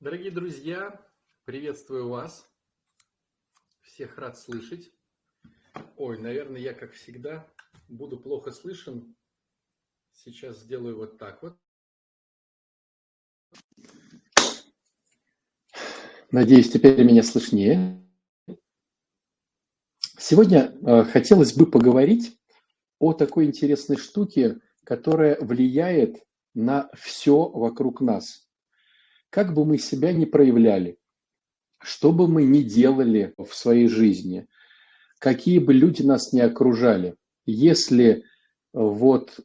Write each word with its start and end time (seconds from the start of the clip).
Дорогие 0.00 0.30
друзья, 0.30 0.98
приветствую 1.44 2.08
вас. 2.08 2.50
Всех 3.82 4.16
рад 4.16 4.38
слышать. 4.38 4.90
Ой, 5.98 6.16
наверное, 6.16 6.58
я, 6.58 6.72
как 6.72 6.94
всегда, 6.94 7.46
буду 7.86 8.18
плохо 8.18 8.50
слышен. 8.50 9.14
Сейчас 10.14 10.60
сделаю 10.60 10.96
вот 10.96 11.18
так 11.18 11.42
вот. 11.42 11.58
Надеюсь, 16.30 16.72
теперь 16.72 17.04
меня 17.04 17.22
слышнее. 17.22 18.02
Сегодня 20.18 20.74
э, 20.80 21.04
хотелось 21.04 21.52
бы 21.52 21.70
поговорить 21.70 22.40
о 22.98 23.12
такой 23.12 23.44
интересной 23.44 23.98
штуке, 23.98 24.62
которая 24.84 25.38
влияет 25.42 26.24
на 26.54 26.90
все 26.94 27.50
вокруг 27.50 28.00
нас. 28.00 28.49
Как 29.30 29.54
бы 29.54 29.64
мы 29.64 29.78
себя 29.78 30.12
ни 30.12 30.24
проявляли, 30.24 30.98
что 31.78 32.12
бы 32.12 32.26
мы 32.26 32.42
ни 32.42 32.62
делали 32.62 33.32
в 33.38 33.54
своей 33.54 33.88
жизни, 33.88 34.48
какие 35.18 35.60
бы 35.60 35.72
люди 35.72 36.02
нас 36.02 36.32
ни 36.32 36.40
окружали, 36.40 37.16
если 37.46 38.24
вот 38.72 39.40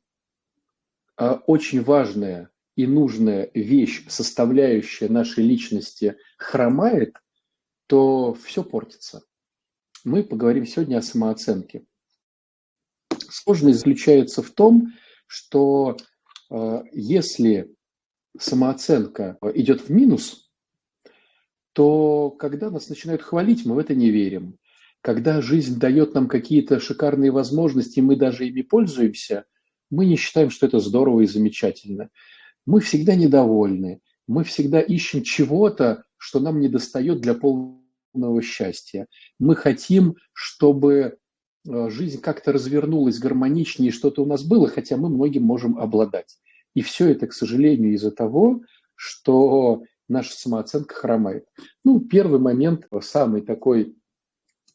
а, 1.17 1.35
очень 1.47 1.83
важная 1.83 2.49
и 2.75 2.87
нужная 2.87 3.49
вещь, 3.53 4.05
составляющая 4.09 5.07
нашей 5.07 5.43
личности, 5.43 6.17
хромает, 6.37 7.15
то 7.87 8.33
все 8.33 8.63
портится. 8.63 9.23
Мы 10.03 10.23
поговорим 10.23 10.65
сегодня 10.65 10.97
о 10.97 11.01
самооценке. 11.01 11.85
Сложность 13.29 13.79
заключается 13.79 14.41
в 14.41 14.49
том, 14.51 14.93
что 15.27 15.97
э, 16.49 16.83
если 16.91 17.74
самооценка 18.39 19.37
идет 19.53 19.81
в 19.81 19.89
минус, 19.89 20.49
то 21.73 22.31
когда 22.31 22.69
нас 22.69 22.89
начинают 22.89 23.21
хвалить, 23.21 23.65
мы 23.65 23.75
в 23.75 23.79
это 23.79 23.93
не 23.93 24.09
верим. 24.09 24.57
Когда 25.01 25.41
жизнь 25.41 25.77
дает 25.77 26.13
нам 26.13 26.27
какие-то 26.27 26.79
шикарные 26.79 27.31
возможности, 27.31 27.99
мы 27.99 28.15
даже 28.15 28.47
ими 28.47 28.61
пользуемся, 28.61 29.45
мы 29.91 30.05
не 30.05 30.15
считаем, 30.15 30.49
что 30.49 30.65
это 30.65 30.79
здорово 30.79 31.21
и 31.21 31.27
замечательно. 31.27 32.09
Мы 32.65 32.79
всегда 32.79 33.15
недовольны, 33.15 34.01
мы 34.27 34.43
всегда 34.43 34.81
ищем 34.81 35.21
чего-то, 35.21 36.03
что 36.17 36.39
нам 36.39 36.59
не 36.59 36.69
достает 36.69 37.21
для 37.21 37.35
полного 37.35 38.41
счастья. 38.41 39.07
Мы 39.37 39.55
хотим, 39.55 40.15
чтобы 40.33 41.17
э, 41.67 41.89
жизнь 41.89 42.19
как-то 42.21 42.51
развернулась 42.51 43.19
гармоничнее, 43.19 43.91
что-то 43.91 44.23
у 44.23 44.25
нас 44.25 44.43
было, 44.43 44.67
хотя 44.67 44.97
мы 44.97 45.09
многим 45.09 45.43
можем 45.43 45.77
обладать. 45.77 46.37
И 46.75 46.81
все 46.81 47.09
это, 47.09 47.27
к 47.27 47.33
сожалению, 47.33 47.93
из-за 47.93 48.11
того, 48.11 48.61
что 48.95 49.83
наша 50.07 50.33
самооценка 50.33 50.93
хромает. 50.93 51.45
Ну, 51.83 51.99
первый 51.99 52.39
момент, 52.39 52.87
самый 53.01 53.41
такой, 53.41 53.95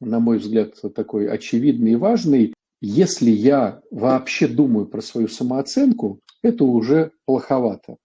на 0.00 0.18
мой 0.18 0.38
взгляд, 0.38 0.74
такой 0.94 1.30
очевидный 1.30 1.92
и 1.92 1.96
важный, 1.96 2.54
если 2.80 3.30
я 3.30 3.82
вообще 3.90 4.48
думаю 4.48 4.86
про 4.86 5.02
свою 5.02 5.28
самооценку, 5.28 6.20
это 6.42 6.64
уже 6.64 7.12
плоховато. 7.26 7.96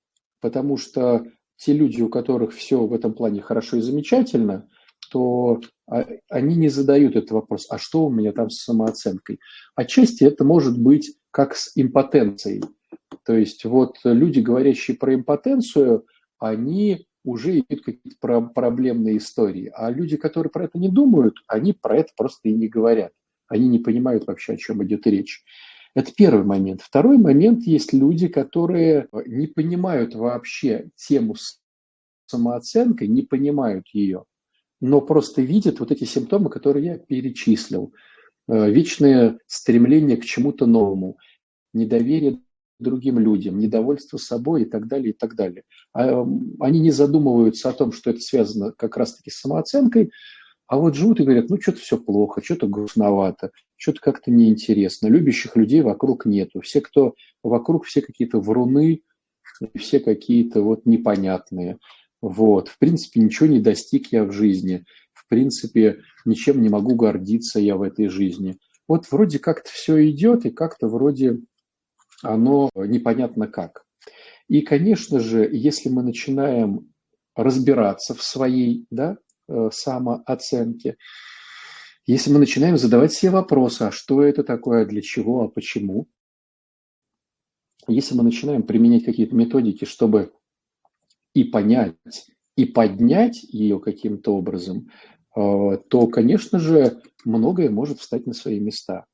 Потому 0.41 0.77
что 0.77 1.25
те 1.57 1.73
люди, 1.73 2.01
у 2.01 2.09
которых 2.09 2.53
все 2.53 2.85
в 2.85 2.93
этом 2.93 3.13
плане 3.13 3.41
хорошо 3.41 3.77
и 3.77 3.81
замечательно, 3.81 4.67
то 5.09 5.61
а, 5.87 6.05
они 6.29 6.55
не 6.55 6.67
задают 6.67 7.15
этот 7.15 7.31
вопрос, 7.31 7.67
а 7.69 7.77
что 7.77 8.05
у 8.05 8.11
меня 8.11 8.33
там 8.33 8.49
с 8.49 8.63
самооценкой? 8.63 9.39
Отчасти 9.75 10.25
это 10.25 10.43
может 10.43 10.77
быть 10.77 11.15
как 11.31 11.55
с 11.55 11.71
импотенцией. 11.75 12.63
То 13.25 13.33
есть 13.33 13.65
вот 13.65 13.97
люди, 14.03 14.39
говорящие 14.39 14.97
про 14.97 15.15
импотенцию, 15.15 16.05
они 16.39 17.07
уже 17.23 17.51
имеют 17.51 17.83
какие-то 17.83 18.41
проблемные 18.53 19.17
истории. 19.17 19.71
А 19.73 19.89
люди, 19.89 20.15
которые 20.15 20.51
про 20.51 20.65
это 20.65 20.77
не 20.77 20.89
думают, 20.89 21.35
они 21.47 21.73
про 21.73 21.97
это 21.97 22.11
просто 22.15 22.49
и 22.49 22.53
не 22.53 22.67
говорят. 22.67 23.11
Они 23.47 23.67
не 23.67 23.79
понимают 23.79 24.27
вообще, 24.27 24.53
о 24.53 24.57
чем 24.57 24.83
идет 24.83 25.07
речь. 25.07 25.43
Это 25.95 26.11
первый 26.13 26.43
момент. 26.43 26.81
Второй 26.81 27.17
момент, 27.17 27.63
есть 27.63 27.93
люди, 27.93 28.27
которые 28.27 29.07
не 29.25 29.47
понимают 29.47 30.13
вообще 30.13 30.89
тему 30.95 31.35
самооценкой, 32.27 33.07
не 33.07 33.21
понимают 33.21 33.87
ее, 33.93 34.25
но 34.81 35.01
просто 35.01 35.41
видят 35.41 35.79
вот 35.79 35.91
эти 35.91 36.03
симптомы, 36.03 36.49
которые 36.49 36.85
я 36.85 36.97
перечислил. 36.97 37.93
Э, 38.47 38.69
вечное 38.69 39.39
стремление 39.47 40.17
к 40.17 40.25
чему-то 40.25 40.65
новому, 40.65 41.17
недоверие 41.73 42.41
другим 42.79 43.19
людям, 43.19 43.59
недовольство 43.59 44.17
собой 44.17 44.63
и 44.63 44.65
так 44.65 44.87
далее, 44.87 45.11
и 45.11 45.13
так 45.13 45.35
далее. 45.35 45.63
А, 45.93 46.25
они 46.59 46.79
не 46.79 46.91
задумываются 46.91 47.69
о 47.69 47.73
том, 47.73 47.91
что 47.91 48.09
это 48.09 48.19
связано 48.19 48.71
как 48.71 48.97
раз-таки 48.97 49.29
с 49.29 49.39
самооценкой, 49.39 50.11
а 50.67 50.77
вот 50.77 50.95
живут 50.95 51.19
и 51.19 51.23
говорят, 51.23 51.49
ну, 51.49 51.61
что-то 51.61 51.79
все 51.79 51.97
плохо, 51.97 52.41
что-то 52.43 52.67
грустновато, 52.67 53.51
что-то 53.75 53.99
как-то 54.01 54.31
неинтересно. 54.31 55.07
Любящих 55.07 55.55
людей 55.55 55.81
вокруг 55.81 56.25
нету. 56.25 56.61
Все, 56.61 56.81
кто 56.81 57.13
вокруг, 57.43 57.85
все 57.85 58.01
какие-то 58.01 58.39
вруны, 58.39 59.01
все 59.75 59.99
какие-то 59.99 60.61
вот 60.61 60.85
непонятные. 60.85 61.77
Вот. 62.21 62.69
В 62.69 62.79
принципе, 62.79 63.21
ничего 63.21 63.47
не 63.47 63.59
достиг 63.59 64.11
я 64.11 64.23
в 64.23 64.31
жизни. 64.31 64.85
В 65.13 65.27
принципе, 65.27 66.01
ничем 66.25 66.61
не 66.61 66.69
могу 66.69 66.95
гордиться 66.95 67.59
я 67.59 67.75
в 67.75 67.83
этой 67.83 68.07
жизни. 68.07 68.57
Вот 68.87 69.11
вроде 69.11 69.39
как-то 69.39 69.69
все 69.71 70.09
идет, 70.09 70.45
и 70.45 70.51
как-то 70.51 70.87
вроде 70.87 71.39
оно 72.21 72.69
непонятно 72.75 73.47
как. 73.47 73.85
И, 74.47 74.61
конечно 74.61 75.19
же, 75.19 75.49
если 75.51 75.89
мы 75.89 76.03
начинаем 76.03 76.91
разбираться 77.35 78.13
в 78.13 78.21
своей 78.21 78.85
да, 78.89 79.17
э, 79.47 79.69
самооценке, 79.71 80.97
если 82.05 82.31
мы 82.31 82.39
начинаем 82.39 82.77
задавать 82.77 83.13
себе 83.13 83.31
вопросы, 83.31 83.83
а 83.83 83.91
что 83.91 84.21
это 84.21 84.43
такое, 84.43 84.85
для 84.85 85.01
чего, 85.01 85.43
а 85.43 85.47
почему, 85.47 86.07
если 87.87 88.15
мы 88.15 88.23
начинаем 88.23 88.63
применять 88.63 89.03
какие-то 89.03 89.35
методики, 89.35 89.85
чтобы 89.85 90.31
и 91.33 91.43
понять, 91.43 91.95
и 92.55 92.65
поднять 92.65 93.43
ее 93.43 93.79
каким-то 93.79 94.35
образом, 94.35 94.89
э, 95.35 95.77
то, 95.89 96.07
конечно 96.07 96.59
же, 96.59 97.01
многое 97.25 97.69
может 97.69 97.99
встать 97.99 98.27
на 98.27 98.33
свои 98.33 98.59
места. 98.59 99.05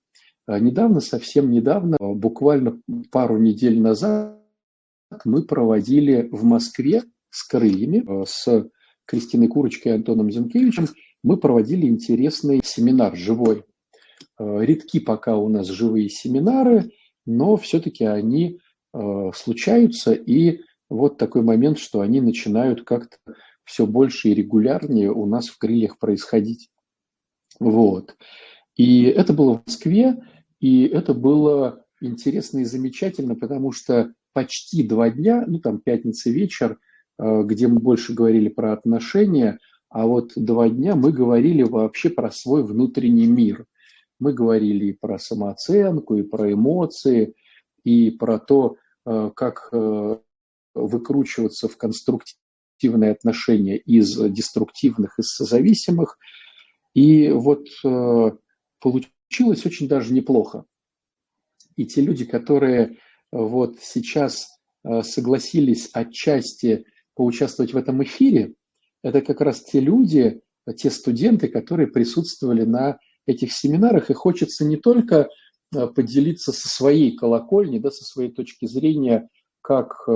А 0.51 0.59
недавно, 0.59 0.99
совсем 0.99 1.49
недавно, 1.49 1.97
буквально 1.97 2.81
пару 3.09 3.37
недель 3.37 3.79
назад, 3.79 4.37
мы 5.23 5.43
проводили 5.43 6.27
в 6.29 6.43
Москве 6.43 7.03
с 7.29 7.43
крыльями, 7.43 8.03
э, 8.05 8.25
с 8.27 8.69
Кристиной 9.05 9.47
Курочкой 9.47 9.93
и 9.93 9.95
Антоном 9.95 10.29
Зинкевичем, 10.29 10.87
мы 11.23 11.37
проводили 11.37 11.87
интересный 11.87 12.61
семинар 12.63 13.15
живой. 13.15 13.63
Редки 14.37 14.99
пока 14.99 15.37
у 15.37 15.47
нас 15.47 15.67
живые 15.67 16.09
семинары, 16.09 16.91
но 17.25 17.55
все-таки 17.57 18.05
они 18.05 18.59
случаются, 19.33 20.13
и 20.13 20.61
вот 20.89 21.17
такой 21.17 21.43
момент, 21.43 21.77
что 21.79 22.01
они 22.01 22.19
начинают 22.19 22.83
как-то 22.83 23.17
все 23.63 23.85
больше 23.85 24.29
и 24.29 24.33
регулярнее 24.33 25.11
у 25.11 25.25
нас 25.25 25.47
в 25.47 25.57
крыльях 25.57 25.97
происходить. 25.99 26.69
Вот. 27.59 28.15
И 28.75 29.03
это 29.03 29.33
было 29.33 29.57
в 29.57 29.63
Москве, 29.67 30.17
и 30.61 30.83
это 30.83 31.13
было 31.13 31.83
интересно 31.99 32.59
и 32.59 32.65
замечательно, 32.65 33.35
потому 33.35 33.71
что 33.71 34.13
почти 34.31 34.83
два 34.87 35.09
дня, 35.09 35.43
ну 35.45 35.59
там 35.59 35.79
пятница 35.79 36.29
вечер, 36.29 36.77
э, 37.19 37.43
где 37.43 37.67
мы 37.67 37.79
больше 37.79 38.13
говорили 38.13 38.47
про 38.47 38.71
отношения, 38.71 39.57
а 39.89 40.05
вот 40.05 40.33
два 40.35 40.69
дня 40.69 40.95
мы 40.95 41.11
говорили 41.11 41.63
вообще 41.63 42.09
про 42.09 42.31
свой 42.31 42.63
внутренний 42.63 43.25
мир. 43.25 43.65
Мы 44.19 44.33
говорили 44.33 44.85
и 44.85 44.93
про 44.93 45.17
самооценку, 45.17 46.15
и 46.15 46.21
про 46.21 46.53
эмоции, 46.53 47.33
и 47.83 48.11
про 48.11 48.37
то, 48.37 48.77
э, 49.05 49.31
как 49.35 49.69
э, 49.73 50.17
выкручиваться 50.75 51.67
в 51.67 51.75
конструктивные 51.75 53.11
отношения 53.11 53.77
из 53.77 54.15
деструктивных, 54.15 55.17
из 55.17 55.33
созависимых. 55.33 56.17
И 56.93 57.29
вот 57.29 57.67
получилось 58.79 59.11
получилось 59.31 59.65
очень 59.65 59.87
даже 59.87 60.13
неплохо. 60.13 60.65
И 61.77 61.85
те 61.85 62.01
люди, 62.01 62.25
которые 62.25 62.81
э, 62.81 62.93
вот 63.31 63.77
сейчас 63.81 64.49
э, 64.83 65.03
согласились 65.03 65.89
отчасти 65.93 66.85
поучаствовать 67.15 67.73
в 67.73 67.77
этом 67.77 68.03
эфире, 68.03 68.55
это 69.03 69.21
как 69.21 69.39
раз 69.41 69.63
те 69.63 69.79
люди, 69.79 70.41
те 70.77 70.91
студенты, 70.91 71.47
которые 71.47 71.87
присутствовали 71.87 72.65
на 72.65 72.99
этих 73.25 73.53
семинарах, 73.53 74.09
и 74.09 74.13
хочется 74.13 74.65
не 74.65 74.75
только 74.75 75.29
э, 75.73 75.87
поделиться 75.87 76.51
со 76.51 76.67
своей 76.67 77.15
колокольни, 77.15 77.79
да, 77.79 77.89
со 77.89 78.03
своей 78.03 78.31
точки 78.31 78.65
зрения, 78.65 79.29
как 79.61 80.07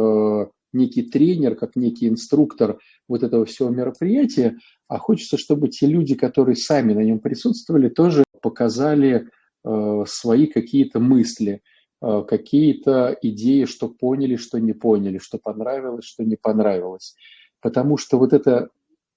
некий 0.74 1.04
тренер, 1.04 1.56
как 1.56 1.76
некий 1.76 2.10
инструктор 2.10 2.80
вот 3.08 3.24
этого 3.24 3.46
всего 3.46 3.70
мероприятия, 3.70 4.58
а 4.90 4.98
хочется, 4.98 5.38
чтобы 5.38 5.70
те 5.70 5.86
люди, 5.86 6.16
которые 6.16 6.58
сами 6.58 6.94
на 6.94 7.00
нем 7.02 7.20
присутствовали, 7.20 7.90
тоже 7.90 8.25
показали 8.46 9.28
э, 9.64 10.04
свои 10.08 10.46
какие-то 10.46 11.00
мысли, 11.00 11.64
э, 12.04 12.24
какие-то 12.28 13.18
идеи, 13.24 13.66
что 13.66 13.90
поняли, 13.90 14.36
что 14.36 14.60
не 14.60 14.74
поняли, 14.74 15.18
что 15.18 15.40
понравилось, 15.40 16.06
что 16.06 16.24
не 16.24 16.36
понравилось. 16.36 17.16
потому 17.62 17.98
что 17.98 18.20
вот 18.20 18.34
эта 18.34 18.70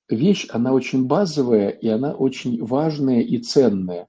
вещь, 0.09 0.47
она 0.51 0.73
очень 0.73 1.05
базовая, 1.05 1.69
и 1.69 1.89
она 1.89 2.15
очень 2.15 2.65
важная 2.65 3.21
и 3.21 3.37
ценная. 3.37 4.07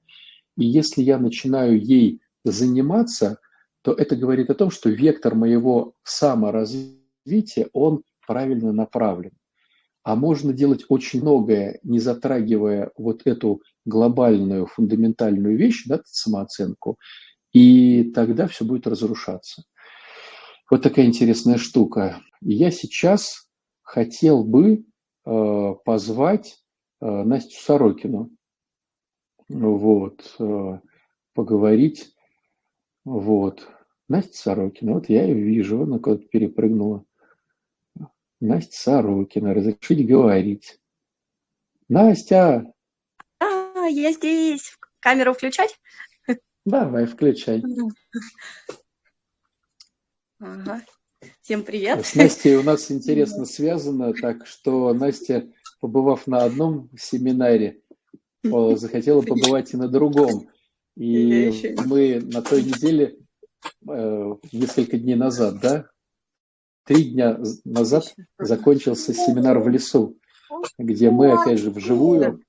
И 0.56 0.64
если 0.64 1.02
я 1.02 1.18
начинаю 1.18 1.78
ей 1.78 2.22
заниматься, 2.44 3.38
то 3.82 3.92
это 3.92 4.16
говорит 4.16 4.48
о 4.48 4.54
том, 4.54 4.70
что 4.70 4.88
вектор 4.88 5.34
моего 5.34 5.92
саморазвития, 6.02 7.68
он 7.74 8.02
правильно 8.26 8.72
направлен. 8.72 9.32
А 10.02 10.16
можно 10.16 10.54
делать 10.54 10.86
очень 10.88 11.20
многое, 11.20 11.78
не 11.82 11.98
затрагивая 11.98 12.90
вот 12.96 13.26
эту 13.26 13.60
глобальную, 13.90 14.66
фундаментальную 14.66 15.58
вещь, 15.58 15.84
да, 15.86 16.00
самооценку, 16.06 16.98
и 17.52 18.10
тогда 18.14 18.46
все 18.46 18.64
будет 18.64 18.86
разрушаться. 18.86 19.64
Вот 20.70 20.82
такая 20.82 21.06
интересная 21.06 21.58
штука. 21.58 22.22
Я 22.40 22.70
сейчас 22.70 23.48
хотел 23.82 24.44
бы 24.44 24.84
э, 25.26 25.74
позвать 25.84 26.58
э, 27.00 27.06
Настю 27.06 27.60
Сорокину, 27.60 28.30
вот, 29.48 30.36
э, 30.38 30.78
поговорить, 31.34 32.14
вот. 33.04 33.68
Настя 34.08 34.36
Сорокина, 34.36 34.94
вот 34.94 35.08
я 35.08 35.24
ее 35.24 35.34
вижу, 35.34 35.82
она 35.82 36.00
куда-то 36.00 36.26
перепрыгнула. 36.26 37.04
Настя 38.40 38.76
Сорокина, 38.76 39.54
разрешить 39.54 40.06
говорить. 40.06 40.80
Настя! 41.88 42.72
Я 43.90 44.12
здесь. 44.12 44.78
Камеру 45.00 45.34
включать? 45.34 45.76
Давай, 46.64 47.06
включай. 47.06 47.60
Ага. 50.38 50.82
Всем 51.42 51.64
привет. 51.64 52.06
С 52.06 52.14
Настей 52.14 52.54
у 52.54 52.62
нас 52.62 52.88
интересно 52.92 53.44
связано, 53.46 54.12
так 54.14 54.46
что 54.46 54.94
Настя, 54.94 55.50
побывав 55.80 56.28
на 56.28 56.44
одном 56.44 56.88
семинаре, 56.96 57.80
захотела 58.44 59.22
побывать 59.22 59.74
и 59.74 59.76
на 59.76 59.88
другом. 59.88 60.48
И 60.96 61.74
мы 61.84 62.20
на 62.20 62.42
той 62.42 62.62
неделе, 62.62 63.18
э, 63.88 64.34
несколько 64.52 64.98
дней 64.98 65.16
назад, 65.16 65.60
да, 65.60 65.90
три 66.84 67.10
дня 67.10 67.40
назад 67.64 68.14
закончился 68.38 69.12
семинар 69.14 69.58
в 69.58 69.68
лесу, 69.68 70.16
где 70.78 71.10
мы, 71.10 71.32
опять 71.32 71.58
же, 71.58 71.70
вживую 71.70 72.40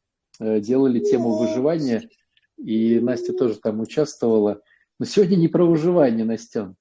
делали 0.42 1.00
тему 1.00 1.38
выживания, 1.38 2.10
и 2.58 3.00
Настя 3.00 3.34
тоже 3.34 3.56
там 3.56 3.80
участвовала. 3.80 4.62
Но 5.00 5.06
сегодня 5.06 5.36
не 5.36 5.48
про 5.48 5.66
выживание, 5.66 6.26
Настя. 6.26 6.76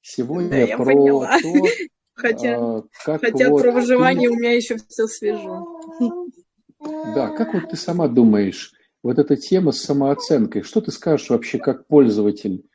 Сегодня 0.00 0.68
да, 0.68 0.76
про 0.76 0.84
поняла. 0.84 1.38
то, 1.40 1.48
хотя, 2.14 2.56
а, 2.58 2.82
как 3.04 3.20
хотя 3.22 3.48
вот 3.48 3.62
про 3.62 3.72
выживание 3.72 4.28
ты... 4.28 4.34
у 4.34 4.38
меня 4.38 4.52
еще 4.52 4.76
все 4.76 5.06
свежо. 5.06 5.80
Да, 6.80 7.28
как 7.28 7.54
вот 7.54 7.70
ты 7.70 7.76
сама 7.76 8.08
думаешь, 8.08 8.72
вот 9.02 9.18
эта 9.18 9.36
тема 9.36 9.72
с 9.72 9.80
самооценкой, 9.80 10.62
что 10.62 10.80
ты 10.80 10.90
скажешь 10.90 11.30
вообще 11.30 11.58
как 11.58 11.86
пользователь, 11.86 12.66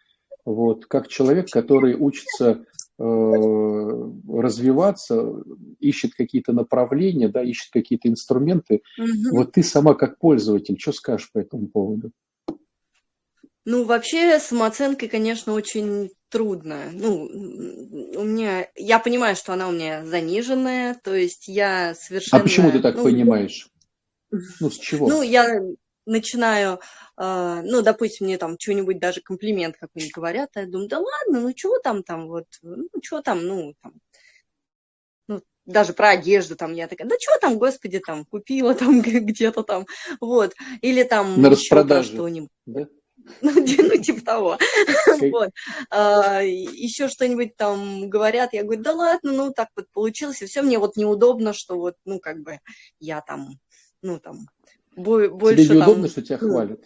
вот, 0.45 0.85
как 0.87 1.07
человек, 1.07 1.49
который 1.49 1.95
учится 1.95 2.49
э, 2.49 2.63
развиваться, 2.99 5.41
ищет 5.79 6.15
какие-то 6.15 6.51
направления, 6.51 7.29
да, 7.29 7.41
ищет 7.41 7.71
какие-то 7.71 8.09
инструменты. 8.09 8.81
Угу. 8.97 9.37
Вот 9.37 9.53
ты 9.53 9.63
сама 9.63 9.93
как 9.93 10.19
пользователь, 10.19 10.77
что 10.77 10.91
скажешь 10.91 11.31
по 11.31 11.39
этому 11.39 11.67
поводу? 11.67 12.11
Ну, 13.65 13.85
вообще, 13.85 14.39
самооценкой, 14.39 15.07
конечно, 15.07 15.53
очень 15.53 16.09
трудно. 16.29 16.85
Ну, 16.91 17.23
у 17.23 18.23
меня, 18.23 18.67
я 18.75 18.99
понимаю, 18.99 19.35
что 19.35 19.53
она 19.53 19.69
у 19.69 19.71
меня 19.71 20.05
заниженная, 20.05 20.99
то 21.03 21.15
есть 21.15 21.47
я 21.47 21.95
совершенно... 21.95 22.41
А 22.41 22.43
почему 22.43 22.71
ты 22.71 22.79
так 22.79 22.95
ну, 22.95 23.03
понимаешь? 23.03 23.69
Ну, 24.59 24.69
с 24.69 24.77
чего? 24.77 25.07
Ну, 25.07 25.21
я 25.21 25.61
начинаю, 26.09 26.79
э, 27.17 27.61
ну, 27.63 27.81
допустим, 27.81 28.27
мне 28.27 28.37
там 28.37 28.57
что-нибудь, 28.59 28.99
даже 28.99 29.21
комплимент 29.21 29.77
какой-нибудь 29.77 30.13
говорят, 30.13 30.49
а 30.55 30.61
я 30.61 30.67
думаю, 30.67 30.89
да 30.89 30.99
ладно, 30.99 31.41
ну, 31.41 31.53
чего 31.53 31.79
там, 31.79 32.03
там, 32.03 32.27
вот, 32.27 32.45
ну, 32.61 32.87
что 33.01 33.21
там, 33.21 33.45
ну, 33.45 33.73
там, 33.81 33.93
ну, 35.27 35.41
даже 35.65 35.93
про 35.93 36.09
одежду 36.09 36.55
там 36.55 36.73
я 36.73 36.87
такая, 36.87 37.07
да 37.07 37.15
что 37.19 37.39
там, 37.39 37.57
господи, 37.57 37.99
там, 37.99 38.25
купила 38.25 38.73
там 38.75 39.01
где-то 39.01 39.63
там, 39.63 39.85
вот, 40.19 40.53
или 40.81 41.03
там 41.03 41.41
На 41.41 41.49
распродаже, 41.49 42.13
что-нибудь. 42.13 42.49
Да? 42.65 42.87
Ну, 43.41 43.51
ну, 43.53 44.01
типа 44.01 44.21
того. 44.21 44.57
Вот. 45.31 45.51
А, 45.89 46.41
еще 46.41 47.07
что-нибудь 47.07 47.55
там 47.55 48.09
говорят, 48.09 48.53
я 48.53 48.63
говорю, 48.63 48.81
да 48.81 48.93
ладно, 48.93 49.33
ну, 49.33 49.53
так 49.53 49.69
вот 49.75 49.85
получилось, 49.91 50.41
и 50.41 50.45
все, 50.45 50.61
мне 50.61 50.79
вот 50.79 50.95
неудобно, 50.95 51.53
что 51.53 51.77
вот, 51.77 51.95
ну, 52.05 52.19
как 52.19 52.41
бы 52.41 52.59
я 52.99 53.21
там, 53.21 53.49
ну, 54.01 54.19
там, 54.19 54.47
больше 54.99 55.63
Тебе 55.63 55.75
неудобно, 55.75 56.03
там, 56.03 56.11
что 56.11 56.21
тебя 56.21 56.37
хвалят? 56.37 56.79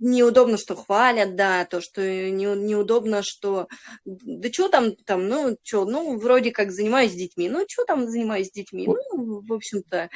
неудобно, 0.00 0.56
что 0.56 0.74
хвалят, 0.74 1.36
да, 1.36 1.64
то, 1.64 1.80
что 1.80 2.02
не, 2.02 2.44
неудобно, 2.44 3.22
что 3.22 3.68
да 4.04 4.48
что 4.50 4.68
там, 4.68 4.94
там, 5.04 5.28
ну, 5.28 5.56
что, 5.62 5.84
ну, 5.84 6.18
вроде 6.18 6.50
как 6.50 6.72
занимаюсь 6.72 7.12
с 7.12 7.16
детьми, 7.16 7.48
ну, 7.48 7.64
что 7.68 7.84
там 7.84 8.08
занимаюсь 8.08 8.48
с 8.48 8.52
детьми, 8.52 8.86
вот. 8.86 8.98
ну, 9.12 9.40
в 9.42 9.52
общем-то, 9.52 10.08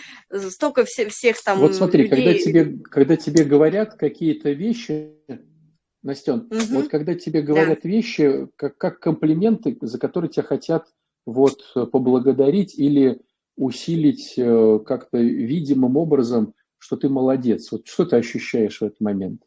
столько 0.50 0.84
все, 0.84 1.08
всех 1.08 1.42
там 1.42 1.60
Вот 1.60 1.74
смотри, 1.74 2.04
людей... 2.04 2.16
когда, 2.16 2.38
тебе, 2.38 2.78
когда 2.84 3.16
тебе 3.16 3.44
говорят 3.44 3.94
какие-то 3.94 4.50
вещи, 4.50 5.14
Настен, 6.02 6.48
угу. 6.50 6.58
вот 6.70 6.88
когда 6.88 7.14
тебе 7.14 7.42
говорят 7.42 7.80
да. 7.82 7.88
вещи, 7.88 8.48
как, 8.56 8.76
как 8.78 9.00
комплименты, 9.00 9.76
за 9.80 9.98
которые 9.98 10.30
тебя 10.30 10.44
хотят 10.44 10.86
вот 11.26 11.60
поблагодарить 11.74 12.78
или 12.78 13.20
усилить 13.56 14.34
э, 14.38 14.78
как-то 14.86 15.18
видимым 15.18 15.98
образом, 15.98 16.54
что 16.80 16.96
ты 16.96 17.08
молодец. 17.08 17.70
Вот 17.70 17.86
что 17.86 18.04
ты 18.04 18.16
ощущаешь 18.16 18.80
в 18.80 18.84
этот 18.84 19.00
момент? 19.00 19.42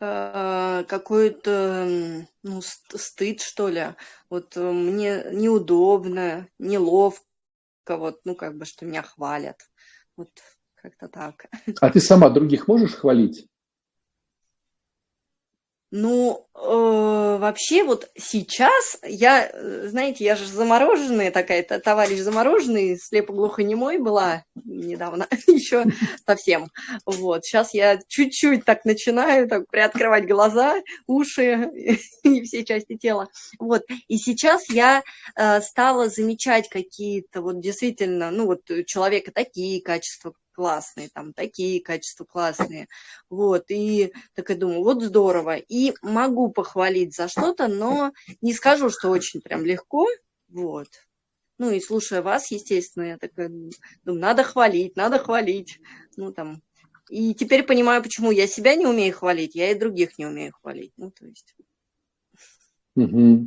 Э, 0.00 0.82
какой-то 0.88 2.26
ну, 2.42 2.60
стыд, 2.60 3.40
что 3.40 3.68
ли. 3.68 3.94
Вот 4.28 4.56
э, 4.56 4.72
мне 4.72 5.26
неудобно, 5.30 6.48
неловко, 6.58 7.22
вот, 7.86 8.20
ну, 8.24 8.34
как 8.34 8.56
бы, 8.56 8.64
что 8.64 8.84
меня 8.84 9.02
хвалят. 9.02 9.60
Вот 10.16 10.30
как-то 10.74 11.06
так. 11.06 11.46
А 11.80 11.90
ты 11.90 12.00
сама 12.00 12.30
других 12.30 12.66
можешь 12.66 12.94
хвалить? 12.94 13.46
Ну, 15.94 16.48
э, 16.54 17.36
вообще 17.38 17.84
вот 17.84 18.10
сейчас 18.16 18.96
я, 19.02 19.46
э, 19.46 19.88
знаете, 19.88 20.24
я 20.24 20.36
же 20.36 20.46
замороженная 20.46 21.30
такая, 21.30 21.62
товарищ 21.62 22.18
замороженный, 22.20 22.98
слепо-глухонемой 22.98 23.98
была 23.98 24.42
недавно, 24.64 25.28
еще 25.46 25.84
совсем. 26.26 26.68
Вот, 27.04 27.44
сейчас 27.44 27.74
я 27.74 28.00
чуть-чуть 28.08 28.64
так 28.64 28.86
начинаю 28.86 29.46
так 29.46 29.68
приоткрывать 29.68 30.26
глаза, 30.26 30.76
уши 31.06 31.70
и 32.22 32.40
все 32.40 32.64
части 32.64 32.96
тела. 32.96 33.28
Вот, 33.58 33.82
и 34.08 34.16
сейчас 34.16 34.70
я 34.70 35.02
э, 35.36 35.60
стала 35.60 36.08
замечать 36.08 36.70
какие-то 36.70 37.42
вот 37.42 37.60
действительно, 37.60 38.30
ну 38.30 38.46
вот 38.46 38.70
у 38.70 38.82
человека 38.82 39.30
такие 39.30 39.82
качества, 39.82 40.32
классные, 40.52 41.08
там 41.12 41.32
такие 41.32 41.80
качества 41.80 42.24
классные. 42.24 42.88
Вот, 43.30 43.64
и 43.68 44.12
так 44.34 44.50
я 44.50 44.56
думаю, 44.56 44.82
вот 44.82 45.02
здорово. 45.02 45.56
И 45.56 45.94
могу 46.02 46.50
похвалить 46.50 47.14
за 47.14 47.28
что-то, 47.28 47.68
но 47.68 48.12
не 48.40 48.52
скажу, 48.52 48.90
что 48.90 49.10
очень 49.10 49.40
прям 49.40 49.64
легко. 49.64 50.06
Вот. 50.48 50.88
Ну 51.58 51.70
и 51.70 51.80
слушая 51.80 52.22
вас, 52.22 52.50
естественно, 52.50 53.04
я 53.04 53.18
такая 53.18 53.48
думаю, 53.48 54.20
надо 54.20 54.42
хвалить, 54.42 54.96
надо 54.96 55.18
хвалить. 55.18 55.80
Ну 56.16 56.32
там. 56.32 56.62
И 57.08 57.34
теперь 57.34 57.62
понимаю, 57.62 58.02
почему 58.02 58.30
я 58.30 58.46
себя 58.46 58.74
не 58.74 58.86
умею 58.86 59.14
хвалить, 59.14 59.54
я 59.54 59.70
и 59.70 59.78
других 59.78 60.18
не 60.18 60.26
умею 60.26 60.52
хвалить. 60.52 60.92
Ну, 60.96 61.10
то 61.10 61.26
есть. 61.26 61.54
Угу. 62.96 63.46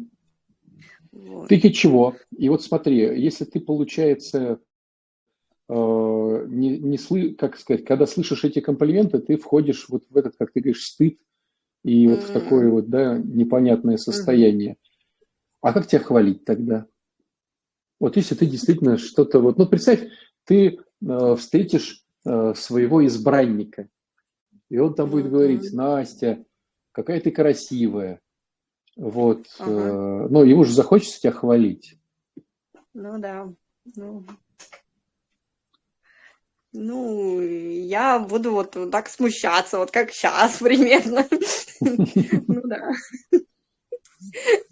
Вот. 1.11 1.49
Ты 1.49 1.71
чего? 1.71 2.15
И 2.37 2.49
вот 2.49 2.63
смотри, 2.63 2.97
если 3.21 3.45
ты, 3.45 3.59
получается, 3.59 4.59
не, 5.67 6.77
не 6.77 6.97
сlı, 6.97 7.33
как 7.33 7.57
сказать, 7.57 7.85
когда 7.85 8.05
слышишь 8.05 8.43
эти 8.43 8.59
комплименты, 8.59 9.19
ты 9.19 9.37
входишь 9.37 9.87
вот 9.89 10.03
в 10.09 10.17
этот, 10.17 10.35
как 10.37 10.51
ты 10.51 10.59
говоришь, 10.59 10.83
стыд 10.83 11.19
и 11.83 12.07
вот 12.07 12.19
mm-hmm. 12.19 12.23
в 12.23 12.31
такое 12.31 12.69
вот, 12.69 12.89
да, 12.89 13.17
непонятное 13.17 13.97
состояние. 13.97 14.73
Mm-hmm. 14.73 15.25
А 15.61 15.73
как 15.73 15.87
тебя 15.87 16.01
хвалить 16.01 16.45
тогда? 16.45 16.85
Вот 17.99 18.17
если 18.17 18.35
ты 18.35 18.45
действительно 18.45 18.97
что-то 18.97 19.39
вот, 19.39 19.57
ну 19.57 19.65
представь, 19.65 20.07
ты 20.43 20.77
э, 20.77 21.35
встретишь 21.35 22.03
э, 22.25 22.53
своего 22.55 23.05
избранника, 23.05 23.89
и 24.69 24.77
он 24.77 24.93
там 24.93 25.07
mm-hmm. 25.07 25.11
будет 25.11 25.29
говорить, 25.31 25.73
Настя, 25.73 26.45
какая 26.91 27.19
ты 27.21 27.31
красивая, 27.31 28.21
вот, 28.95 29.45
uh-huh. 29.59 30.25
э, 30.25 30.27
ну 30.29 30.43
ему 30.43 30.63
же 30.63 30.73
захочется 30.73 31.19
тебя 31.19 31.31
хвалить. 31.31 31.97
Ну 32.93 33.19
да, 33.19 33.51
ну 33.95 34.25
ну, 36.75 37.41
я 37.41 38.19
буду 38.19 38.51
вот 38.51 38.75
так 38.91 39.07
смущаться, 39.09 39.79
вот 39.79 39.91
как 39.91 40.11
сейчас 40.11 40.57
примерно. 40.59 41.25
Ну 41.79 42.61
да. 42.65 42.91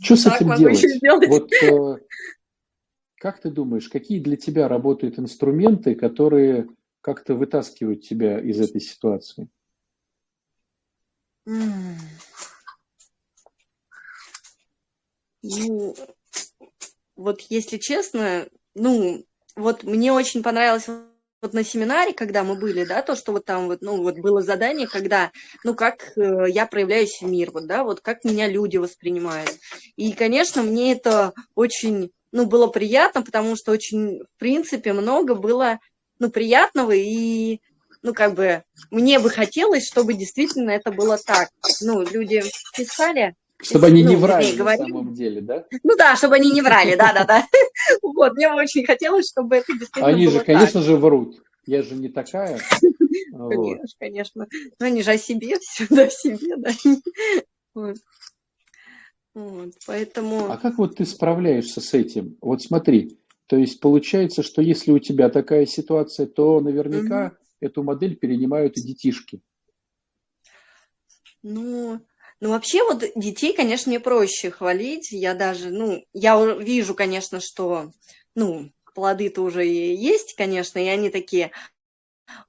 Что 0.02 0.16
с 0.16 0.26
этим 0.28 0.56
делать? 0.56 1.28
Вот, 1.28 1.52
э, 1.54 1.98
Как 3.16 3.40
ты 3.42 3.50
думаешь, 3.50 3.88
какие 3.88 4.20
для 4.20 4.36
тебя 4.36 4.68
работают 4.68 5.18
инструменты, 5.18 5.96
которые 5.96 6.68
как-то 7.02 7.36
вытаскивают 7.36 8.02
тебя 8.02 8.40
из 8.40 8.60
этой 8.60 8.82
ситуации? 8.82 9.48
Ну, 15.46 15.96
вот 17.16 17.42
если 17.42 17.78
честно, 17.78 18.48
ну, 18.76 19.26
вот 19.56 19.84
мне 19.84 20.12
очень 20.12 20.42
понравилось 20.42 20.88
вот 21.44 21.54
на 21.54 21.64
семинаре, 21.66 22.14
когда 22.14 22.44
мы 22.46 22.56
были, 22.56 22.86
да, 22.86 23.02
то, 23.02 23.16
что 23.18 23.34
вот 23.34 23.44
там 23.44 23.68
вот, 23.68 23.82
ну, 23.82 24.02
вот 24.02 24.18
было 24.18 24.42
задание, 24.42 24.88
когда, 24.88 25.32
ну, 25.66 25.76
как 25.76 26.18
э, 26.18 26.46
я 26.48 26.66
проявляюсь 26.66 27.22
в 27.22 27.26
мир, 27.26 27.52
вот, 27.52 27.68
да, 27.68 27.84
вот 27.84 28.00
как 28.00 28.24
меня 28.24 28.48
люди 28.48 28.78
воспринимают. 28.78 29.52
И, 29.98 30.14
конечно, 30.14 30.64
мне 30.64 30.94
это 30.94 31.34
очень, 31.54 32.12
ну, 32.32 32.46
было 32.46 32.68
приятно, 32.68 33.24
потому 33.24 33.58
что 33.58 33.74
очень, 33.74 34.22
в 34.22 34.40
принципе, 34.40 34.94
много 34.94 35.36
было, 35.36 35.80
ну, 36.18 36.32
приятного, 36.32 36.92
и, 36.92 37.60
ну, 38.02 38.14
как 38.14 38.36
бы, 38.36 38.64
мне 38.90 39.20
бы 39.20 39.30
хотелось, 39.30 39.86
чтобы 39.86 40.14
действительно 40.14 40.70
это 40.70 40.92
было 40.92 41.18
так. 41.18 41.50
Ну, 41.82 42.04
люди 42.04 42.42
писали, 42.74 43.36
чтобы 43.64 43.88
они 43.88 44.04
ну, 44.04 44.10
не 44.12 44.16
врали 44.16 44.52
на 44.52 44.58
говорили. 44.58 44.90
самом 44.90 45.14
деле, 45.14 45.42
да? 45.42 45.66
Ну 45.84 45.96
да, 45.96 46.16
чтобы 46.16 46.36
они 46.36 46.52
не 46.52 46.62
врали, 46.62 46.96
да-да-да. 46.96 47.48
Вот, 48.02 48.34
мне 48.34 48.52
очень 48.52 48.86
хотелось, 48.86 49.30
чтобы 49.30 49.58
это 49.58 49.74
действительно 49.74 50.08
Они 50.08 50.28
же, 50.28 50.40
конечно 50.42 50.82
же, 50.82 50.96
врут. 50.96 51.42
Я 51.66 51.82
же 51.82 51.96
не 51.96 52.10
такая. 52.10 52.60
Конечно, 53.34 53.88
конечно. 54.00 54.48
Но 54.80 54.86
они 54.86 55.02
же 55.02 55.12
о 55.12 55.18
себе, 55.18 55.58
все 55.62 55.86
о 55.86 56.10
себе, 56.10 56.56
да. 56.58 56.72
Вот. 57.74 57.98
Вот, 59.34 59.72
поэтому... 59.88 60.52
А 60.52 60.58
как 60.58 60.78
вот 60.78 60.98
ты 60.98 61.06
справляешься 61.06 61.82
с 61.82 61.96
этим? 61.96 62.38
Вот 62.40 62.62
смотри, 62.62 63.18
то 63.48 63.58
есть 63.58 63.80
получается, 63.80 64.44
что 64.44 64.62
если 64.62 64.92
у 64.92 65.00
тебя 65.00 65.30
такая 65.30 65.66
ситуация, 65.66 66.28
то 66.28 66.60
наверняка 66.60 67.28
угу. 67.28 67.36
эту 67.60 67.84
модель 67.84 68.16
перенимают 68.16 68.78
и 68.78 68.82
детишки. 68.82 69.42
Ну, 71.42 72.00
ну, 72.44 72.50
вообще 72.52 72.84
вот 72.84 73.04
детей, 73.16 73.54
конечно, 73.56 73.90
мне 73.90 74.00
проще 74.02 74.52
хвалить. 74.52 75.12
Я 75.14 75.34
даже, 75.34 75.70
ну, 75.70 76.04
я 76.14 76.38
вижу, 76.56 76.94
конечно, 76.94 77.40
что, 77.40 77.92
ну, 78.36 78.70
плоды-то 78.94 79.42
уже 79.44 79.66
и 79.68 79.96
есть, 79.96 80.36
конечно, 80.36 80.78
и 80.80 80.88
они 80.90 81.10
такие, 81.10 81.52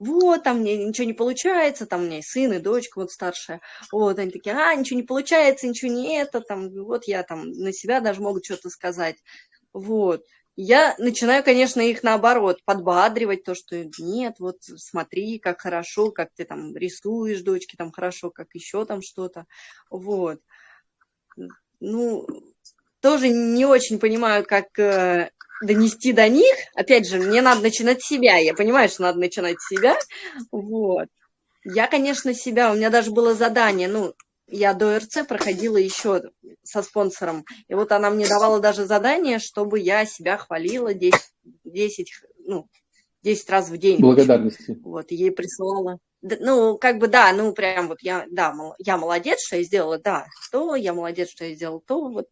вот, 0.00 0.44
там 0.44 0.60
мне 0.60 0.76
ничего 0.86 1.06
не 1.06 1.14
получается, 1.14 1.86
там 1.86 2.02
у 2.02 2.06
меня 2.06 2.18
и 2.20 2.22
сын, 2.22 2.52
и 2.52 2.58
дочка 2.60 3.00
вот 3.00 3.12
старшая, 3.12 3.60
вот, 3.92 4.18
они 4.18 4.30
такие, 4.32 4.56
а, 4.56 4.74
ничего 4.74 4.98
не 5.00 5.06
получается, 5.06 5.68
ничего 5.68 5.92
не 5.92 6.16
это, 6.18 6.40
там, 6.40 6.70
вот 6.84 7.04
я 7.06 7.22
там 7.24 7.50
на 7.52 7.72
себя 7.72 8.00
даже 8.00 8.22
могу 8.22 8.40
что-то 8.44 8.70
сказать, 8.70 9.16
вот, 9.74 10.24
я 10.56 10.94
начинаю, 10.98 11.42
конечно, 11.42 11.80
их 11.80 12.02
наоборот 12.02 12.60
подбадривать, 12.64 13.44
то, 13.44 13.54
что 13.54 13.84
нет, 13.98 14.36
вот 14.38 14.58
смотри, 14.62 15.38
как 15.38 15.60
хорошо, 15.60 16.10
как 16.10 16.30
ты 16.34 16.44
там 16.44 16.76
рисуешь, 16.76 17.42
дочки, 17.42 17.76
там 17.76 17.90
хорошо, 17.90 18.30
как 18.30 18.48
еще 18.54 18.84
там 18.84 19.02
что-то, 19.02 19.46
вот. 19.90 20.40
Ну, 21.80 22.26
тоже 23.00 23.28
не 23.28 23.66
очень 23.66 23.98
понимаю, 23.98 24.44
как 24.44 24.78
э, 24.78 25.30
донести 25.62 26.12
до 26.12 26.28
них. 26.28 26.54
Опять 26.74 27.08
же, 27.08 27.18
мне 27.18 27.42
надо 27.42 27.60
начинать 27.62 28.02
с 28.02 28.06
себя, 28.06 28.36
я 28.36 28.54
понимаю, 28.54 28.88
что 28.88 29.02
надо 29.02 29.18
начинать 29.18 29.60
с 29.60 29.68
себя, 29.68 29.98
вот. 30.52 31.08
Я, 31.64 31.86
конечно, 31.86 32.32
себя, 32.34 32.70
у 32.70 32.76
меня 32.76 32.90
даже 32.90 33.10
было 33.10 33.34
задание, 33.34 33.88
ну, 33.88 34.14
я 34.46 34.74
до 34.74 34.98
РЦ 34.98 35.26
проходила 35.26 35.76
еще 35.76 36.22
со 36.62 36.82
спонсором, 36.82 37.44
и 37.68 37.74
вот 37.74 37.92
она 37.92 38.10
мне 38.10 38.28
давала 38.28 38.60
даже 38.60 38.86
задание, 38.86 39.38
чтобы 39.38 39.78
я 39.78 40.04
себя 40.04 40.36
хвалила 40.36 40.94
10, 40.94 41.20
10, 41.64 42.12
ну, 42.38 42.68
10 43.22 43.50
раз 43.50 43.70
в 43.70 43.76
день. 43.78 44.00
Благодарности. 44.00 44.78
Вот, 44.82 45.10
ей 45.10 45.30
присылала. 45.30 45.98
Ну, 46.22 46.78
как 46.78 46.98
бы, 46.98 47.08
да, 47.08 47.32
ну, 47.32 47.52
прям 47.52 47.88
вот 47.88 48.00
я, 48.00 48.26
да, 48.30 48.54
я 48.78 48.96
молодец, 48.96 49.44
что 49.46 49.56
я 49.56 49.62
сделала, 49.62 49.98
да, 49.98 50.26
то, 50.50 50.74
я 50.74 50.94
молодец, 50.94 51.30
что 51.30 51.44
я 51.44 51.54
сделала 51.54 51.80
то, 51.86 52.08
вот, 52.08 52.28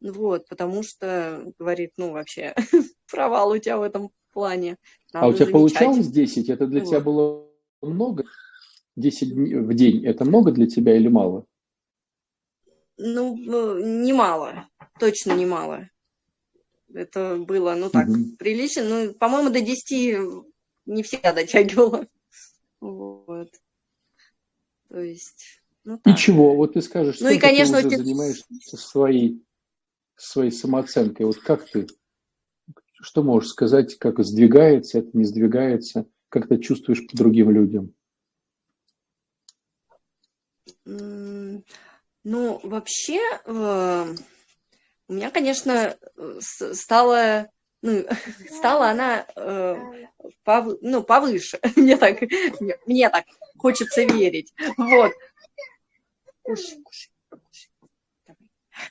вот, 0.00 0.46
потому 0.48 0.82
что, 0.82 1.52
говорит, 1.58 1.92
ну, 1.96 2.12
вообще, 2.12 2.54
провал 3.10 3.50
у 3.50 3.58
тебя 3.58 3.78
в 3.78 3.82
этом 3.82 4.10
плане. 4.32 4.76
Надо 5.12 5.26
а 5.26 5.28
у 5.28 5.32
тебя 5.32 5.46
замечать. 5.46 5.52
получалось 5.78 6.06
10? 6.08 6.48
Это 6.50 6.66
для 6.66 6.80
вот. 6.80 6.88
тебя 6.88 7.00
было 7.00 7.46
много? 7.82 8.24
10 8.96 9.32
в 9.32 9.74
день– 9.74 10.04
это 10.06 10.24
много 10.24 10.52
для 10.52 10.66
тебя 10.66 10.96
или 10.96 11.08
мало? 11.08 11.46
Ну, 13.02 13.34
немало, 13.78 14.68
точно 14.98 15.32
немало. 15.32 15.88
Это 16.92 17.36
было, 17.36 17.74
ну 17.74 17.88
так, 17.88 18.08
угу. 18.08 18.36
прилично. 18.38 18.84
Ну, 18.84 19.14
по-моему, 19.14 19.50
до 19.50 19.60
10 19.60 20.18
не 20.86 21.02
всегда 21.02 21.32
дотягивала. 21.32 22.06
Вот. 22.80 23.50
То 24.88 25.00
есть, 25.00 25.62
ну 25.84 25.98
так. 25.98 26.14
Ничего, 26.14 26.56
вот 26.56 26.74
ты 26.74 26.82
скажешь, 26.82 27.20
ну, 27.20 27.30
и, 27.30 27.38
конечно, 27.38 27.80
ты 27.80 27.86
уже 27.86 27.96
занимаешься 27.98 28.76
своей, 28.76 29.42
своей 30.16 30.50
самооценкой. 30.50 31.26
Вот 31.26 31.38
как 31.38 31.68
ты, 31.70 31.86
что 33.00 33.22
можешь 33.22 33.50
сказать, 33.50 33.96
как 33.96 34.22
сдвигается 34.22 34.98
это, 34.98 35.10
не 35.14 35.24
сдвигается, 35.24 36.06
как 36.28 36.48
ты 36.48 36.58
чувствуешь 36.58 37.06
по 37.06 37.16
другим 37.16 37.50
людям? 37.50 37.94
Ну, 42.22 42.60
вообще, 42.62 43.20
э, 43.46 44.14
у 45.08 45.12
меня, 45.12 45.30
конечно, 45.30 45.96
стала, 46.40 47.48
ну, 47.82 48.04
стала 48.50 48.90
она 48.90 49.26
э, 49.36 49.76
пов, 50.44 50.78
ну, 50.82 51.02
повыше. 51.02 51.58
Мне 51.76 51.96
так, 51.96 52.18
мне 52.86 53.08
так 53.08 53.24
хочется 53.56 54.02
верить. 54.02 54.52
Вот. 54.76 55.12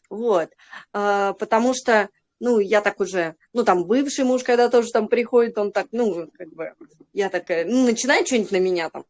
Вот. 0.09 0.49
А, 0.93 1.33
потому 1.33 1.73
что, 1.73 2.09
ну, 2.39 2.59
я 2.59 2.81
так 2.81 2.99
уже, 2.99 3.35
ну, 3.53 3.63
там, 3.63 3.85
бывший 3.85 4.25
муж, 4.25 4.43
когда 4.43 4.69
тоже 4.69 4.89
там 4.91 5.07
приходит, 5.07 5.57
он 5.57 5.71
так, 5.71 5.87
ну, 5.91 6.29
как 6.37 6.49
бы, 6.53 6.73
я 7.13 7.29
такая, 7.29 7.65
ну, 7.65 7.85
начинает 7.85 8.27
что-нибудь 8.27 8.51
на 8.51 8.59
меня 8.59 8.89
там 8.89 9.05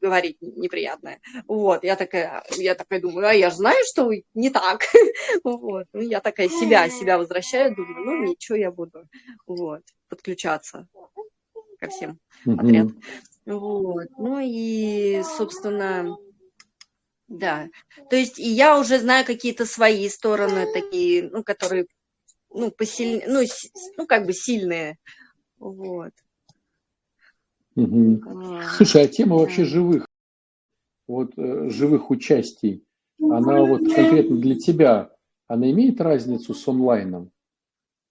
говорить 0.00 0.36
неприятное. 0.40 1.20
Вот, 1.46 1.84
я 1.84 1.96
такая, 1.96 2.44
я 2.56 2.74
такая 2.74 3.00
думаю, 3.00 3.28
а 3.28 3.32
я 3.32 3.50
же 3.50 3.56
знаю, 3.56 3.78
что 3.86 4.10
не 4.34 4.50
так. 4.50 4.82
Вот, 5.44 5.86
ну, 5.92 6.00
я 6.00 6.20
такая 6.20 6.48
себя, 6.48 6.88
себя 6.88 7.18
возвращаю, 7.18 7.74
думаю, 7.74 8.04
ну, 8.04 8.24
ничего, 8.24 8.56
я 8.56 8.70
буду, 8.70 9.04
вот, 9.46 9.82
подключаться 10.08 10.86
ко 11.78 11.88
всем 11.88 12.18
подряд. 12.44 12.88
Вот, 13.46 14.08
ну 14.18 14.40
и, 14.42 15.22
собственно, 15.36 16.16
да. 17.28 17.68
То 18.10 18.16
есть 18.16 18.38
и 18.38 18.48
я 18.48 18.78
уже 18.78 18.98
знаю 18.98 19.24
какие-то 19.24 19.66
свои 19.66 20.08
стороны 20.08 20.72
такие, 20.72 21.28
ну, 21.30 21.44
которые, 21.44 21.86
ну, 22.50 22.70
посильнее, 22.70 23.26
ну, 23.28 23.42
ну, 23.96 24.06
как 24.06 24.26
бы 24.26 24.32
сильные. 24.32 24.96
Вот. 25.58 26.12
Угу. 27.78 28.22
Слушай, 28.76 29.04
а 29.04 29.08
тема 29.08 29.36
вообще 29.36 29.64
живых, 29.64 30.06
вот 31.06 31.32
э, 31.36 31.70
живых 31.70 32.10
участий, 32.10 32.84
она 33.20 33.62
вот 33.62 33.84
конкретно 33.84 34.36
для 34.36 34.56
тебя, 34.56 35.10
она 35.46 35.70
имеет 35.70 36.00
разницу 36.00 36.54
с 36.54 36.66
онлайном? 36.66 37.30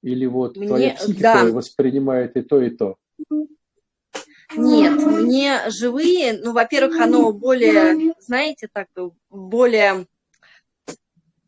Или 0.03 0.25
вот 0.25 0.55
мне, 0.55 0.67
твоя 0.67 0.93
психика 0.93 1.21
да. 1.21 1.45
воспринимает 1.51 2.38
и 2.38 2.41
то, 2.43 2.62
и 2.62 2.69
то? 2.69 2.95
Нет, 4.55 5.05
мне 5.05 5.69
живые, 5.69 6.39
ну, 6.41 6.53
во-первых, 6.53 7.01
оно 7.01 7.33
более, 7.33 8.13
знаете, 8.19 8.69
так, 8.71 8.88
более 9.29 10.07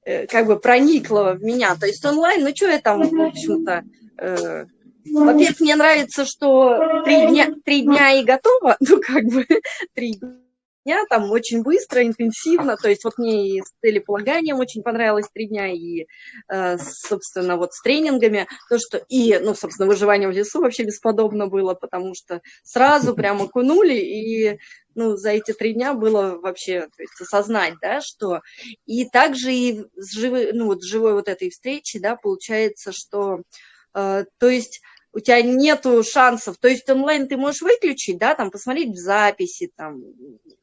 э, 0.03 0.27
как 0.27 0.45
бы 0.45 0.59
проникло 0.59 1.35
в 1.35 1.43
меня. 1.43 1.75
То 1.77 1.85
есть 1.85 2.03
онлайн, 2.03 2.43
ну, 2.43 2.53
что 2.53 2.67
я 2.67 2.79
там, 2.79 3.01
в 3.01 3.21
общем-то, 3.21 3.83
э, 4.17 4.65
во-первых, 5.05 5.59
мне 5.59 5.75
нравится, 5.75 6.25
что 6.25 7.03
три 7.03 7.27
дня, 7.27 7.53
три 7.63 7.81
дня 7.81 8.19
и 8.19 8.23
готово, 8.23 8.77
ну, 8.79 8.99
как 9.01 9.25
бы, 9.25 9.45
три 9.93 10.19
дня, 10.85 11.03
там, 11.09 11.31
очень 11.31 11.61
быстро, 11.61 12.03
интенсивно, 12.03 12.75
то 12.75 12.89
есть 12.89 13.03
вот 13.03 13.17
мне 13.17 13.49
и 13.49 13.61
с 13.61 13.71
целеполаганием 13.81 14.57
очень 14.57 14.81
понравилось 14.81 15.27
три 15.33 15.47
дня, 15.47 15.71
и, 15.71 16.07
э, 16.49 16.77
собственно, 16.77 17.57
вот 17.57 17.73
с 17.73 17.81
тренингами, 17.81 18.47
то, 18.69 18.77
что, 18.77 18.97
и, 19.09 19.37
ну, 19.39 19.55
собственно, 19.55 19.87
выживание 19.87 20.27
в 20.27 20.31
лесу 20.31 20.61
вообще 20.61 20.83
бесподобно 20.83 21.47
было, 21.47 21.73
потому 21.73 22.13
что 22.15 22.41
сразу 22.63 23.13
прямо 23.13 23.43
окунули, 23.45 23.95
и, 23.95 24.59
ну, 24.95 25.15
за 25.15 25.31
эти 25.31 25.53
три 25.53 25.73
дня 25.73 25.93
было 25.93 26.37
вообще, 26.41 26.81
то 26.81 27.01
есть 27.01 27.21
осознать, 27.21 27.75
да, 27.81 28.01
что, 28.01 28.41
и 28.85 29.05
также 29.05 29.53
и 29.53 29.85
с 29.95 30.13
живой, 30.13 30.51
ну, 30.53 30.65
вот 30.65 30.83
живой 30.83 31.13
вот 31.13 31.27
этой 31.27 31.49
встречи, 31.49 31.99
да, 31.99 32.15
получается, 32.15 32.91
что, 32.93 33.41
то 33.93 34.25
есть 34.41 34.81
у 35.13 35.19
тебя 35.19 35.41
нету 35.41 36.03
шансов. 36.03 36.57
То 36.57 36.67
есть 36.67 36.89
онлайн 36.89 37.27
ты 37.27 37.37
можешь 37.37 37.61
выключить, 37.61 38.17
да, 38.17 38.35
там 38.35 38.51
посмотреть 38.51 38.89
в 38.89 38.97
записи, 38.97 39.71
там, 39.75 40.01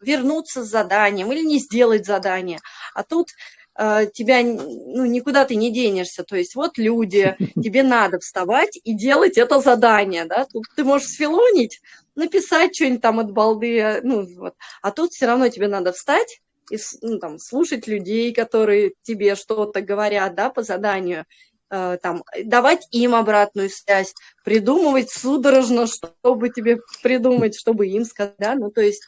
вернуться 0.00 0.64
с 0.64 0.68
заданием 0.68 1.30
или 1.32 1.42
не 1.42 1.58
сделать 1.58 2.06
задание. 2.06 2.60
А 2.94 3.02
тут 3.02 3.30
э, 3.76 4.06
тебя, 4.12 4.42
ну, 4.42 5.04
никуда 5.04 5.44
ты 5.44 5.56
не 5.56 5.72
денешься. 5.72 6.22
То 6.22 6.36
есть 6.36 6.54
вот 6.54 6.78
люди, 6.78 7.36
тебе 7.62 7.82
надо 7.82 8.18
вставать 8.20 8.78
и 8.82 8.94
делать 8.94 9.36
это 9.36 9.60
задание, 9.60 10.26
да. 10.26 10.46
Тут 10.46 10.64
ты 10.76 10.84
можешь 10.84 11.08
сфилонить, 11.08 11.80
написать 12.14 12.74
что-нибудь 12.74 13.02
там 13.02 13.18
от 13.18 13.32
балды, 13.32 14.00
ну, 14.02 14.26
вот. 14.36 14.54
А 14.80 14.92
тут 14.92 15.12
все 15.12 15.26
равно 15.26 15.48
тебе 15.48 15.66
надо 15.68 15.92
встать, 15.92 16.40
и, 16.70 16.78
ну, 17.02 17.18
там, 17.18 17.38
слушать 17.38 17.86
людей, 17.86 18.32
которые 18.32 18.92
тебе 19.02 19.34
что-то 19.34 19.80
говорят, 19.82 20.34
да, 20.34 20.50
по 20.50 20.62
заданию, 20.62 21.20
э, 21.20 21.24
там, 21.68 22.22
давать 22.44 22.86
им 22.92 23.14
обратную 23.14 23.70
связь, 23.70 24.14
придумывать 24.44 25.10
судорожно, 25.10 25.86
чтобы 25.86 26.50
тебе 26.50 26.78
придумать, 27.02 27.58
чтобы 27.58 27.86
им 27.88 28.04
сказать, 28.04 28.34
да, 28.38 28.54
ну, 28.54 28.70
то 28.70 28.80
есть, 28.80 29.02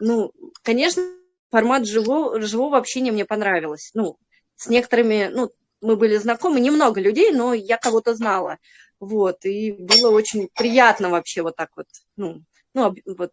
ну, 0.00 0.32
конечно, 0.62 1.02
формат 1.50 1.86
живого, 1.86 2.40
живого 2.40 2.78
общения 2.78 3.12
мне 3.12 3.24
понравилось, 3.24 3.90
ну, 3.94 4.16
с 4.56 4.68
некоторыми, 4.68 5.30
ну, 5.32 5.50
мы 5.80 5.96
были 5.96 6.16
знакомы, 6.16 6.60
немного 6.60 7.00
людей, 7.00 7.30
но 7.32 7.54
я 7.54 7.76
кого-то 7.76 8.14
знала, 8.14 8.58
вот, 8.98 9.44
и 9.44 9.72
было 9.72 10.10
очень 10.10 10.48
приятно 10.54 11.10
вообще 11.10 11.42
вот 11.42 11.56
так 11.56 11.70
вот, 11.76 11.86
ну, 12.16 12.42
ну, 12.74 12.94
вот 13.06 13.32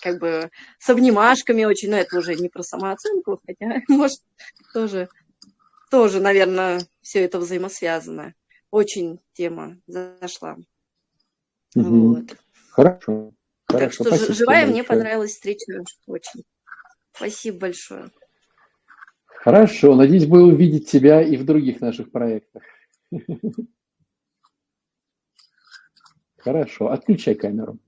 как 0.00 0.18
бы 0.18 0.50
с 0.78 0.88
обнимашками 0.90 1.64
очень, 1.64 1.90
но 1.90 1.96
это 1.96 2.18
уже 2.18 2.34
не 2.34 2.48
про 2.48 2.62
самооценку, 2.62 3.40
хотя, 3.46 3.80
может, 3.88 4.20
тоже, 4.72 5.08
тоже, 5.90 6.20
наверное, 6.20 6.80
все 7.00 7.24
это 7.24 7.38
взаимосвязано. 7.38 8.34
Очень 8.70 9.20
тема 9.32 9.78
зашла. 9.86 10.56
Угу. 11.74 12.14
Вот. 12.14 12.36
Хорошо. 12.70 13.32
Так 13.66 13.92
что 13.92 14.04
Спасибо 14.04 14.34
живая 14.34 14.56
большое. 14.56 14.72
мне 14.72 14.84
понравилась 14.84 15.32
встреча 15.32 15.84
очень. 16.06 16.44
Спасибо 17.12 17.58
большое. 17.58 18.10
Хорошо. 19.26 19.94
Надеюсь, 19.94 20.26
будем 20.26 20.54
увидеть 20.54 20.90
тебя 20.90 21.22
и 21.22 21.36
в 21.36 21.44
других 21.44 21.80
наших 21.80 22.10
проектах. 22.10 22.62
Хорошо. 26.38 26.90
Отключай 26.90 27.34
камеру. 27.34 27.78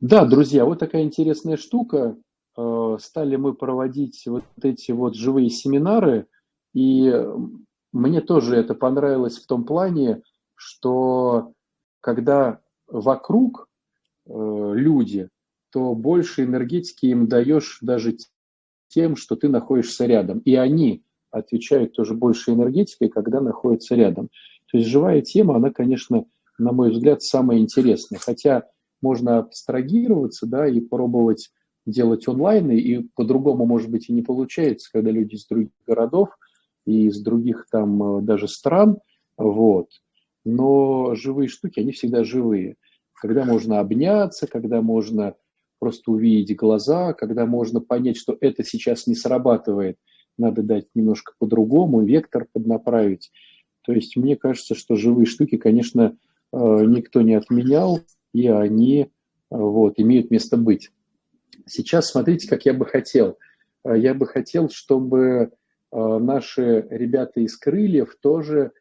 Да, 0.00 0.24
друзья, 0.24 0.64
вот 0.64 0.78
такая 0.78 1.02
интересная 1.02 1.56
штука. 1.56 2.16
Э, 2.56 2.96
стали 3.00 3.36
мы 3.36 3.54
проводить 3.54 4.22
вот 4.26 4.44
эти 4.62 4.92
вот 4.92 5.14
живые 5.14 5.50
семинары, 5.50 6.26
и 6.74 7.12
мне 7.92 8.20
тоже 8.20 8.56
это 8.56 8.74
понравилось 8.74 9.38
в 9.38 9.46
том 9.46 9.64
плане, 9.64 10.22
что 10.54 11.52
когда 12.00 12.60
вокруг 12.86 13.68
э, 14.26 14.72
люди, 14.74 15.28
то 15.70 15.94
больше 15.94 16.44
энергетики 16.44 17.06
им 17.06 17.28
даешь 17.28 17.78
даже 17.82 18.16
тем, 18.88 19.16
что 19.16 19.36
ты 19.36 19.48
находишься 19.48 20.06
рядом. 20.06 20.38
И 20.40 20.54
они 20.54 21.02
отвечают 21.30 21.92
тоже 21.92 22.14
больше 22.14 22.52
энергетикой, 22.52 23.08
когда 23.08 23.40
находятся 23.40 23.94
рядом. 23.94 24.28
То 24.70 24.78
есть 24.78 24.88
живая 24.88 25.20
тема, 25.20 25.56
она, 25.56 25.70
конечно, 25.70 26.24
на 26.58 26.72
мой 26.72 26.90
взгляд, 26.90 27.22
самая 27.22 27.58
интересная. 27.58 28.18
Хотя 28.18 28.64
можно 29.00 29.38
абстрагироваться, 29.38 30.46
да, 30.46 30.66
и 30.66 30.80
пробовать 30.80 31.50
делать 31.86 32.28
онлайн, 32.28 32.70
и 32.70 33.02
по-другому, 33.14 33.64
может 33.64 33.90
быть, 33.90 34.08
и 34.08 34.12
не 34.12 34.22
получается, 34.22 34.90
когда 34.92 35.10
люди 35.10 35.36
из 35.36 35.46
других 35.46 35.70
городов 35.86 36.30
и 36.88 37.08
из 37.08 37.20
других 37.20 37.66
там 37.70 38.02
э, 38.02 38.22
даже 38.22 38.48
стран, 38.48 38.98
вот. 39.36 39.90
Но 40.44 41.14
живые 41.14 41.48
штуки, 41.48 41.80
они 41.80 41.92
всегда 41.92 42.24
живые. 42.24 42.76
Когда 43.12 43.44
можно 43.44 43.78
обняться, 43.78 44.46
когда 44.46 44.80
можно 44.80 45.34
просто 45.78 46.10
увидеть 46.10 46.56
глаза, 46.56 47.12
когда 47.12 47.44
можно 47.44 47.80
понять, 47.80 48.16
что 48.16 48.38
это 48.40 48.64
сейчас 48.64 49.06
не 49.06 49.14
срабатывает, 49.14 49.98
надо 50.38 50.62
дать 50.62 50.86
немножко 50.94 51.34
по-другому, 51.38 52.04
вектор 52.04 52.46
поднаправить. 52.50 53.30
То 53.82 53.92
есть 53.92 54.16
мне 54.16 54.36
кажется, 54.36 54.74
что 54.74 54.96
живые 54.96 55.26
штуки, 55.26 55.58
конечно, 55.58 56.16
э, 56.52 56.56
никто 56.56 57.20
не 57.20 57.34
отменял, 57.34 58.00
и 58.32 58.48
они 58.48 59.02
э, 59.02 59.06
вот, 59.50 59.94
имеют 59.98 60.30
место 60.30 60.56
быть. 60.56 60.90
Сейчас 61.66 62.10
смотрите, 62.10 62.48
как 62.48 62.64
я 62.64 62.72
бы 62.72 62.86
хотел. 62.86 63.36
Я 63.84 64.14
бы 64.14 64.26
хотел, 64.26 64.70
чтобы 64.70 65.52
наши 65.92 66.86
ребята 66.90 67.40
из 67.40 67.56
крыльев 67.56 68.16
тоже 68.20 68.72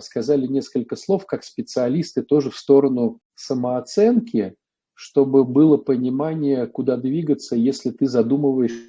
сказали 0.00 0.46
несколько 0.46 0.96
слов, 0.96 1.26
как 1.26 1.44
специалисты, 1.44 2.22
тоже 2.22 2.50
в 2.50 2.56
сторону 2.56 3.20
самооценки, 3.34 4.56
чтобы 4.94 5.44
было 5.44 5.76
понимание, 5.76 6.66
куда 6.66 6.96
двигаться, 6.96 7.56
если 7.56 7.90
ты 7.90 8.06
задумываешься 8.06 8.86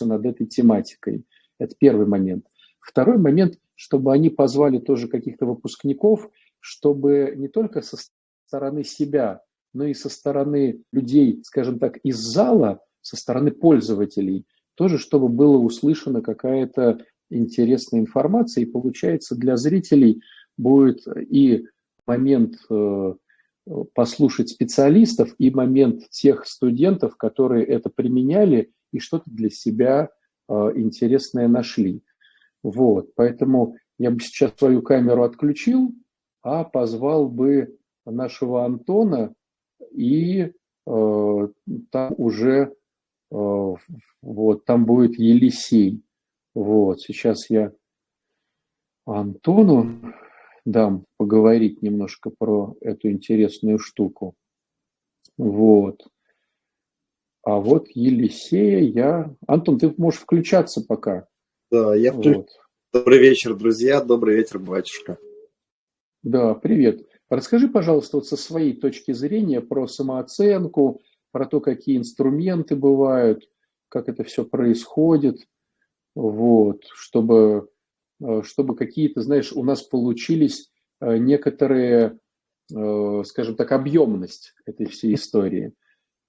над 0.00 0.26
этой 0.26 0.46
тематикой. 0.46 1.24
Это 1.58 1.76
первый 1.78 2.06
момент. 2.06 2.46
Второй 2.80 3.18
момент, 3.18 3.58
чтобы 3.76 4.12
они 4.12 4.30
позвали 4.30 4.78
тоже 4.78 5.06
каких-то 5.08 5.46
выпускников, 5.46 6.28
чтобы 6.60 7.34
не 7.36 7.48
только 7.48 7.82
со 7.82 7.96
стороны 8.46 8.82
себя, 8.84 9.42
но 9.72 9.84
и 9.84 9.94
со 9.94 10.08
стороны 10.08 10.82
людей, 10.92 11.42
скажем 11.44 11.78
так, 11.78 11.98
из 11.98 12.16
зала, 12.16 12.80
со 13.02 13.16
стороны 13.16 13.50
пользователей, 13.50 14.46
тоже 14.74 14.98
чтобы 14.98 15.28
было 15.28 15.56
услышана 15.56 16.20
какая-то 16.20 16.98
интересная 17.30 18.00
информация, 18.00 18.62
и 18.62 18.70
получается 18.70 19.34
для 19.34 19.56
зрителей 19.56 20.22
будет 20.56 21.06
и 21.30 21.66
момент 22.06 22.56
э, 22.70 23.14
послушать 23.94 24.50
специалистов, 24.50 25.34
и 25.38 25.50
момент 25.50 26.08
тех 26.10 26.46
студентов, 26.46 27.16
которые 27.16 27.64
это 27.64 27.90
применяли 27.90 28.70
и 28.92 28.98
что-то 28.98 29.30
для 29.30 29.50
себя 29.50 30.10
э, 30.48 30.72
интересное 30.76 31.48
нашли. 31.48 32.02
Вот, 32.62 33.14
поэтому 33.14 33.76
я 33.98 34.10
бы 34.10 34.20
сейчас 34.20 34.52
свою 34.56 34.82
камеру 34.82 35.22
отключил, 35.22 35.94
а 36.42 36.64
позвал 36.64 37.28
бы 37.28 37.76
нашего 38.04 38.64
Антона, 38.64 39.34
и 39.90 40.52
э, 40.86 41.48
там 41.90 42.14
уже 42.18 42.74
вот 43.34 44.64
там 44.64 44.84
будет 44.84 45.18
Елисей. 45.18 46.02
Вот, 46.54 47.00
сейчас 47.00 47.50
я 47.50 47.72
Антону 49.06 50.14
дам 50.64 51.04
поговорить 51.16 51.82
немножко 51.82 52.30
про 52.30 52.76
эту 52.80 53.10
интересную 53.10 53.78
штуку. 53.78 54.34
Вот. 55.36 56.06
А 57.42 57.58
вот 57.58 57.88
Елисея 57.90 58.80
я... 58.80 59.34
Антон, 59.46 59.78
ты 59.78 59.92
можешь 59.98 60.20
включаться 60.20 60.82
пока. 60.82 61.26
Да, 61.70 61.94
я 61.94 62.12
включу. 62.12 62.38
Вот. 62.38 62.48
Добрый 62.92 63.18
вечер, 63.18 63.54
друзья. 63.54 64.00
Добрый 64.02 64.36
вечер, 64.36 64.60
батюшка. 64.60 65.18
Да, 66.22 66.54
привет. 66.54 67.06
Расскажи, 67.28 67.68
пожалуйста, 67.68 68.18
вот 68.18 68.26
со 68.26 68.36
своей 68.36 68.74
точки 68.74 69.12
зрения 69.12 69.60
про 69.60 69.88
самооценку, 69.88 71.02
про 71.34 71.46
то, 71.46 71.60
какие 71.60 71.96
инструменты 71.96 72.76
бывают, 72.76 73.42
как 73.88 74.08
это 74.08 74.22
все 74.22 74.44
происходит, 74.44 75.40
вот, 76.14 76.84
чтобы, 76.94 77.68
э, 78.22 78.42
чтобы 78.44 78.76
какие-то, 78.76 79.20
знаешь, 79.20 79.52
у 79.52 79.64
нас 79.64 79.82
получились 79.82 80.70
э, 81.00 81.16
некоторые, 81.16 82.20
э, 82.72 83.22
скажем 83.24 83.56
так, 83.56 83.72
объемность 83.72 84.54
этой 84.64 84.86
всей 84.86 85.14
истории. 85.14 85.72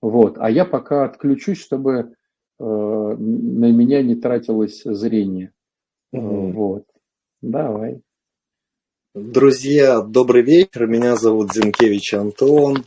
Вот. 0.02 0.39
А 0.39 0.50
я 0.50 0.65
пока 0.65 1.06
отключусь, 1.06 1.60
чтобы 1.60 2.15
на 2.58 3.15
меня 3.72 4.02
не 4.02 4.15
тратилось 4.15 4.82
зрение. 4.86 5.52
Угу. 6.13 6.52
Вот. 6.52 6.86
Давай. 7.41 8.02
Друзья, 9.13 10.02
добрый 10.02 10.41
вечер. 10.41 10.88
Меня 10.88 11.15
зовут 11.15 11.54
Зинкевич 11.54 12.13
Антон. 12.13 12.86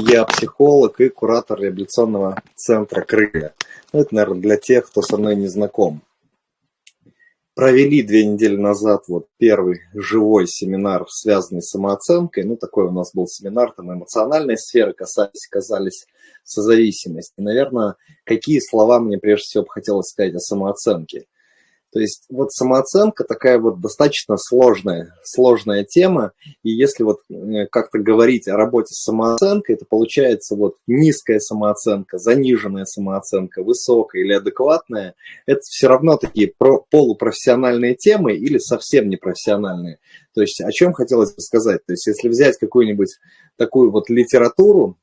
Я 0.00 0.24
психолог 0.24 1.00
и 1.00 1.08
куратор 1.08 1.60
реабилитационного 1.60 2.42
центра 2.54 3.02
«Крылья». 3.02 3.54
Ну, 3.92 4.00
это, 4.00 4.14
наверное, 4.14 4.40
для 4.40 4.56
тех, 4.56 4.86
кто 4.86 5.00
со 5.00 5.16
мной 5.16 5.36
не 5.36 5.46
знаком. 5.46 6.02
Провели 7.54 8.02
две 8.02 8.26
недели 8.26 8.56
назад 8.56 9.04
вот 9.08 9.28
первый 9.38 9.80
живой 9.94 10.46
семинар, 10.46 11.06
связанный 11.08 11.62
с 11.62 11.70
самооценкой. 11.70 12.44
Ну, 12.44 12.56
такой 12.56 12.86
у 12.86 12.90
нас 12.90 13.14
был 13.14 13.26
семинар, 13.26 13.72
там 13.72 13.92
эмоциональной 13.92 14.58
сферы 14.58 14.92
касались, 14.92 15.48
казались 15.50 16.06
созависимости. 16.44 17.40
Наверное, 17.40 17.96
какие 18.24 18.60
слова 18.60 19.00
мне 19.00 19.18
прежде 19.18 19.44
всего 19.44 19.64
хотелось 19.66 20.08
сказать 20.08 20.34
о 20.34 20.40
самооценке– 20.40 21.24
то 21.92 22.00
есть 22.00 22.24
вот 22.28 22.52
самооценка 22.52 23.24
такая 23.24 23.58
вот 23.58 23.80
достаточно 23.80 24.36
сложная, 24.36 25.14
сложная 25.22 25.84
тема. 25.84 26.32
И 26.62 26.70
если 26.70 27.04
вот 27.04 27.20
э, 27.30 27.66
как-то 27.70 27.98
говорить 27.98 28.48
о 28.48 28.56
работе 28.56 28.92
с 28.92 29.04
самооценкой, 29.04 29.76
это 29.76 29.86
получается 29.88 30.56
вот 30.56 30.76
низкая 30.86 31.38
самооценка, 31.38 32.18
заниженная 32.18 32.84
самооценка, 32.84 33.62
высокая 33.62 34.22
или 34.22 34.32
адекватная. 34.32 35.14
Это 35.46 35.60
все 35.62 35.88
равно 35.88 36.16
такие 36.16 36.52
полупрофессиональные 36.90 37.94
темы 37.94 38.34
или 38.34 38.58
совсем 38.58 39.08
непрофессиональные. 39.08 39.98
То 40.34 40.42
есть 40.42 40.60
о 40.60 40.70
чем 40.72 40.92
хотелось 40.92 41.34
бы 41.34 41.40
сказать? 41.40 41.80
То 41.86 41.92
есть 41.92 42.06
если 42.06 42.28
взять 42.28 42.58
какую-нибудь 42.58 43.16
такую 43.56 43.90
вот 43.90 44.10
литературу, 44.10 44.98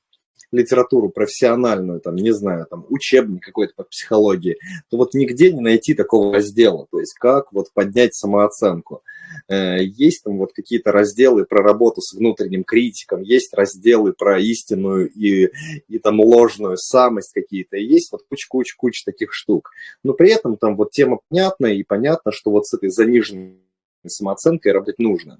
литературу 0.53 1.09
профессиональную, 1.09 1.99
там, 1.99 2.15
не 2.15 2.31
знаю, 2.31 2.67
там, 2.69 2.85
учебник 2.89 3.43
какой-то 3.43 3.73
по 3.75 3.83
психологии, 3.83 4.57
то 4.89 4.97
вот 4.97 5.13
нигде 5.13 5.51
не 5.51 5.61
найти 5.61 5.93
такого 5.93 6.33
раздела, 6.33 6.87
то 6.91 6.99
есть 6.99 7.13
как 7.15 7.51
вот 7.51 7.67
поднять 7.73 8.13
самооценку. 8.13 9.01
Э, 9.49 9.83
есть 9.83 10.23
там 10.23 10.37
вот 10.37 10.53
какие-то 10.53 10.91
разделы 10.91 11.45
про 11.45 11.63
работу 11.63 12.01
с 12.01 12.13
внутренним 12.13 12.63
критиком, 12.63 13.21
есть 13.21 13.53
разделы 13.53 14.13
про 14.13 14.39
истинную 14.39 15.09
и, 15.09 15.49
и 15.87 15.99
там 15.99 16.19
ложную 16.19 16.77
самость 16.77 17.33
какие-то, 17.33 17.77
есть 17.77 18.11
вот 18.11 18.21
куча-куча-куча 18.29 19.03
таких 19.05 19.33
штук. 19.33 19.71
Но 20.03 20.13
при 20.13 20.31
этом 20.31 20.57
там 20.57 20.75
вот 20.75 20.91
тема 20.91 21.19
понятная 21.29 21.73
и 21.73 21.83
понятно, 21.83 22.31
что 22.31 22.51
вот 22.51 22.67
с 22.67 22.73
этой 22.73 22.89
заниженной 22.89 23.57
самооценкой 24.05 24.71
работать 24.71 24.99
нужно. 24.99 25.39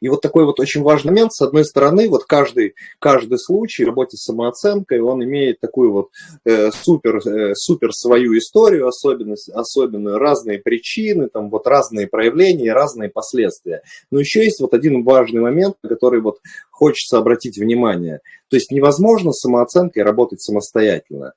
И 0.00 0.08
вот 0.08 0.20
такой 0.20 0.44
вот 0.44 0.60
очень 0.60 0.82
важный 0.82 1.10
момент, 1.10 1.32
с 1.32 1.42
одной 1.42 1.64
стороны, 1.64 2.08
вот 2.08 2.24
каждый, 2.24 2.74
каждый 2.98 3.38
случай 3.38 3.84
в 3.84 3.88
работе 3.88 4.16
с 4.16 4.24
самооценкой, 4.24 5.00
он 5.00 5.22
имеет 5.24 5.60
такую 5.60 5.92
вот 5.92 6.08
э, 6.44 6.70
супер, 6.70 7.16
э, 7.26 7.54
супер 7.54 7.92
свою 7.92 8.36
историю, 8.38 8.86
особенность, 8.86 9.48
особенную, 9.48 10.18
разные 10.18 10.58
причины, 10.58 11.28
там 11.28 11.50
вот 11.50 11.66
разные 11.66 12.06
проявления, 12.06 12.72
разные 12.72 13.08
последствия. 13.08 13.82
Но 14.10 14.20
еще 14.20 14.44
есть 14.44 14.60
вот 14.60 14.74
один 14.74 15.02
важный 15.04 15.40
момент, 15.40 15.76
на 15.82 15.88
который 15.88 16.20
вот 16.20 16.38
хочется 16.70 17.18
обратить 17.18 17.58
внимание. 17.58 18.20
То 18.48 18.56
есть 18.56 18.70
невозможно 18.70 19.32
самооценкой 19.32 20.02
работать 20.02 20.40
самостоятельно. 20.40 21.32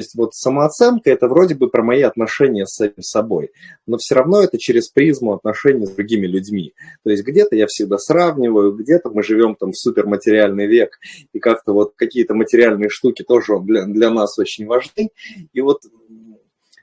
Есть 0.00 0.14
вот 0.14 0.34
самооценка– 0.34 1.10
это 1.12 1.28
вроде 1.28 1.54
бы 1.54 1.68
про 1.68 1.82
мои 1.82 2.00
отношения 2.00 2.64
с 2.64 2.74
самим 2.74 3.02
собой, 3.02 3.50
но 3.86 3.98
все 3.98 4.14
равно 4.14 4.40
это 4.40 4.56
через 4.56 4.88
призму 4.88 5.34
отношений 5.34 5.84
с 5.84 5.90
другими 5.90 6.26
людьми. 6.26 6.72
То 7.04 7.10
есть 7.10 7.22
где-то 7.22 7.54
я 7.54 7.66
всегда 7.68 7.98
сравниваю, 7.98 8.72
где-то 8.72 9.10
мы 9.10 9.22
живем 9.22 9.56
там 9.56 9.72
в 9.72 9.76
суперматериальный 9.76 10.66
век, 10.66 10.98
и 11.34 11.38
как-то 11.38 11.74
вот 11.74 11.92
какие-то 11.96 12.32
материальные 12.34 12.88
штуки 12.88 13.22
тоже 13.22 13.60
для, 13.60 13.84
для 13.84 14.08
нас 14.08 14.38
очень 14.38 14.66
важны. 14.66 15.10
И 15.52 15.60
вот 15.60 15.82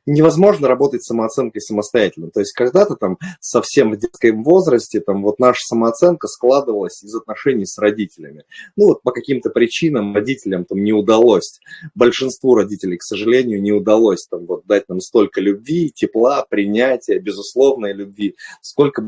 невозможно 0.08 0.68
работать 0.68 1.04
самооценкой 1.04 1.62
самостоятельно. 1.62 2.32
То 2.32 2.40
есть 2.40 2.54
когда-то 2.54 2.96
там 2.96 3.18
совсем 3.40 3.92
в 3.92 3.98
детском 3.98 4.44
возрасте 4.44 5.00
там 5.00 5.22
вот 5.22 5.38
наша 5.40 5.60
самооценка 5.66 6.28
складывалась 6.28 7.04
из 7.04 7.14
отношений 7.14 7.66
с 7.66 7.78
родителями. 7.78 8.44
Ну 8.76 8.88
вот 8.88 9.04
по 9.04 9.12
каким-то 9.12 9.50
причинам 9.50 10.16
родителям 10.16 10.66
там 10.66 10.84
не 10.84 10.94
удалось, 10.94 11.60
большинству 11.94 12.56
родителей, 12.56 12.98
к 12.98 13.04
сожалению, 13.04 13.62
не 13.62 13.72
удалось 13.72 14.26
там 14.30 14.46
вот 14.46 14.66
дать 14.66 14.88
нам 14.90 15.00
столько 15.02 15.42
любви, 15.42 15.92
тепла, 15.94 16.46
принятия, 16.50 17.20
безусловной 17.20 17.94
любви, 17.94 18.36
сколько 18.62 19.04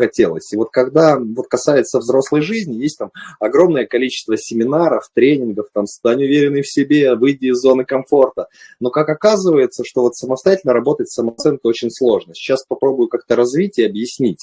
хотелось. 0.00 0.52
И 0.52 0.56
вот 0.56 0.70
когда 0.70 1.18
вот 1.18 1.46
касается 1.48 1.98
взрослой 1.98 2.40
жизни, 2.40 2.82
есть 2.82 2.98
там 2.98 3.10
огромное 3.38 3.86
количество 3.86 4.36
семинаров, 4.36 5.04
тренингов, 5.14 5.66
там, 5.72 5.86
стань 5.86 6.24
уверенный 6.24 6.62
в 6.62 6.70
себе, 6.70 7.14
выйди 7.14 7.46
из 7.46 7.56
зоны 7.56 7.84
комфорта. 7.84 8.46
Но 8.80 8.90
как 8.90 9.08
оказывается, 9.08 9.84
что 9.84 10.02
вот 10.02 10.16
самостоятельно 10.16 10.72
работать 10.72 11.10
с 11.10 11.14
самооценкой 11.14 11.68
очень 11.68 11.90
сложно. 11.90 12.34
Сейчас 12.34 12.64
попробую 12.66 13.08
как-то 13.08 13.36
развить 13.36 13.78
и 13.78 13.84
объяснить. 13.84 14.40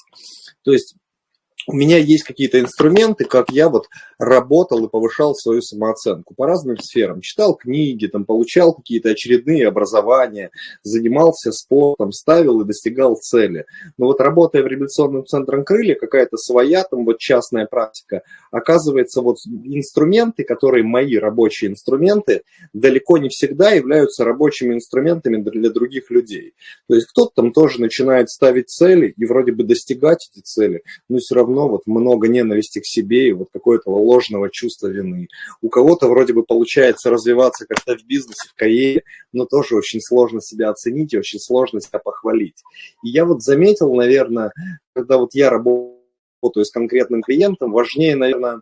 То 0.63 0.71
есть 0.71 0.95
у 1.67 1.73
меня 1.73 1.97
есть 1.97 2.23
какие-то 2.23 2.59
инструменты, 2.61 3.25
как 3.25 3.51
я 3.51 3.67
вот 3.67 3.87
работал 4.17 4.85
и 4.85 4.89
повышал 4.89 5.35
свою 5.35 5.61
самооценку 5.61 6.33
по 6.33 6.47
разным 6.47 6.77
сферам. 6.77 7.19
Читал 7.19 7.55
книги, 7.55 8.07
там, 8.07 8.23
получал 8.23 8.73
какие-то 8.73 9.09
очередные 9.09 9.67
образования, 9.67 10.49
занимался 10.83 11.51
спортом, 11.51 12.13
ставил 12.13 12.61
и 12.61 12.65
достигал 12.65 13.15
цели. 13.15 13.65
Но 13.97 14.05
вот 14.05 14.21
работая 14.21 14.63
в 14.63 14.67
реабилитационном 14.67 15.25
центре 15.25 15.61
крылья, 15.63 15.95
какая-то 15.95 16.37
своя 16.37 16.83
там 16.83 17.03
вот 17.03 17.19
частная 17.19 17.65
практика, 17.65 18.21
оказывается, 18.49 19.21
вот 19.21 19.37
инструменты, 19.45 20.45
которые 20.45 20.85
мои 20.85 21.17
рабочие 21.17 21.71
инструменты, 21.71 22.43
далеко 22.71 23.17
не 23.17 23.27
всегда 23.27 23.71
являются 23.71 24.23
рабочими 24.23 24.73
инструментами 24.73 25.41
для 25.41 25.69
других 25.69 26.11
людей. 26.11 26.53
То 26.87 26.95
есть 26.95 27.07
кто-то 27.07 27.31
там 27.35 27.51
тоже 27.51 27.81
начинает 27.81 28.29
ставить 28.29 28.69
цели 28.69 29.13
и 29.17 29.25
вроде 29.25 29.51
бы 29.51 29.63
достигать 29.63 30.29
эти 30.31 30.41
цели, 30.41 30.83
но 31.09 31.17
все 31.17 31.35
равно 31.35 31.56
равно 31.57 31.71
вот 31.71 31.87
много 31.87 32.27
ненависти 32.27 32.79
к 32.79 32.85
себе 32.85 33.29
и 33.29 33.33
вот 33.33 33.49
какое-то 33.51 33.89
ложного 33.89 34.49
чувства 34.49 34.87
вины. 34.87 35.27
У 35.61 35.69
кого-то 35.69 36.07
вроде 36.07 36.33
бы 36.33 36.43
получается 36.43 37.09
развиваться 37.09 37.65
как-то 37.65 37.97
в 37.97 38.05
бизнесе, 38.05 38.49
в 38.49 38.55
карьере, 38.55 39.03
но 39.33 39.45
тоже 39.45 39.75
очень 39.75 40.01
сложно 40.01 40.41
себя 40.41 40.69
оценить 40.69 41.13
и 41.13 41.17
очень 41.17 41.39
сложно 41.39 41.81
себя 41.81 41.99
похвалить. 41.99 42.61
И 43.03 43.09
я 43.09 43.25
вот 43.25 43.41
заметил, 43.41 43.93
наверное, 43.93 44.51
когда 44.93 45.17
вот 45.17 45.33
я 45.33 45.49
работаю 45.49 46.65
с 46.65 46.71
конкретным 46.71 47.21
клиентом, 47.21 47.71
важнее, 47.71 48.15
наверное, 48.15 48.61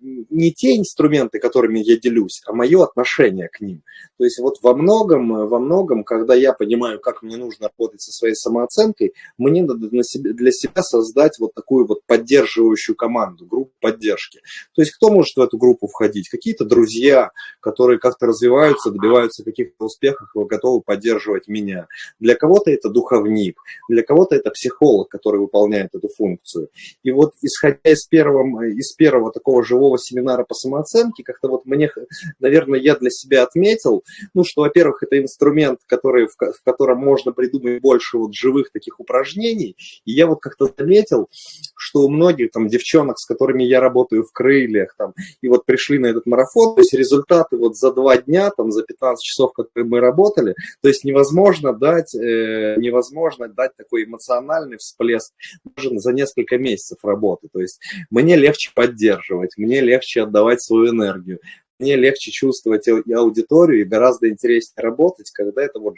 не 0.00 0.52
те 0.52 0.76
инструменты, 0.76 1.38
которыми 1.38 1.78
я 1.80 1.98
делюсь, 1.98 2.40
а 2.46 2.52
мое 2.52 2.82
отношение 2.82 3.48
к 3.48 3.60
ним. 3.60 3.82
То 4.18 4.24
есть 4.24 4.38
вот 4.38 4.56
во 4.62 4.74
многом, 4.74 5.48
во 5.48 5.58
многом, 5.58 6.04
когда 6.04 6.34
я 6.34 6.52
понимаю, 6.52 7.00
как 7.00 7.22
мне 7.22 7.36
нужно 7.36 7.68
работать 7.68 8.00
со 8.00 8.12
своей 8.12 8.34
самооценкой, 8.34 9.14
мне 9.38 9.62
надо 9.62 9.88
для 9.88 10.02
себя, 10.02 10.82
создать 10.82 11.38
вот 11.38 11.54
такую 11.54 11.86
вот 11.86 12.04
поддерживающую 12.06 12.96
команду, 12.96 13.46
группу 13.46 13.72
поддержки. 13.80 14.40
То 14.74 14.82
есть 14.82 14.92
кто 14.92 15.10
может 15.10 15.36
в 15.36 15.40
эту 15.40 15.58
группу 15.58 15.86
входить? 15.86 16.28
Какие-то 16.28 16.64
друзья, 16.64 17.30
которые 17.60 17.98
как-то 17.98 18.26
развиваются, 18.26 18.90
добиваются 18.90 19.44
каких-то 19.44 19.86
успехов 19.86 20.28
и 20.34 20.44
готовы 20.44 20.80
поддерживать 20.82 21.48
меня. 21.48 21.86
Для 22.18 22.34
кого-то 22.34 22.70
это 22.70 22.88
духовник, 22.88 23.60
для 23.88 24.02
кого-то 24.02 24.36
это 24.36 24.50
психолог, 24.50 25.08
который 25.08 25.40
выполняет 25.40 25.94
эту 25.94 26.08
функцию. 26.08 26.68
И 27.02 27.10
вот 27.10 27.32
исходя 27.42 27.78
из 27.84 28.06
первого, 28.06 28.64
из 28.64 28.94
первого 28.94 29.32
такого 29.32 29.64
живого 29.64 29.89
второго 29.90 29.98
семинара 29.98 30.44
по 30.44 30.54
самооценке, 30.54 31.22
как-то 31.22 31.48
вот 31.48 31.66
мне, 31.66 31.90
наверное, 32.38 32.78
я 32.78 32.94
для 32.96 33.10
себя 33.10 33.42
отметил, 33.42 34.02
ну, 34.34 34.44
что, 34.44 34.62
во-первых, 34.62 35.02
это 35.02 35.18
инструмент, 35.18 35.80
который, 35.86 36.26
в, 36.26 36.34
в 36.36 36.64
котором 36.64 36.98
можно 36.98 37.32
придумать 37.32 37.80
больше 37.80 38.18
вот 38.18 38.34
живых 38.34 38.70
таких 38.72 39.00
упражнений, 39.00 39.76
и 40.04 40.12
я 40.12 40.26
вот 40.26 40.40
как-то 40.40 40.72
заметил, 40.76 41.28
что 41.76 42.00
у 42.00 42.08
многих 42.08 42.50
там 42.52 42.68
девчонок, 42.68 43.18
с 43.18 43.26
которыми 43.26 43.64
я 43.64 43.80
работаю 43.80 44.24
в 44.24 44.32
крыльях, 44.32 44.94
там, 44.96 45.14
и 45.42 45.48
вот 45.48 45.64
пришли 45.66 45.98
на 45.98 46.06
этот 46.06 46.26
марафон, 46.26 46.74
то 46.74 46.80
есть 46.80 46.94
результаты 46.94 47.56
вот 47.56 47.76
за 47.76 47.92
два 47.92 48.16
дня, 48.16 48.50
там, 48.50 48.70
за 48.70 48.82
15 48.82 49.22
часов, 49.22 49.52
которые 49.52 49.88
мы 49.88 50.00
работали, 50.00 50.54
то 50.82 50.88
есть 50.88 51.04
невозможно 51.04 51.72
дать, 51.72 52.14
э, 52.14 52.76
невозможно 52.76 53.48
дать 53.48 53.76
такой 53.76 54.04
эмоциональный 54.04 54.76
всплеск 54.76 55.32
даже 55.76 55.98
за 55.98 56.12
несколько 56.12 56.58
месяцев 56.58 56.98
работы, 57.02 57.48
то 57.52 57.60
есть 57.60 57.80
мне 58.10 58.36
легче 58.36 58.70
поддерживать, 58.74 59.56
мне 59.56 59.79
легче 59.80 60.22
отдавать 60.22 60.62
свою 60.62 60.90
энергию, 60.90 61.40
мне 61.78 61.96
легче 61.96 62.30
чувствовать 62.30 62.86
аудиторию, 62.88 63.80
и 63.80 63.88
гораздо 63.88 64.28
интереснее 64.28 64.82
работать, 64.84 65.30
когда 65.30 65.62
это 65.62 65.80
вот 65.80 65.94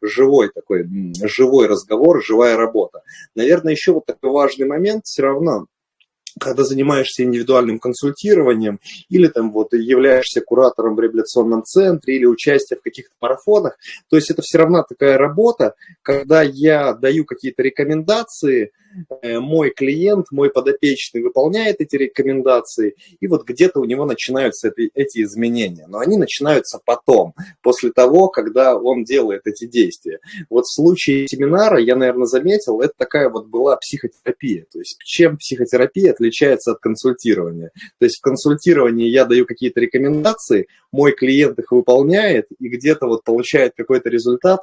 живой 0.00 0.50
такой, 0.54 0.88
живой 1.22 1.66
разговор, 1.66 2.24
живая 2.24 2.56
работа. 2.56 3.02
Наверное, 3.34 3.72
еще 3.72 3.92
вот 3.92 4.06
такой 4.06 4.30
важный 4.30 4.68
момент 4.68 5.04
все 5.04 5.22
равно, 5.22 5.66
когда 6.38 6.62
занимаешься 6.64 7.24
индивидуальным 7.24 7.78
консультированием 7.78 8.78
или 9.08 9.26
там 9.26 9.52
вот 9.52 9.72
являешься 9.72 10.42
куратором 10.42 10.94
в 10.94 11.00
реабилитационном 11.00 11.64
центре 11.64 12.16
или 12.16 12.26
участие 12.26 12.78
в 12.78 12.82
каких-то 12.82 13.14
марафонах, 13.20 13.76
то 14.08 14.16
есть 14.16 14.30
это 14.30 14.42
все 14.42 14.58
равно 14.58 14.84
такая 14.88 15.18
работа, 15.18 15.74
когда 16.02 16.42
я 16.42 16.92
даю 16.92 17.24
какие-то 17.24 17.62
рекомендации, 17.62 18.70
мой 19.22 19.70
клиент, 19.70 20.26
мой 20.30 20.50
подопечный 20.50 21.22
выполняет 21.22 21.80
эти 21.80 21.96
рекомендации, 21.96 22.94
и 23.20 23.26
вот 23.26 23.44
где-то 23.44 23.80
у 23.80 23.84
него 23.84 24.04
начинаются 24.04 24.68
эти, 24.68 24.90
эти 24.94 25.22
изменения. 25.22 25.86
Но 25.88 25.98
они 25.98 26.18
начинаются 26.18 26.80
потом, 26.84 27.34
после 27.62 27.92
того, 27.92 28.28
когда 28.28 28.76
он 28.76 29.04
делает 29.04 29.42
эти 29.46 29.66
действия. 29.66 30.20
Вот 30.50 30.64
в 30.64 30.74
случае 30.74 31.26
семинара, 31.28 31.80
я, 31.80 31.96
наверное, 31.96 32.26
заметил, 32.26 32.80
это 32.80 32.94
такая 32.96 33.28
вот 33.28 33.46
была 33.46 33.76
психотерапия. 33.76 34.66
То 34.72 34.78
есть 34.78 34.98
чем 35.04 35.36
психотерапия 35.36 36.12
отличается 36.12 36.72
от 36.72 36.78
консультирования? 36.78 37.70
То 37.98 38.06
есть 38.06 38.18
в 38.18 38.22
консультировании 38.22 39.08
я 39.08 39.24
даю 39.24 39.46
какие-то 39.46 39.80
рекомендации, 39.80 40.66
мой 40.92 41.12
клиент 41.12 41.58
их 41.58 41.72
выполняет 41.72 42.46
и 42.58 42.68
где-то 42.68 43.06
вот 43.06 43.24
получает 43.24 43.74
какой-то 43.76 44.08
результат, 44.08 44.60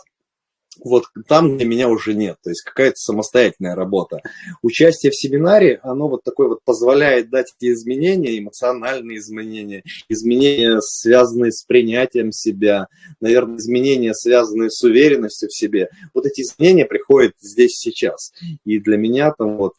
вот 0.83 1.05
там 1.27 1.57
для 1.57 1.65
меня 1.65 1.89
уже 1.89 2.13
нет, 2.13 2.37
то 2.43 2.49
есть 2.49 2.61
какая-то 2.61 2.97
самостоятельная 2.97 3.75
работа. 3.75 4.21
Участие 4.61 5.11
в 5.11 5.15
семинаре, 5.15 5.79
оно 5.83 6.07
вот 6.07 6.23
такое 6.23 6.47
вот 6.47 6.63
позволяет 6.63 7.29
дать 7.29 7.53
эти 7.57 7.71
изменения, 7.71 8.37
эмоциональные 8.37 9.17
изменения, 9.19 9.83
изменения, 10.09 10.79
связанные 10.81 11.51
с 11.51 11.63
принятием 11.63 12.31
себя, 12.31 12.87
наверное, 13.21 13.57
изменения, 13.57 14.13
связанные 14.13 14.69
с 14.69 14.81
уверенностью 14.83 15.49
в 15.49 15.55
себе. 15.55 15.89
Вот 16.13 16.25
эти 16.25 16.41
изменения 16.41 16.85
приходят 16.85 17.33
здесь 17.39 17.77
сейчас. 17.77 18.33
И 18.65 18.79
для 18.79 18.97
меня 18.97 19.31
там 19.31 19.57
вот 19.57 19.73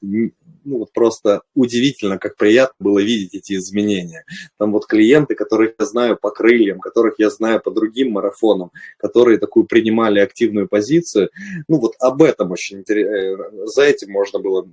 ну, 0.64 0.78
вот 0.78 0.92
просто 0.92 1.42
удивительно, 1.54 2.18
как 2.18 2.36
приятно 2.36 2.74
было 2.78 2.98
видеть 2.98 3.34
эти 3.34 3.54
изменения. 3.54 4.24
Там 4.58 4.72
вот 4.72 4.86
клиенты, 4.86 5.34
которых 5.34 5.74
я 5.78 5.86
знаю 5.86 6.18
по 6.20 6.30
крыльям, 6.30 6.80
которых 6.80 7.14
я 7.18 7.30
знаю 7.30 7.60
по 7.60 7.70
другим 7.70 8.12
марафонам, 8.12 8.70
которые 8.98 9.38
такую 9.38 9.66
принимали 9.66 10.20
активную 10.20 10.68
позицию, 10.68 11.30
ну, 11.68 11.78
вот 11.78 11.94
об 12.00 12.22
этом 12.22 12.50
очень 12.50 12.80
интересно, 12.80 13.66
за 13.66 13.82
этим 13.82 14.10
можно 14.10 14.38
было, 14.38 14.68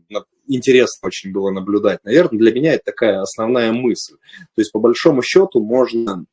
интересно 0.47 1.07
очень 1.07 1.31
было 1.31 1.51
наблюдать. 1.51 1.99
Наверное, 2.03 2.39
для 2.39 2.51
меня 2.51 2.73
это 2.73 2.85
такая 2.85 3.21
основная 3.21 3.71
мысль. 3.71 4.15
То 4.55 4.61
есть, 4.61 4.71
по 4.71 4.79
большому 4.79 5.21
счету, 5.21 5.61
можно 5.61 6.25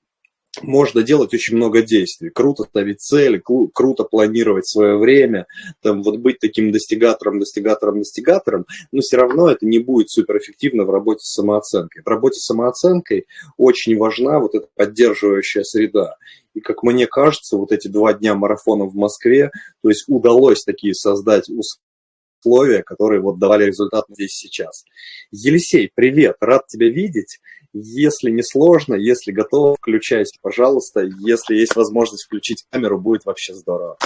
можно 0.63 1.03
делать 1.03 1.35
очень 1.35 1.57
много 1.57 1.83
действий. 1.83 2.31
Круто 2.31 2.65
ставить 2.65 3.01
цели, 3.01 3.43
круто 3.73 4.05
планировать 4.05 4.67
свое 4.67 4.97
время, 4.97 5.47
там, 5.83 6.03
вот 6.03 6.19
быть 6.19 6.39
таким 6.39 6.73
достигатором, 6.73 7.39
достигатором, 7.39 7.99
достигатором, 7.99 8.67
но 8.93 9.01
все 9.01 9.17
равно 9.17 9.51
это 9.51 9.67
не 9.67 9.79
будет 9.79 10.11
суперэффективно 10.11 10.85
в 10.85 10.91
работе 10.91 11.21
с 11.23 11.35
самооценкой. 11.35 12.03
В 12.03 12.09
работе 12.09 12.41
с 12.41 12.47
самооценкой 12.47 13.27
очень 13.57 13.97
важна 13.97 14.39
вот 14.39 14.55
эта 14.55 14.69
поддерживающая 14.75 15.63
среда. 15.63 16.17
И, 16.55 16.61
как 16.61 16.83
мне 16.83 17.07
кажется, 17.07 17.57
вот 17.57 17.73
эти 17.73 17.89
два 17.89 18.13
дня 18.15 18.35
марафона 18.35 18.85
в 18.85 18.95
Москве, 18.95 19.51
то 19.83 19.91
есть 19.91 20.05
удалось 20.09 20.65
такие 20.65 20.95
создать 20.95 21.49
условия, 22.41 22.83
которые 22.83 23.21
вот 23.21 23.39
давали 23.39 23.65
результат 23.65 24.05
здесь 24.09 24.33
сейчас. 24.33 24.85
Елисей, 25.31 25.91
привет, 25.95 26.37
рад 26.41 26.67
тебя 26.67 26.89
видеть. 26.89 27.41
Если 27.73 28.31
не 28.31 28.43
сложно, 28.43 28.95
если 28.95 29.31
готов, 29.31 29.77
включайся, 29.79 30.39
пожалуйста. 30.41 31.03
Если 31.21 31.55
есть 31.55 31.77
возможность 31.77 32.25
включить 32.25 32.65
камеру, 32.71 32.99
будет 32.99 33.27
вообще 33.27 33.55
здорово. 33.55 33.99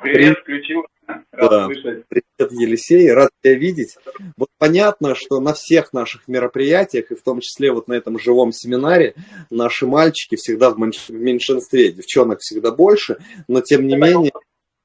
Привет, 0.00 0.38
включил. 0.38 0.82
да. 1.32 1.68
Привет, 1.68 2.52
Елисей, 2.52 3.10
рад 3.12 3.30
тебя 3.42 3.54
видеть. 3.54 3.96
Вот 4.36 4.48
понятно, 4.58 5.14
что 5.14 5.40
на 5.40 5.52
всех 5.52 5.92
наших 5.92 6.28
мероприятиях, 6.28 7.10
и 7.10 7.16
в 7.16 7.22
том 7.22 7.40
числе 7.40 7.72
вот 7.72 7.88
на 7.88 7.94
этом 7.94 8.18
живом 8.18 8.52
семинаре, 8.52 9.14
наши 9.50 9.86
мальчики 9.86 10.36
всегда 10.36 10.70
в 10.70 10.78
меньшинстве, 10.78 11.92
девчонок 11.92 12.40
всегда 12.40 12.70
больше, 12.70 13.18
но 13.48 13.60
тем 13.60 13.86
не 13.86 13.96
менее 13.96 14.32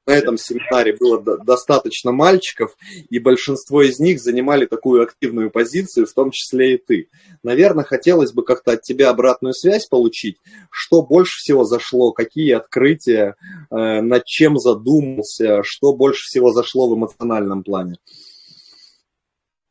на 0.06 0.12
этом 0.12 0.36
семинаре 0.36 0.96
было 0.98 1.20
достаточно 1.20 2.12
мальчиков, 2.12 2.76
и 3.10 3.18
большинство 3.18 3.82
из 3.82 3.98
них 3.98 4.20
занимали 4.20 4.66
такую 4.66 5.02
активную 5.02 5.50
позицию, 5.50 6.06
в 6.06 6.12
том 6.12 6.30
числе 6.30 6.74
и 6.74 6.78
ты. 6.78 7.08
Наверное, 7.42 7.84
хотелось 7.84 8.32
бы 8.32 8.44
как-то 8.44 8.72
от 8.72 8.82
тебя 8.82 9.10
обратную 9.10 9.52
связь 9.52 9.86
получить, 9.86 10.38
что 10.70 11.02
больше 11.02 11.38
всего 11.38 11.64
зашло, 11.64 12.12
какие 12.12 12.52
открытия, 12.52 13.34
э, 13.70 14.00
над 14.00 14.24
чем 14.24 14.58
задумался, 14.58 15.62
что 15.64 15.92
больше 15.92 16.22
всего 16.22 16.52
зашло 16.52 16.88
в 16.88 16.96
эмоциональном 16.96 17.64
плане. 17.64 17.96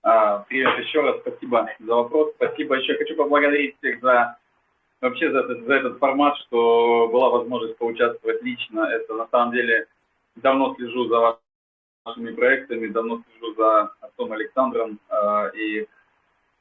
А, 0.04 0.39
привет 0.50 0.78
еще 0.86 1.02
раз, 1.02 1.19
спасибо 1.21 1.67
за 1.80 1.95
вопрос. 1.95 2.34
Спасибо 2.36 2.76
еще 2.76 2.95
хочу 2.95 3.15
поблагодарить 3.15 3.76
всех 3.78 4.02
за 4.02 4.38
вообще 5.02 5.32
за 5.32 5.48
за 5.48 5.74
этот 5.74 5.98
формат, 5.98 6.38
что 6.45 7.08
была 7.12 7.30
возможность 7.30 7.78
поучаствовать 7.78 8.43
лично. 8.43 8.82
Это 8.82 9.13
на 9.13 9.28
самом 9.32 9.54
деле 9.54 9.88
давно 10.36 10.76
слежу 10.76 11.08
за 11.08 11.38
вашими 12.06 12.32
проектами, 12.32 12.88
давно 12.88 13.24
слежу 13.24 13.56
за 13.56 13.91
отцом 14.02 14.32
Александром, 14.32 15.00
э, 15.10 15.52
и 15.56 15.88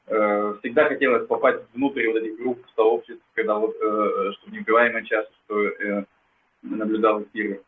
э, 0.07 0.55
всегда 0.59 0.85
хотелось 0.85 1.27
попасть 1.27 1.63
внутрь 1.73 2.07
вот 2.07 2.17
этих 2.17 2.37
групп, 2.37 2.65
сообществ, 2.75 3.23
когда 3.33 3.55
вот, 3.55 3.75
э, 3.75 4.31
чтобы 4.33 4.57
не 4.57 4.63
говорим 4.63 5.05
час, 5.05 5.27
что 5.45 5.67
э, 5.67 6.05
наблюдал 6.61 7.23
эфиры. 7.23 7.61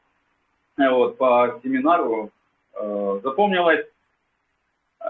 Вот, 0.77 1.17
по 1.17 1.59
семинару 1.63 2.31
э, 2.73 3.19
запомнилось, 3.23 3.85
э, 5.01 5.07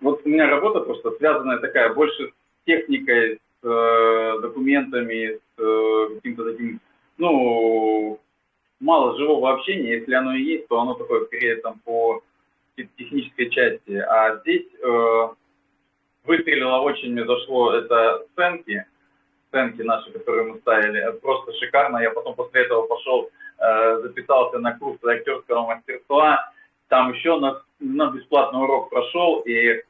вот 0.00 0.22
у 0.24 0.28
меня 0.28 0.48
работа 0.48 0.80
просто 0.80 1.12
связанная 1.18 1.58
такая, 1.58 1.94
больше 1.94 2.28
с 2.28 2.66
техникой, 2.66 3.40
с 3.62 3.66
э, 3.66 4.40
документами, 4.40 5.36
с 5.36 5.60
э, 5.60 6.14
каким-то 6.14 6.52
таким, 6.52 6.80
ну, 7.16 8.20
мало 8.80 9.16
живого 9.16 9.52
общения, 9.52 9.98
если 9.98 10.14
оно 10.14 10.34
и 10.34 10.42
есть, 10.42 10.68
то 10.68 10.80
оно 10.80 10.94
такое 10.94 11.24
скорее 11.26 11.56
там 11.56 11.80
по 11.84 12.22
технической 12.76 13.50
части. 13.50 13.92
А 13.96 14.36
здесь 14.38 14.66
э, 14.82 15.28
выстрелило 16.24 16.78
очень, 16.80 17.12
мне 17.12 17.24
зашло, 17.24 17.74
это 17.74 18.24
сценки, 18.32 18.84
сценки 19.48 19.82
наши, 19.82 20.12
которые 20.12 20.52
мы 20.52 20.58
ставили, 20.58 21.18
просто 21.20 21.52
шикарно. 21.54 21.98
Я 21.98 22.10
потом 22.10 22.34
после 22.34 22.62
этого 22.62 22.86
пошел, 22.86 23.30
э, 23.58 24.00
записался 24.02 24.58
на 24.58 24.78
курс 24.78 25.02
актерского 25.04 25.66
мастерства, 25.66 26.52
там 26.88 27.12
еще 27.12 27.38
на, 27.38 27.60
на 27.80 28.10
бесплатный 28.10 28.60
урок 28.60 28.90
прошел, 28.90 29.40
и 29.40 29.82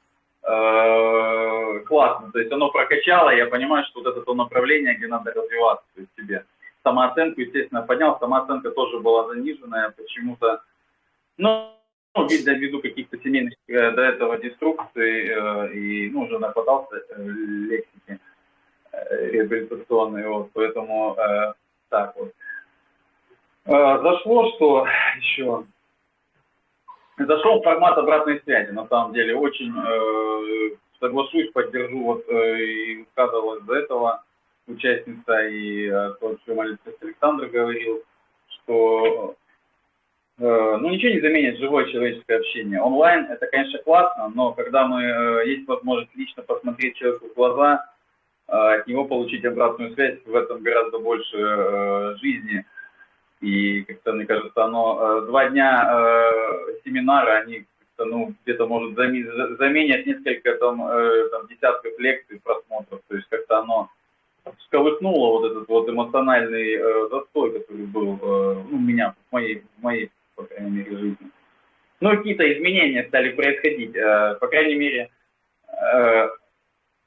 э, 0.42 1.81
классно, 1.87 2.33
то 2.33 2.38
есть 2.38 2.53
оно 2.53 2.70
прокачало, 2.70 3.31
я 3.31 3.46
понимаю, 3.46 3.85
что 3.85 4.01
вот 4.01 4.11
это 4.11 4.22
то 4.22 4.35
направление, 4.35 4.94
где 4.94 5.07
надо 5.07 5.33
развиваться 5.33 5.85
то 5.94 6.01
есть 6.01 6.12
себе 6.16 6.44
самооценку, 6.82 7.40
естественно, 7.40 7.82
поднял. 7.82 8.18
Самооценка 8.18 8.70
тоже 8.70 8.98
была 9.00 9.28
заниженная 9.28 9.90
почему-то. 9.90 10.62
Ну, 11.36 11.72
видно, 12.28 12.50
ввиду 12.50 12.80
каких-то 12.80 13.18
семейных 13.18 13.54
э, 13.68 13.90
до 13.92 14.02
этого 14.02 14.38
деструкций 14.38 15.28
э, 15.28 15.72
и 15.72 16.10
ну, 16.10 16.22
уже 16.22 16.38
нападался 16.38 16.96
э, 16.96 17.22
лексики 17.22 18.18
э, 18.92 19.30
реабилитационной, 19.30 20.26
вот, 20.28 20.50
поэтому 20.52 21.16
э, 21.16 21.52
так 21.88 22.16
вот. 22.16 22.32
Э, 23.66 24.02
зашло, 24.02 24.50
что 24.56 24.86
еще 25.18 25.64
зашел 27.18 27.62
формат 27.62 27.98
обратной 27.98 28.40
связи, 28.40 28.70
на 28.70 28.86
самом 28.88 29.12
деле, 29.12 29.36
очень 29.36 29.72
э, 29.76 30.76
соглашусь, 31.00 31.50
поддержу, 31.52 32.02
вот 32.04 32.28
э, 32.28 32.60
и 32.60 33.06
сказывалось 33.12 33.62
до 33.64 33.74
этого 33.74 34.22
участница 34.68 35.46
и 35.48 35.88
э, 35.88 36.14
тот 36.20 36.38
журналист 36.46 36.81
Александр 37.00 37.46
говорил, 37.46 38.02
что 38.48 39.35
э, 40.38 40.76
ну, 40.81 40.88
ничего 40.90 41.12
не 41.12 41.20
заменит 41.20 41.59
живое 41.59 41.87
человеческое 41.87 42.38
общение. 42.38 42.81
Онлайн 42.81 43.26
это, 43.26 43.46
конечно, 43.46 43.78
классно, 43.81 44.31
но 44.35 44.52
когда 44.52 44.87
мы 44.87 45.02
э, 45.02 45.48
есть 45.48 45.66
возможность 45.66 46.14
лично 46.14 46.42
посмотреть 46.42 46.96
человеку 46.96 47.28
в 47.28 47.35
глаза, 47.35 47.85
от 48.46 48.87
него 48.87 49.04
получить 49.04 49.44
обратную 49.44 49.92
связь, 49.92 50.20
в 50.24 50.35
этом 50.35 50.62
гораздо 50.62 50.98
больше 50.98 52.16
жизни. 52.18 52.64
И 53.42 53.83
как-то, 53.83 54.14
мне 54.14 54.24
кажется, 54.24 54.64
оно 54.64 55.20
два 55.26 55.50
дня 55.50 55.85
семинара, 56.83 57.42
они 57.42 57.66
ну, 57.98 58.33
где-то 58.44 58.66
может 58.66 58.96
заменять 58.96 60.07
несколько 60.07 60.54
там, 60.54 60.78
там 60.78 61.46
десятков 61.48 61.92
лекций, 61.98 62.40
просмотров. 62.42 63.02
То 63.07 63.16
есть 63.16 63.28
как-то 63.28 63.59
оно 63.59 63.90
всколыхнуло 64.58 65.38
вот 65.38 65.50
этот 65.50 65.68
вот 65.68 65.88
эмоциональный 65.88 66.74
э, 66.74 67.08
застой, 67.11 67.58
который 67.58 67.87
был 67.87 68.18
э, 68.20 68.62
ну, 68.70 68.76
у 68.76 68.80
меня, 68.80 69.14
в 69.28 69.32
моей, 69.32 69.62
в 69.78 69.82
моей, 69.82 70.11
по 70.34 70.44
крайней 70.44 70.70
мере, 70.70 70.96
жизни. 70.96 71.30
Ну, 72.00 72.11
какие-то 72.11 72.50
изменения 72.52 73.04
стали 73.08 73.32
происходить. 73.32 73.96
Э, 73.96 74.37
по 74.40 74.46
крайней 74.48 74.76
мере, 74.76 75.11
э, 75.68 76.28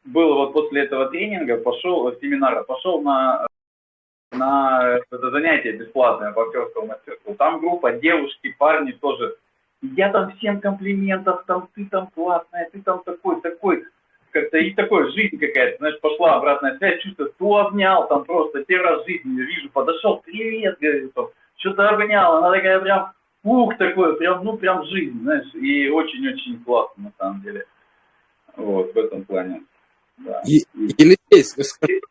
было 0.04 0.36
вот 0.36 0.54
после 0.54 0.84
этого 0.84 1.10
тренинга, 1.10 1.58
пошел, 1.58 2.12
семинара, 2.19 2.63
пошел 2.63 3.01
на, 3.01 3.45
на 4.32 4.99
это 5.10 5.32
занятие 5.32 5.73
бесплатное 5.73 6.32
по 6.32 6.43
актерскому 6.43 6.88
мастерству. 6.88 7.36
Там 7.36 7.60
группа 7.60 7.93
девушки, 7.93 8.56
парни 8.58 8.91
тоже. 8.91 9.36
Я 9.82 10.12
там 10.12 10.32
всем 10.38 10.60
комплиментов, 10.60 11.43
там 11.45 11.67
ты 11.73 11.86
там 11.86 12.08
классная, 12.13 12.69
ты 12.71 12.82
там 12.82 13.01
такой, 13.04 13.41
такой 13.41 13.86
как-то 14.32 14.58
и 14.58 14.74
такой 14.74 15.12
жизнь 15.12 15.38
какая-то, 15.38 15.78
знаешь, 15.78 16.00
пошла 16.02 16.36
обратная 16.36 16.78
связь, 16.78 17.02
чувство, 17.02 17.30
то 17.38 17.58
обнял, 17.58 18.08
там 18.08 18.26
просто 18.26 18.63
первый 18.63 18.89
раз 18.89 19.04
в 19.04 19.08
жизни 19.08 19.41
вижу, 19.41 19.70
подошел, 19.70 20.22
привет, 20.26 20.78
говорит, 20.80 21.12
что-то 21.58 21.89
обнял, 21.89 22.38
она 22.38 22.52
такая 22.52 22.80
прям, 22.80 23.12
ух, 23.44 23.78
такой, 23.78 24.17
прям, 24.17 24.44
ну, 24.44 24.58
прям 24.58 24.86
жизнь, 24.86 25.20
знаешь, 25.22 25.54
и 25.54 25.89
очень-очень 25.89 26.63
классно, 26.63 27.04
на 27.04 27.13
самом 27.17 27.41
деле, 27.41 27.65
вот, 28.56 28.94
в 28.94 28.98
этом 28.98 29.24
плане, 29.26 29.63
да. 30.17 30.41
Елисей, 30.46 31.44
скажи, 31.44 32.02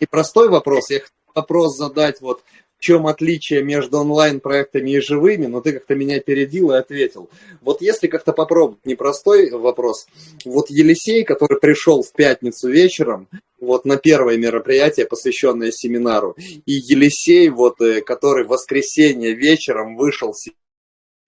непростой 0.00 0.48
вопрос, 0.48 0.90
я 0.90 1.00
хочу 1.00 1.12
вопрос 1.34 1.76
задать 1.76 2.20
вот 2.20 2.42
в 2.78 2.80
чем 2.80 3.08
отличие 3.08 3.62
между 3.62 3.98
онлайн-проектами 3.98 4.90
и 4.90 5.00
живыми, 5.00 5.46
но 5.46 5.60
ты 5.60 5.72
как-то 5.72 5.96
меня 5.96 6.20
передил 6.20 6.70
и 6.70 6.76
ответил. 6.76 7.28
Вот 7.60 7.82
если 7.82 8.06
как-то 8.06 8.32
попробовать 8.32 8.86
непростой 8.86 9.50
вопрос, 9.50 10.06
вот 10.44 10.70
Елисей, 10.70 11.24
который 11.24 11.58
пришел 11.58 12.02
в 12.02 12.12
пятницу 12.12 12.68
вечером, 12.68 13.26
вот 13.60 13.84
на 13.84 13.96
первое 13.96 14.36
мероприятие, 14.36 15.06
посвященное 15.06 15.72
семинару, 15.72 16.36
и 16.38 16.72
Елисей, 16.72 17.48
вот, 17.48 17.80
э, 17.80 18.00
который 18.00 18.44
в 18.44 18.48
воскресенье 18.48 19.34
вечером 19.34 19.96
вышел 19.96 20.32
с 20.32 20.48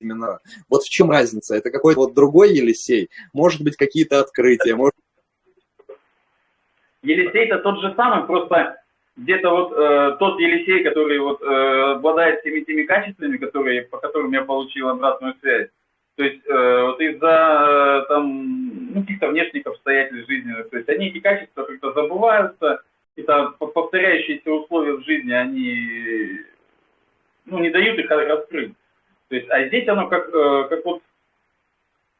семинара. 0.00 0.38
Вот 0.68 0.84
в 0.84 0.88
чем 0.88 1.10
разница? 1.10 1.56
Это 1.56 1.70
какой-то 1.70 2.00
вот 2.00 2.14
другой 2.14 2.54
Елисей? 2.54 3.10
Может 3.32 3.62
быть, 3.62 3.76
какие-то 3.76 4.20
открытия? 4.20 4.76
Может... 4.76 4.94
Елисей 7.02 7.46
это 7.46 7.58
тот 7.58 7.80
же 7.80 7.92
самый, 7.96 8.24
просто 8.26 8.76
где-то 9.20 9.50
вот 9.50 9.72
э, 9.76 10.16
тот 10.18 10.40
Елисей, 10.40 10.82
который 10.82 11.18
вот 11.18 11.42
э, 11.42 11.92
обладает 11.92 12.40
всеми 12.40 12.60
теми 12.60 12.84
качествами, 12.84 13.36
которые, 13.36 13.82
по 13.82 13.98
которым 13.98 14.32
я 14.32 14.42
получил 14.42 14.88
обратную 14.88 15.34
связь, 15.40 15.68
То 16.16 16.24
есть 16.24 16.40
э, 16.46 16.82
вот 16.86 17.00
из-за 17.00 18.02
э, 18.02 18.08
там 18.08 18.94
ну, 18.94 19.02
каких-то 19.02 19.28
внешних 19.28 19.66
обстоятельств 19.66 20.28
жизненных, 20.28 20.70
то 20.70 20.76
есть 20.78 20.88
они 20.88 21.08
эти 21.08 21.20
качества 21.20 21.64
как-то 21.64 21.92
забываются, 21.92 22.82
и 23.16 23.22
там 23.22 23.54
повторяющиеся 23.58 24.50
условия 24.50 24.94
в 24.94 25.04
жизни, 25.04 25.32
они 25.32 26.40
ну, 27.44 27.58
не 27.58 27.68
дают 27.68 27.98
их 27.98 28.10
раскрыть. 28.10 28.72
То 29.28 29.36
есть, 29.36 29.50
а 29.50 29.66
здесь 29.66 29.86
оно 29.88 30.08
как, 30.08 30.28
э, 30.32 30.66
как 30.70 30.84
вот 30.86 31.02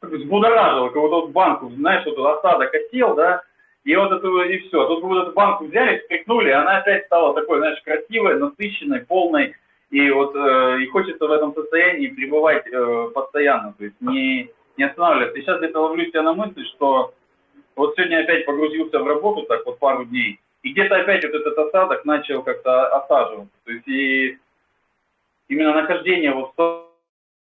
как 0.00 0.10
взбудоражило, 0.12 0.88
как 0.88 0.96
вот, 0.96 1.10
вот 1.10 1.30
банку, 1.30 1.70
знаешь, 1.70 2.04
вот 2.04 2.18
осадок 2.18 2.74
осел, 2.74 3.14
да, 3.14 3.42
и 3.84 3.96
вот 3.96 4.12
эту, 4.12 4.42
и 4.42 4.58
все. 4.58 4.86
Тут 4.86 5.02
вот 5.02 5.22
эту 5.22 5.32
банку 5.32 5.64
взяли, 5.64 6.02
стряхнули, 6.04 6.48
и 6.48 6.52
она 6.52 6.78
опять 6.78 7.06
стала 7.06 7.34
такой, 7.34 7.58
знаешь, 7.58 7.80
красивой, 7.82 8.38
насыщенной, 8.38 9.00
полной, 9.00 9.54
и 9.90 10.10
вот 10.10 10.36
э, 10.36 10.82
и 10.82 10.86
хочется 10.86 11.26
в 11.26 11.30
этом 11.32 11.54
состоянии 11.54 12.08
пребывать 12.08 12.64
э, 12.66 13.10
постоянно, 13.14 13.74
то 13.76 13.84
есть 13.84 13.96
не, 14.00 14.50
не 14.76 14.84
останавливаться. 14.84 15.38
И 15.38 15.42
сейчас 15.42 15.58
где-то 15.58 15.80
ловлю 15.80 16.06
себя 16.06 16.22
на 16.22 16.34
мысль, 16.34 16.64
что 16.66 17.14
вот 17.74 17.94
сегодня 17.96 18.20
опять 18.20 18.46
погрузился 18.46 18.98
в 18.98 19.06
работу, 19.06 19.42
так 19.42 19.64
вот 19.66 19.78
пару 19.78 20.04
дней, 20.04 20.38
и 20.62 20.72
где-то 20.72 20.96
опять 20.96 21.24
вот 21.24 21.34
этот 21.34 21.58
осадок 21.58 22.04
начал 22.04 22.42
как-то 22.42 22.86
осаживаться. 22.98 23.54
То 23.64 23.72
есть 23.72 23.88
и 23.88 24.38
именно 25.48 25.74
нахождение 25.74 26.32
вот 26.32 26.52
в 26.56 26.84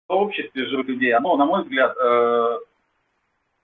сообществе 0.07 0.67
живых 0.67 0.89
людей, 0.89 1.13
оно, 1.13 1.37
на 1.37 1.45
мой 1.45 1.65
взгляд, 1.65 1.95
э, 2.01 2.59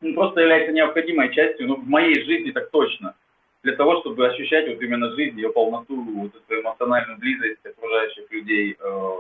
ну, 0.05 0.15
просто 0.15 0.41
является 0.41 0.73
необходимой 0.73 1.33
частью, 1.35 1.67
ну, 1.67 1.77
в 1.77 1.89
моей 1.89 2.23
жизни 2.25 2.51
так 2.51 2.71
точно 2.71 3.15
для 3.63 3.75
того, 3.77 4.01
чтобы 4.01 4.27
ощущать 4.27 4.69
вот 4.69 4.81
именно 4.83 5.11
жизнь, 5.15 5.37
ее 5.37 5.49
полноту, 5.49 5.97
вот 5.97 6.33
эту 6.35 6.61
эмоциональную 6.61 7.19
близость 7.19 7.65
окружающих 7.65 8.31
людей. 8.31 8.77
Э, 8.79 9.17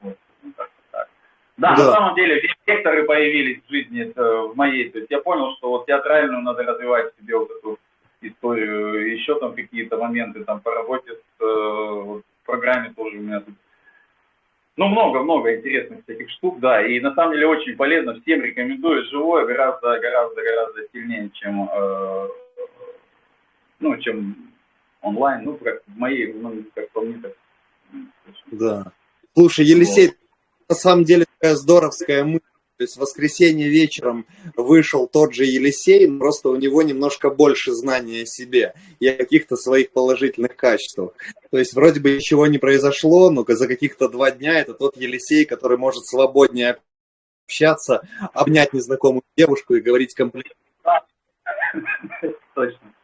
вот, 0.00 0.16
ну, 0.42 0.52
так, 0.56 0.70
так. 0.90 1.08
Да, 1.58 1.76
да, 1.76 1.84
на 1.84 1.92
самом 1.92 2.14
деле 2.14 2.42
векторы 2.66 3.04
появились 3.04 3.62
в 3.62 3.70
жизни 3.70 4.02
это, 4.02 4.42
в 4.42 4.56
моей. 4.56 4.88
То 4.88 4.98
есть 4.98 5.10
я 5.10 5.20
понял, 5.20 5.54
что 5.56 5.68
вот 5.68 5.86
театральную 5.86 6.42
надо 6.42 6.62
развивать 6.62 7.12
в 7.12 7.20
себе 7.20 7.36
вот 7.36 7.50
эту 7.50 7.78
историю, 8.22 9.12
еще 9.12 9.38
там 9.38 9.54
какие-то 9.54 9.98
моменты 9.98 10.42
там 10.44 10.60
по 10.60 10.72
работе 10.72 11.12
с 11.12 11.42
э, 11.42 11.44
вот, 11.44 12.22
в 12.42 12.46
программе 12.46 12.94
тоже 12.96 13.18
у 13.18 13.20
меня 13.20 13.40
тут 13.40 13.54
ну, 14.76 14.88
много-много 14.88 15.56
интересных 15.56 16.04
таких 16.04 16.30
штук, 16.30 16.60
да, 16.60 16.86
и 16.86 17.00
на 17.00 17.14
самом 17.14 17.32
деле 17.32 17.46
очень 17.46 17.76
полезно, 17.76 18.20
всем 18.20 18.42
рекомендую, 18.42 19.04
живое 19.06 19.46
гораздо, 19.46 19.98
гораздо, 19.98 20.42
гораздо 20.42 20.82
сильнее, 20.92 21.30
чем 21.32 21.68
э, 21.72 22.28
ну, 23.80 23.96
чем 23.98 24.52
онлайн, 25.00 25.44
ну, 25.44 25.56
как 25.56 25.82
в 25.86 25.96
моей, 25.96 26.32
ну, 26.32 26.62
как 26.74 26.90
по 26.90 27.00
мне, 27.00 27.18
так. 27.22 27.32
Да. 28.50 28.92
Слушай, 29.34 29.64
Елисей, 29.64 30.08
вот. 30.08 30.16
на 30.68 30.74
самом 30.74 31.04
деле 31.04 31.24
такая 31.38 31.54
здоровская 31.54 32.24
мысль. 32.24 32.42
То 32.76 32.82
есть 32.84 32.96
в 32.96 33.00
воскресенье 33.00 33.68
вечером 33.68 34.26
вышел 34.54 35.06
тот 35.06 35.34
же 35.34 35.44
Елисей, 35.44 36.06
просто 36.18 36.50
у 36.50 36.56
него 36.56 36.82
немножко 36.82 37.30
больше 37.30 37.72
знания 37.72 38.22
о 38.22 38.26
себе 38.26 38.74
и 39.00 39.08
о 39.08 39.16
каких-то 39.16 39.56
своих 39.56 39.92
положительных 39.92 40.56
качествах. 40.56 41.12
То 41.50 41.58
есть 41.58 41.72
вроде 41.74 42.00
бы 42.00 42.14
ничего 42.14 42.46
не 42.46 42.58
произошло, 42.58 43.30
но 43.30 43.46
за 43.48 43.66
каких-то 43.66 44.08
два 44.08 44.30
дня 44.30 44.60
это 44.60 44.74
тот 44.74 44.96
Елисей, 44.98 45.46
который 45.46 45.78
может 45.78 46.04
свободнее 46.04 46.78
общаться, 47.46 48.06
обнять 48.34 48.74
незнакомую 48.74 49.22
девушку 49.36 49.74
и 49.74 49.80
говорить 49.80 50.12
комплименты. 50.14 50.54
Точно. 52.54 52.95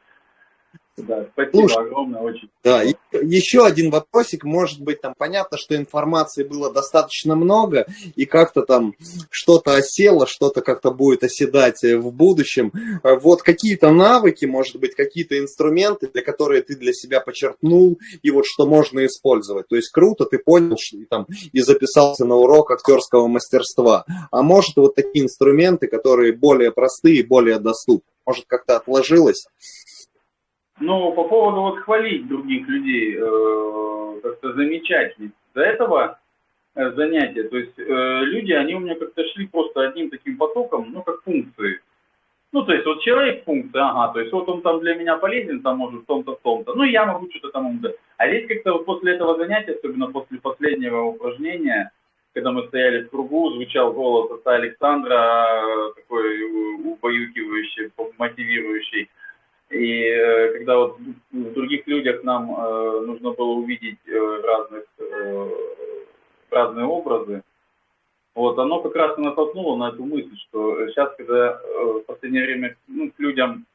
Да, 0.98 1.26
спасибо 1.32 1.68
Слушай, 1.68 1.86
огромное, 1.86 2.20
очень. 2.20 2.50
Да, 2.62 2.84
и 2.84 2.94
еще 3.22 3.64
один 3.64 3.90
вопросик, 3.90 4.44
может 4.44 4.82
быть, 4.82 5.00
там 5.00 5.14
понятно, 5.16 5.56
что 5.56 5.74
информации 5.74 6.44
было 6.44 6.70
достаточно 6.70 7.34
много, 7.34 7.86
и 8.14 8.26
как-то 8.26 8.60
там 8.60 8.94
что-то 9.30 9.74
осело, 9.74 10.26
что-то 10.26 10.60
как-то 10.60 10.90
будет 10.90 11.24
оседать 11.24 11.82
э, 11.82 11.96
в 11.96 12.12
будущем. 12.12 12.72
Вот 13.02 13.42
какие-то 13.42 13.90
навыки, 13.90 14.44
может 14.44 14.76
быть, 14.76 14.94
какие-то 14.94 15.38
инструменты, 15.38 16.08
для 16.08 16.22
которые 16.22 16.60
ты 16.60 16.76
для 16.76 16.92
себя 16.92 17.20
подчеркнул, 17.20 17.98
и 18.22 18.30
вот 18.30 18.44
что 18.44 18.66
можно 18.66 19.06
использовать. 19.06 19.68
То 19.68 19.76
есть 19.76 19.88
круто, 19.90 20.26
ты 20.26 20.38
понял 20.38 20.76
что, 20.78 20.98
и, 20.98 21.06
там, 21.06 21.26
и 21.52 21.60
записался 21.62 22.26
на 22.26 22.34
урок 22.34 22.70
актерского 22.70 23.28
мастерства. 23.28 24.04
А 24.30 24.42
может, 24.42 24.76
вот 24.76 24.94
такие 24.94 25.24
инструменты, 25.24 25.86
которые 25.86 26.34
более 26.34 26.70
простые, 26.70 27.24
более 27.24 27.58
доступны. 27.58 28.12
Может, 28.26 28.44
как-то 28.46 28.76
отложилось? 28.76 29.46
Ну, 30.82 31.12
по 31.12 31.22
поводу 31.28 31.60
вот 31.60 31.78
хвалить 31.78 32.26
других 32.26 32.66
людей, 32.66 33.16
э, 33.16 34.20
как-то 34.20 34.52
замечать. 34.54 35.14
Ведь 35.16 35.30
до 35.54 35.60
этого 35.60 36.18
э, 36.74 36.90
занятия, 36.94 37.44
то 37.44 37.56
есть 37.56 37.78
э, 37.78 38.24
люди, 38.24 38.50
они 38.50 38.74
у 38.74 38.80
меня 38.80 38.96
как-то 38.96 39.24
шли 39.28 39.46
просто 39.46 39.82
одним 39.82 40.10
таким 40.10 40.36
потоком, 40.36 40.90
ну, 40.92 41.02
как 41.02 41.22
функции. 41.22 41.80
Ну, 42.50 42.64
то 42.64 42.72
есть 42.72 42.84
вот 42.84 43.00
человек 43.02 43.44
функция, 43.44 43.84
ага, 43.84 44.12
то 44.12 44.20
есть 44.20 44.32
вот 44.32 44.48
он 44.48 44.60
там 44.62 44.80
для 44.80 44.96
меня 44.96 45.18
полезен, 45.18 45.62
там 45.62 45.78
может 45.78 46.02
в 46.02 46.06
том-то, 46.06 46.32
в 46.32 46.40
том-то, 46.40 46.74
ну, 46.74 46.82
я 46.82 47.06
могу 47.06 47.30
что-то 47.30 47.50
там 47.50 47.68
ему 47.68 47.94
А 48.16 48.28
здесь 48.28 48.48
как-то 48.48 48.72
вот 48.72 48.84
после 48.84 49.14
этого 49.14 49.38
занятия, 49.38 49.74
особенно 49.74 50.10
после 50.10 50.38
последнего 50.38 51.02
упражнения, 51.02 51.92
когда 52.34 52.50
мы 52.50 52.66
стояли 52.66 53.04
в 53.04 53.10
кругу, 53.10 53.52
звучал 53.52 53.92
голос 53.92 54.32
отца 54.32 54.54
Александра, 54.54 55.48
такой 55.94 56.42
убаюкивающий, 56.82 57.92
мотивирующий, 58.18 59.08
и 59.72 60.04
э, 60.04 60.52
когда 60.58 60.76
вот 60.76 60.98
в 60.98 61.52
других 61.52 61.86
людях 61.86 62.22
нам 62.24 62.54
э, 62.54 63.00
нужно 63.06 63.32
было 63.32 63.52
увидеть 63.52 63.98
э, 64.06 64.40
разных, 64.42 64.84
э, 64.98 65.48
разные 66.50 66.86
образы, 66.86 67.42
вот, 68.34 68.58
оно 68.58 68.80
как 68.80 68.94
раз 68.96 69.18
и 69.18 69.20
натолкнуло 69.20 69.76
на 69.76 69.88
эту 69.90 70.04
мысль, 70.04 70.36
что 70.48 70.86
сейчас, 70.88 71.14
когда 71.16 71.60
э, 71.62 71.84
в 71.84 72.00
последнее 72.00 72.44
время 72.44 72.76
ну, 72.88 73.10
к 73.10 73.18
людям, 73.18 73.66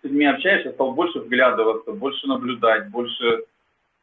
с 0.00 0.04
людьми 0.04 0.26
общаешься, 0.26 0.72
стал 0.72 0.92
больше 0.92 1.20
вглядываться, 1.20 1.92
больше 1.92 2.26
наблюдать, 2.26 2.90
больше 2.90 3.44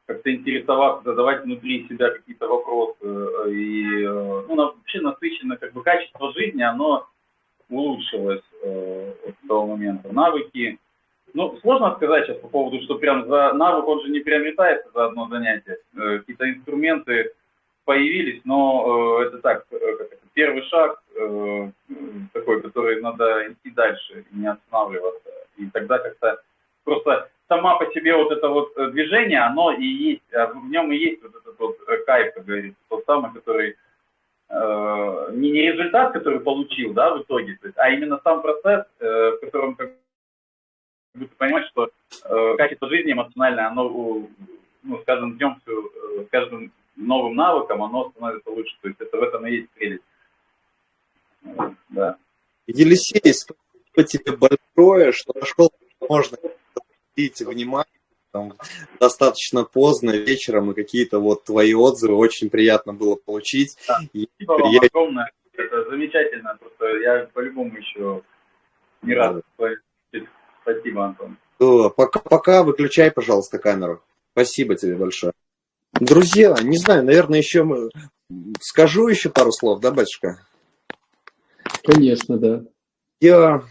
как-то 0.08 0.34
интересоваться, 0.34 1.10
задавать 1.10 1.44
внутри 1.44 1.88
себя 1.88 2.10
какие-то 2.10 2.48
вопросы. 2.48 2.98
Э, 3.02 3.52
и 3.52 4.04
э, 4.04 4.44
ну, 4.48 4.56
вообще 4.56 5.02
насыщенно 5.02 5.58
как 5.58 5.74
бы 5.74 5.84
качество 5.84 6.34
жизни, 6.34 6.64
оно 6.64 7.08
улучшилось 7.70 8.44
э, 8.64 9.14
с 9.44 9.48
того 9.48 9.68
момента. 9.68 10.12
Навыки, 10.12 10.80
ну, 11.34 11.58
сложно 11.62 11.96
сказать 11.96 12.26
сейчас 12.26 12.38
по 12.38 12.48
поводу, 12.48 12.82
что 12.84 12.96
прям 12.96 13.28
за 13.28 13.54
навык, 13.54 13.88
он 13.88 14.02
же 14.02 14.10
не 14.10 14.20
приобретается 14.20 14.90
за 14.94 15.06
одно 15.06 15.28
занятие. 15.28 15.78
Э, 15.96 16.20
какие-то 16.20 16.50
инструменты 16.50 17.32
появились, 17.86 18.42
но 18.46 19.20
э, 19.22 19.28
это 19.28 19.40
так, 19.40 19.66
э, 19.72 19.96
как 19.98 20.10
первый 20.34 20.64
шаг 20.64 21.02
э, 21.16 21.72
такой, 22.34 22.62
который 22.62 23.02
надо 23.02 23.52
идти 23.52 23.72
дальше 23.72 24.26
не 24.32 24.48
останавливаться. 24.48 25.30
И 25.58 25.66
тогда 25.68 25.98
как-то 25.98 26.42
просто 26.84 27.30
сама 27.48 27.76
по 27.78 27.86
себе 27.94 28.16
вот 28.16 28.32
это 28.32 28.48
вот 28.50 28.74
э, 28.76 28.88
движение, 28.92 29.40
оно 29.40 29.72
и 29.72 29.86
есть, 29.86 30.34
а 30.34 30.48
в 30.48 30.70
нем 30.70 30.92
и 30.92 30.98
есть 30.98 31.24
вот 31.24 31.36
этот 31.36 31.60
вот 31.60 31.78
э, 31.88 31.98
кайф, 32.06 32.34
как 32.34 32.46
говорится, 32.46 32.80
тот 32.90 33.04
самый, 33.06 33.34
который 33.34 33.76
э, 34.50 35.30
не, 35.34 35.52
не 35.52 35.72
результат, 35.72 36.14
который 36.14 36.40
получил, 36.40 36.94
да, 36.94 37.16
в 37.16 37.24
итоге, 37.24 37.58
то 37.62 37.68
есть, 37.68 37.78
а 37.78 37.90
именно 37.90 38.20
сам 38.24 38.42
процесс, 38.42 38.86
э, 39.00 39.32
в 39.32 39.40
котором 39.40 39.76
как 39.76 39.94
бы 41.14 41.28
понимать, 41.38 41.66
что 41.68 41.90
э, 42.24 42.56
качество 42.58 42.90
жизни 42.90 43.14
эмоциональное, 43.14 43.68
оно, 43.68 44.28
ну, 44.84 45.02
с 45.02 45.06
каждым 45.06 45.38
днем, 45.38 45.60
все, 45.62 45.82
э, 45.82 46.26
с 46.26 46.30
каждым 46.30 46.72
новым 46.96 47.36
навыком, 47.36 47.84
оно 47.84 48.10
становится 48.12 48.50
лучше. 48.50 48.76
То 48.82 48.88
есть 48.90 49.02
это 49.02 49.18
в 49.18 49.24
этом 49.24 49.46
и 49.46 49.52
есть 49.52 49.70
прелесть. 49.72 50.04
Да. 51.90 52.18
Елисей, 52.68 53.34
спасибо 53.34 53.56
тебе 54.04 54.38
большое, 54.38 55.12
что 55.12 55.34
нашел 55.36 55.72
можно 56.02 56.38
обратить 56.38 57.42
внимание 57.42 57.95
там, 58.36 58.54
достаточно 59.00 59.64
поздно 59.64 60.12
вечером, 60.12 60.72
и 60.72 60.76
какие-то 60.76 61.20
вот 61.20 61.46
твои 61.46 61.74
отзывы 61.74 62.16
очень 62.16 62.50
приятно 62.50 62.94
было 62.94 63.16
получить. 63.16 63.78
Да, 63.88 64.00
и 64.12 64.28
спасибо 64.36 64.58
приятно... 64.58 64.80
вам 64.80 65.04
огромное, 65.04 65.32
это 65.54 65.90
замечательно, 65.90 66.58
просто 66.60 66.98
я 66.98 67.30
по-любому 67.34 67.78
еще 67.78 68.24
не 69.04 69.14
рад. 69.14 69.42
Спасибо, 70.64 71.06
Антон. 71.06 71.38
Пока, 71.96 72.20
пока 72.20 72.64
выключай, 72.64 73.10
пожалуйста, 73.10 73.58
камеру. 73.58 74.04
Спасибо 74.34 74.76
тебе 74.76 74.98
большое. 74.98 75.32
Друзья, 75.94 76.54
не 76.62 76.78
знаю, 76.78 77.06
наверное, 77.06 77.40
еще 77.40 77.66
скажу 78.60 79.08
еще 79.08 79.30
пару 79.30 79.54
слов, 79.54 79.80
да, 79.80 79.92
батюшка? 79.92 80.46
Конечно, 81.86 82.38
да. 82.38 82.64
Я 83.22 83.64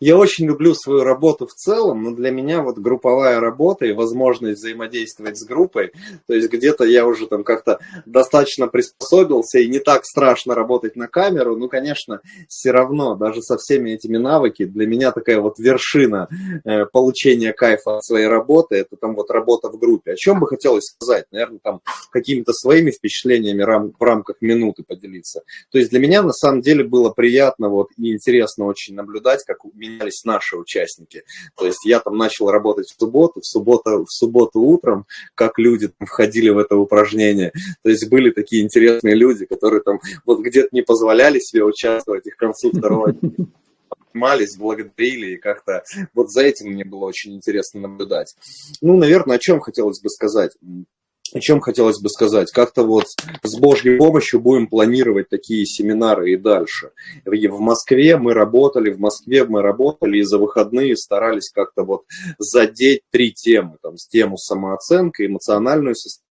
я 0.00 0.16
очень 0.16 0.46
люблю 0.46 0.74
свою 0.74 1.04
работу 1.04 1.46
в 1.46 1.54
целом, 1.54 2.02
но 2.02 2.10
для 2.12 2.30
меня 2.30 2.62
вот 2.62 2.78
групповая 2.78 3.40
работа 3.40 3.86
и 3.86 3.92
возможность 3.92 4.58
взаимодействовать 4.58 5.38
с 5.38 5.44
группой, 5.44 5.92
то 6.26 6.34
есть 6.34 6.50
где-то 6.50 6.84
я 6.84 7.06
уже 7.06 7.26
там 7.26 7.44
как-то 7.44 7.78
достаточно 8.06 8.68
приспособился 8.68 9.58
и 9.58 9.68
не 9.68 9.78
так 9.78 10.04
страшно 10.04 10.54
работать 10.54 10.96
на 10.96 11.08
камеру, 11.08 11.56
ну, 11.56 11.68
конечно, 11.68 12.20
все 12.48 12.70
равно, 12.70 13.14
даже 13.14 13.42
со 13.42 13.56
всеми 13.56 13.90
этими 13.90 14.16
навыки, 14.16 14.64
для 14.64 14.86
меня 14.86 15.12
такая 15.12 15.40
вот 15.40 15.58
вершина 15.58 16.28
э, 16.64 16.86
получения 16.86 17.52
кайфа 17.52 17.96
от 17.96 18.04
своей 18.04 18.26
работы, 18.26 18.76
это 18.76 18.96
там 18.96 19.14
вот 19.14 19.30
работа 19.30 19.68
в 19.68 19.78
группе. 19.78 20.12
О 20.12 20.16
чем 20.16 20.40
бы 20.40 20.46
хотелось 20.46 20.84
сказать? 20.84 21.26
Наверное, 21.30 21.60
там 21.62 21.80
какими-то 22.10 22.52
своими 22.52 22.90
впечатлениями 22.90 23.62
рам, 23.62 23.92
в 23.98 24.02
рамках 24.02 24.36
минуты 24.40 24.82
поделиться. 24.82 25.42
То 25.70 25.78
есть 25.78 25.90
для 25.90 26.00
меня 26.00 26.22
на 26.22 26.32
самом 26.32 26.60
деле 26.60 26.84
было 26.84 27.10
приятно 27.10 27.68
вот 27.68 27.88
и 27.96 28.12
интересно 28.12 28.66
очень 28.66 28.94
наблюдать, 28.94 29.44
как 29.44 29.64
менялись 29.78 30.24
наши 30.24 30.56
участники. 30.56 31.22
То 31.56 31.66
есть 31.66 31.84
я 31.84 32.00
там 32.00 32.16
начал 32.16 32.50
работать 32.50 32.88
в 32.88 32.98
субботу, 32.98 33.40
в 33.40 33.46
субботу, 33.46 34.04
в 34.04 34.10
субботу 34.12 34.60
утром, 34.60 35.06
как 35.34 35.58
люди 35.58 35.88
там 35.88 36.06
входили 36.06 36.50
в 36.50 36.58
это 36.58 36.76
упражнение. 36.76 37.52
То 37.82 37.90
есть 37.90 38.08
были 38.08 38.30
такие 38.30 38.62
интересные 38.62 39.14
люди, 39.14 39.46
которые 39.46 39.82
там 39.82 40.00
вот 40.24 40.40
где-то 40.40 40.68
не 40.72 40.82
позволяли 40.82 41.38
себе 41.38 41.64
участвовать, 41.64 42.26
и 42.26 42.30
к 42.30 42.36
концу 42.36 42.70
второго 42.74 43.14
поднимались, 43.88 44.56
благодарили, 44.56 45.34
и 45.34 45.36
как-то 45.36 45.82
вот 46.14 46.30
за 46.30 46.42
этим 46.42 46.72
мне 46.72 46.84
было 46.84 47.04
очень 47.04 47.34
интересно 47.34 47.80
наблюдать. 47.80 48.34
Ну, 48.80 48.96
наверное, 48.96 49.36
о 49.36 49.40
чем 49.40 49.60
хотелось 49.60 50.00
бы 50.00 50.08
сказать 50.08 50.52
о 51.34 51.40
чем 51.40 51.60
хотелось 51.60 52.00
бы 52.00 52.08
сказать. 52.08 52.50
Как-то 52.52 52.84
вот 52.84 53.04
с 53.42 53.58
Божьей 53.58 53.98
помощью 53.98 54.40
будем 54.40 54.66
планировать 54.66 55.28
такие 55.28 55.64
семинары 55.66 56.32
и 56.32 56.36
дальше. 56.36 56.90
В 57.24 57.60
Москве 57.60 58.16
мы 58.16 58.34
работали, 58.34 58.90
в 58.90 58.98
Москве 58.98 59.44
мы 59.44 59.62
работали 59.62 60.18
и 60.18 60.22
за 60.22 60.38
выходные 60.38 60.96
старались 60.96 61.50
как-то 61.50 61.84
вот 61.84 62.02
задеть 62.38 63.02
три 63.10 63.32
темы. 63.32 63.76
Там, 63.82 63.96
тему 64.08 64.36
самооценка, 64.36 65.24
эмоциональную 65.26 65.94
состояние 65.94 66.27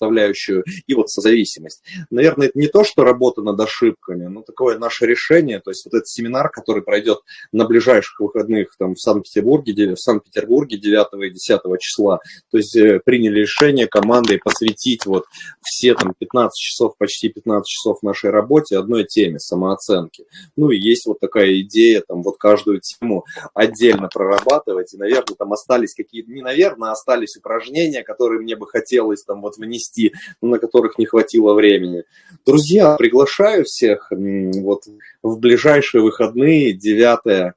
составляющую 0.00 0.64
и 0.86 0.94
вот 0.94 1.10
созависимость. 1.10 1.82
Наверное, 2.10 2.48
это 2.48 2.58
не 2.58 2.68
то, 2.68 2.84
что 2.84 3.04
работа 3.04 3.42
над 3.42 3.60
ошибками, 3.60 4.26
но 4.26 4.42
такое 4.42 4.78
наше 4.78 5.06
решение, 5.06 5.60
то 5.60 5.70
есть 5.70 5.84
вот 5.84 5.94
этот 5.94 6.08
семинар, 6.08 6.50
который 6.50 6.82
пройдет 6.82 7.18
на 7.52 7.66
ближайших 7.66 8.18
выходных 8.20 8.74
там, 8.78 8.94
в 8.94 9.00
Санкт-Петербурге, 9.00 9.94
в 9.94 10.00
Санкт-Петербурге 10.00 10.78
9 10.78 11.26
и 11.26 11.30
10 11.30 11.60
числа, 11.78 12.20
то 12.50 12.56
есть 12.56 12.76
э, 12.76 13.00
приняли 13.04 13.40
решение 13.40 13.86
командой 13.86 14.40
посвятить 14.42 15.04
вот 15.06 15.24
все 15.62 15.94
там 15.94 16.14
15 16.18 16.56
часов, 16.56 16.96
почти 16.96 17.28
15 17.28 17.66
часов 17.66 18.02
нашей 18.02 18.30
работе 18.30 18.78
одной 18.78 19.04
теме 19.04 19.38
самооценки. 19.38 20.24
Ну 20.56 20.70
и 20.70 20.78
есть 20.78 21.06
вот 21.06 21.20
такая 21.20 21.60
идея, 21.60 22.02
там 22.06 22.22
вот 22.22 22.38
каждую 22.38 22.80
тему 22.80 23.24
отдельно 23.54 24.08
прорабатывать, 24.08 24.94
и, 24.94 24.96
наверное, 24.96 25.36
там 25.38 25.52
остались 25.52 25.94
какие-то, 25.94 26.32
не 26.32 26.42
наверное, 26.42 26.90
а 26.90 26.92
остались 26.92 27.36
упражнения, 27.36 28.02
которые 28.02 28.40
мне 28.40 28.56
бы 28.56 28.66
хотелось 28.66 29.22
там 29.24 29.42
вот 29.42 29.56
внести 29.56 29.89
вести, 29.90 30.12
на 30.40 30.58
которых 30.58 30.98
не 30.98 31.06
хватило 31.06 31.54
времени. 31.54 32.04
Друзья, 32.46 32.96
приглашаю 32.96 33.64
всех 33.64 34.10
вот 34.10 34.82
в 35.22 35.38
ближайшие 35.38 36.02
выходные, 36.02 36.72
9 36.72 37.54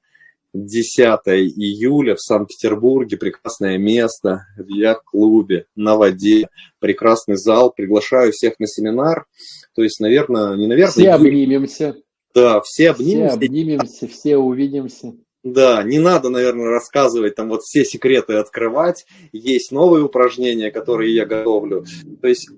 10 0.56 1.00
июля 1.26 2.14
в 2.14 2.22
Санкт-Петербурге, 2.22 3.18
прекрасное 3.18 3.80
место, 3.80 4.46
в 4.56 4.68
яхт-клубе, 4.68 5.66
на 5.76 5.96
воде, 5.96 6.48
прекрасный 6.80 7.38
зал, 7.38 7.74
приглашаю 7.76 8.32
всех 8.32 8.60
на 8.60 8.68
семинар, 8.68 9.26
то 9.74 9.82
есть, 9.82 10.00
наверное, 10.00 10.56
не 10.56 10.68
наверное... 10.68 10.92
Все 10.92 11.10
обнимемся. 11.10 11.96
Да, 12.36 12.62
все 12.62 12.92
обнимемся. 12.92 13.38
Все 13.38 13.46
обнимемся, 13.48 14.08
все 14.08 14.38
увидимся. 14.38 15.14
Да, 15.44 15.84
не 15.84 16.00
надо, 16.00 16.30
наверное, 16.30 16.70
рассказывать, 16.70 17.36
там 17.36 17.50
вот 17.50 17.62
все 17.62 17.84
секреты 17.84 18.36
открывать. 18.36 19.06
Есть 19.34 19.72
новые 19.72 20.06
упражнения, 20.06 20.72
которые 20.72 21.14
я 21.14 21.26
готовлю. 21.26 21.86
То 22.22 22.30
есть 22.30 22.50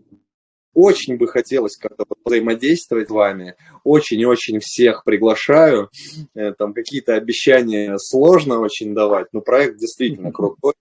очень 0.75 1.17
бы 1.17 1.27
хотелось 1.27 1.77
как-то 1.77 2.05
взаимодействовать 2.23 3.07
с 3.07 3.11
вами. 3.11 3.55
Очень-очень 3.83 4.59
всех 4.59 5.03
приглашаю. 5.03 5.89
Э, 6.35 6.51
там 6.53 6.73
какие-то 6.73 7.15
обещания 7.15 7.97
сложно 7.97 8.59
очень 8.59 8.93
давать, 8.93 9.27
но 9.31 9.41
проект 9.41 9.77
действительно 9.79 10.31
крутой 10.33 10.73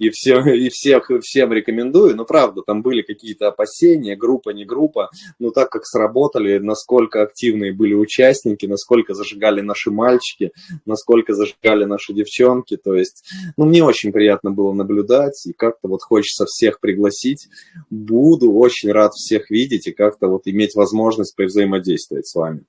и, 0.00 0.08
все, 0.08 0.40
и 0.40 0.70
всех, 0.70 1.10
всем 1.20 1.52
рекомендую. 1.52 2.16
Но 2.16 2.24
правда, 2.24 2.62
там 2.66 2.82
были 2.82 3.02
какие-то 3.02 3.48
опасения, 3.48 4.16
группа, 4.16 4.50
не 4.50 4.64
группа. 4.64 5.10
Но 5.38 5.50
так 5.50 5.70
как 5.70 5.84
сработали, 5.84 6.58
насколько 6.58 7.22
активные 7.22 7.72
были 7.72 7.92
участники, 7.92 8.64
насколько 8.64 9.12
зажигали 9.12 9.60
наши 9.60 9.90
мальчики, 9.90 10.52
насколько 10.86 11.34
зажигали 11.34 11.84
наши 11.84 12.14
девчонки. 12.14 12.78
То 12.78 12.94
есть, 12.94 13.24
ну, 13.58 13.66
мне 13.66 13.84
очень 13.84 14.10
приятно 14.10 14.50
было 14.50 14.72
наблюдать, 14.72 15.46
и 15.46 15.52
как-то 15.52 15.88
вот 15.88 16.00
хочется 16.02 16.46
всех 16.46 16.80
пригласить. 16.80 17.48
Буду 17.90 18.52
очень 18.52 18.90
рад 18.90 19.12
всех 19.12 19.50
видеть 19.50 19.86
и 19.86 19.92
как-то 19.92 20.28
вот 20.28 20.42
иметь 20.46 20.74
возможность 20.74 21.34
взаимодействовать 21.36 22.26
с 22.26 22.34
вами. 22.34 22.64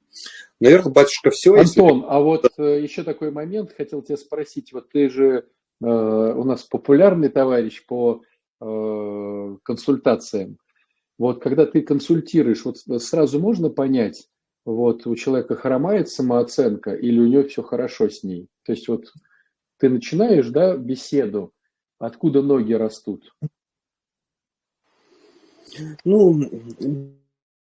Наверное, 0.60 0.92
батюшка, 0.92 1.32
все. 1.32 1.56
Антон, 1.56 1.98
если... 2.00 2.08
а 2.10 2.20
вот 2.20 2.52
э, 2.58 2.82
еще 2.84 3.04
такой 3.04 3.32
момент, 3.32 3.72
хотел 3.76 4.02
тебя 4.02 4.18
спросить. 4.18 4.74
Вот 4.74 4.90
ты 4.90 5.10
же 5.10 5.46
у 5.86 6.44
нас 6.44 6.64
популярный 6.64 7.30
товарищ 7.30 7.86
по 7.86 8.22
э, 8.62 9.58
консультациям. 9.64 10.58
Вот 11.18 11.42
когда 11.42 11.66
ты 11.66 11.82
консультируешь, 11.82 12.66
вот 12.66 12.78
сразу 13.02 13.40
можно 13.40 13.70
понять, 13.70 14.28
вот 14.66 15.08
у 15.08 15.16
человека 15.16 15.56
хромает 15.56 16.10
самооценка 16.10 16.94
или 16.94 17.20
у 17.20 17.28
него 17.28 17.44
все 17.44 17.64
хорошо 17.64 18.10
с 18.10 18.24
ней. 18.24 18.48
То 18.64 18.74
есть 18.74 18.88
вот 18.88 19.12
ты 19.78 19.90
начинаешь, 19.90 20.50
да, 20.50 20.78
беседу, 20.78 21.54
откуда 21.98 22.42
ноги 22.42 22.74
растут. 22.74 23.34
Ну, 26.04 26.40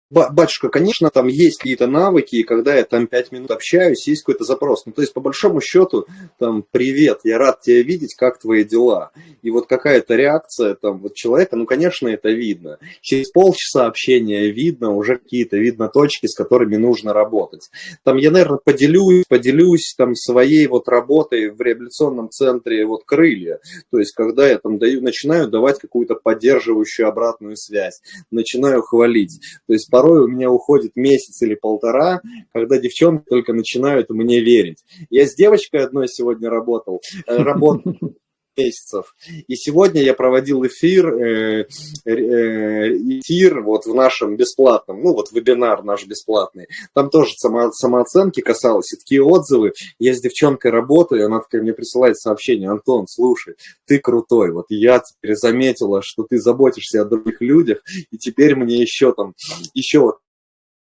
Батюшка, 0.10 0.70
конечно, 0.70 1.10
там 1.10 1.28
есть 1.28 1.58
какие-то 1.58 1.86
навыки, 1.86 2.38
и 2.38 2.44
когда 2.44 2.74
я 2.76 2.86
там 2.86 3.08
пять 3.08 3.34
минут 3.34 3.52
общаюсь, 3.52 4.08
есть 4.08 4.24
какой-то 4.24 4.46
запрос. 4.46 4.86
Ну, 4.86 4.94
то 4.94 5.02
есть, 5.02 5.14
по 5.14 5.20
большому 5.20 5.60
счету, 5.60 6.06
там, 6.40 6.64
привет, 6.72 7.20
я 7.26 7.38
рад 7.38 7.60
тебя 7.62 7.82
видеть, 7.84 8.16
как 8.16 8.40
твои 8.40 8.64
дела? 8.64 9.12
И 9.42 9.50
вот 9.50 9.68
какая-то 9.68 10.16
реакция 10.16 10.76
там 10.76 11.00
вот 11.00 11.16
человека, 11.16 11.58
ну, 11.58 11.66
конечно, 11.66 12.08
это 12.08 12.30
видно. 12.30 12.78
Через 13.02 13.32
полчаса 13.32 13.86
общения 13.86 14.50
видно 14.50 14.96
уже 14.96 15.18
какие-то, 15.18 15.58
видно 15.58 15.90
точки, 15.90 16.28
с 16.28 16.36
которыми 16.36 16.78
нужно 16.78 17.12
работать. 17.12 17.70
Там 18.06 18.16
я, 18.16 18.32
наверное, 18.32 18.60
поделюсь, 18.64 19.26
поделюсь 19.28 19.94
там 19.98 20.16
своей 20.16 20.68
вот 20.68 20.88
работой 20.88 21.50
в 21.50 21.60
реабилитационном 21.60 22.30
центре 22.30 22.86
вот 22.86 23.04
крылья. 23.04 23.60
То 23.92 24.00
есть, 24.00 24.14
когда 24.14 24.48
я 24.48 24.58
там 24.58 24.78
даю, 24.78 25.02
начинаю 25.02 25.50
давать 25.50 25.80
какую-то 25.80 26.16
поддерживающую 26.16 27.10
обратную 27.10 27.58
связь, 27.58 28.02
начинаю 28.32 28.82
хвалить. 28.84 29.42
То 29.68 29.74
есть, 29.74 29.92
порой 29.98 30.26
у 30.26 30.28
меня 30.28 30.52
уходит 30.52 30.92
месяц 30.96 31.42
или 31.42 31.56
полтора, 31.56 32.22
когда 32.54 32.78
девчонки 32.78 33.24
только 33.28 33.52
начинают 33.54 34.12
мне 34.12 34.42
верить. 34.42 34.84
Я 35.10 35.26
с 35.26 35.34
девочкой 35.34 35.84
одной 35.84 36.08
сегодня 36.08 36.52
работал, 36.52 37.02
э, 37.26 37.36
работал 37.36 37.96
месяцев. 38.58 39.16
И 39.48 39.56
сегодня 39.56 40.02
я 40.02 40.14
проводил 40.14 40.66
эфир, 40.66 41.08
э, 41.14 41.68
э, 42.06 42.12
эфир 42.12 43.62
вот 43.62 43.86
в 43.86 43.94
нашем 43.94 44.36
бесплатном, 44.36 45.02
ну 45.02 45.14
вот 45.14 45.32
вебинар 45.32 45.84
наш 45.84 46.06
бесплатный. 46.06 46.68
Там 46.94 47.10
тоже 47.10 47.32
само, 47.38 47.72
самооценки 47.72 48.42
касалось, 48.42 48.94
и 48.94 48.98
такие 48.98 49.24
отзывы. 49.24 49.74
Я 50.00 50.14
с 50.16 50.22
девчонкой 50.22 50.72
работаю, 50.72 51.26
она 51.26 51.40
такая 51.40 51.62
мне 51.62 51.74
присылает 51.74 52.18
сообщение, 52.18 52.70
Антон, 52.70 53.08
слушай, 53.08 53.56
ты 53.86 54.00
крутой, 54.00 54.52
вот 54.52 54.66
я 54.70 55.00
теперь 55.00 55.36
заметила, 55.36 56.02
что 56.04 56.24
ты 56.24 56.40
заботишься 56.40 57.02
о 57.02 57.06
других 57.06 57.42
людях, 57.42 57.80
и 58.12 58.18
теперь 58.18 58.56
мне 58.56 58.78
еще 58.82 59.14
там, 59.14 59.36
еще 59.74 60.18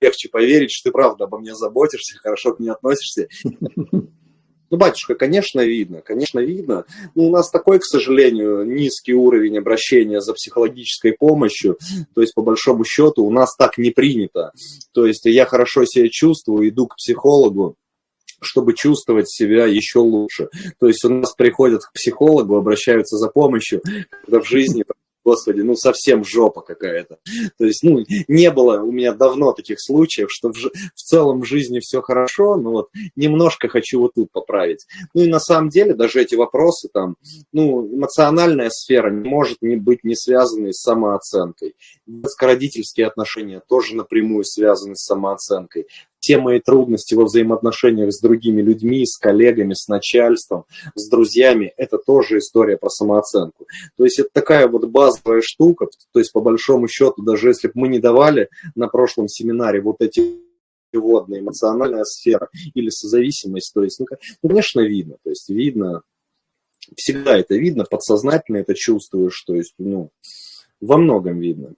легче 0.01 0.29
поверить, 0.29 0.71
что 0.71 0.91
ты 0.91 0.93
правда 0.93 1.25
обо 1.25 1.39
мне 1.39 1.55
заботишься, 1.55 2.19
хорошо 2.19 2.55
к 2.55 2.61
мне 2.61 2.71
относишься. 2.71 3.29
Ну, 4.71 4.77
батюшка, 4.77 5.15
конечно, 5.15 5.61
видно, 5.61 6.03
конечно, 6.03 6.41
видно. 6.41 6.85
Но 7.15 7.25
у 7.25 7.31
нас 7.31 7.51
такой, 7.51 7.79
к 7.79 7.85
сожалению, 7.85 8.65
низкий 8.65 9.15
уровень 9.15 9.59
обращения 9.59 10.21
за 10.21 10.35
психологической 10.35 11.13
помощью. 11.13 11.79
То 12.15 12.21
есть, 12.21 12.35
по 12.35 12.43
большому 12.43 12.85
счету, 12.85 13.25
у 13.25 13.31
нас 13.31 13.57
так 13.57 13.79
не 13.79 13.91
принято. 13.91 14.53
То 14.93 15.07
есть, 15.07 15.25
я 15.25 15.47
хорошо 15.47 15.85
себя 15.85 16.09
чувствую, 16.11 16.69
иду 16.69 16.87
к 16.87 16.97
психологу, 16.97 17.77
чтобы 18.41 18.75
чувствовать 18.75 19.31
себя 19.31 19.67
еще 19.67 19.99
лучше. 20.01 20.49
То 20.79 20.87
есть 20.87 21.05
у 21.05 21.09
нас 21.09 21.35
приходят 21.35 21.83
к 21.83 21.93
психологу, 21.93 22.57
обращаются 22.57 23.17
за 23.17 23.29
помощью, 23.29 23.83
когда 24.25 24.41
в 24.41 24.47
жизни 24.47 24.85
господи, 25.29 25.61
ну 25.61 25.77
совсем 25.77 26.25
жопа 26.25 26.63
какая-то. 26.63 27.19
То 27.59 27.67
есть, 27.67 27.83
ну, 27.83 28.03
не 28.29 28.51
было 28.51 28.81
у 28.81 28.91
меня 28.91 29.13
давно 29.13 29.53
таких 29.53 29.77
случаев, 29.79 30.29
что 30.31 30.51
в, 30.51 30.57
в 30.57 31.03
целом 31.03 31.43
в 31.43 31.45
жизни 31.45 31.81
все 31.81 32.01
хорошо, 32.01 32.57
но 32.57 32.71
вот 32.71 32.89
немножко 33.15 33.69
хочу 33.69 34.01
вот 34.01 34.15
тут 34.15 34.33
поправить. 34.33 34.87
Ну 35.13 35.23
и 35.23 35.27
на 35.27 35.39
самом 35.39 35.69
деле 35.69 35.93
даже 35.95 36.23
эти 36.23 36.35
вопросы 36.35 36.89
там, 36.93 37.17
ну, 37.53 37.87
эмоциональная 37.95 38.71
сфера 38.71 39.11
не 39.11 39.29
может 39.29 39.59
не 39.61 39.77
быть 39.77 40.03
не 40.03 40.17
связанной 40.17 40.73
с 40.73 40.81
самооценкой. 40.81 41.75
Детско-родительские 42.07 43.07
отношения 43.07 43.61
тоже 43.69 43.95
напрямую 43.97 44.45
связаны 44.45 44.97
с 44.97 45.05
самооценкой 45.05 45.87
те 46.29 46.37
мои 46.37 46.61
трудности 46.61 47.15
во 47.15 47.25
взаимоотношениях 47.25 48.13
с 48.13 48.21
другими 48.21 48.61
людьми, 48.61 49.07
с 49.07 49.17
коллегами, 49.17 49.73
с 49.73 49.89
начальством, 49.89 50.67
с 50.95 51.09
друзьями, 51.09 51.73
это 51.79 51.97
тоже 51.97 52.37
история 52.37 52.77
про 52.77 52.91
самооценку. 52.91 53.67
То 53.97 54.05
есть 54.05 54.19
это 54.19 54.29
такая 54.31 54.69
вот 54.69 54.85
базовая 54.91 55.41
штука, 55.41 55.87
то 56.13 56.19
есть 56.19 56.33
по 56.33 56.43
большому 56.43 56.87
счету, 56.87 57.23
даже 57.23 57.49
если 57.49 57.69
бы 57.69 57.73
мы 57.77 57.89
не 57.89 57.99
давали 57.99 58.51
на 58.75 58.89
прошлом 58.89 59.27
семинаре 59.27 59.81
вот 59.81 60.03
эти 60.03 60.39
водная 60.93 61.41
эмоциональная 61.41 62.05
сфера 62.05 62.51
или 62.75 62.91
созависимость, 62.91 63.73
то 63.73 63.83
есть, 63.83 63.99
ну, 63.99 64.07
конечно, 64.47 64.81
видно, 64.81 65.17
то 65.25 65.31
есть 65.31 65.49
видно, 65.49 66.03
всегда 66.95 67.39
это 67.39 67.55
видно, 67.55 67.85
подсознательно 67.85 68.59
это 68.59 68.75
чувствуешь, 68.75 69.43
то 69.47 69.55
есть, 69.55 69.73
ну, 69.79 70.11
во 70.83 70.99
многом 70.99 71.39
видно. 71.41 71.73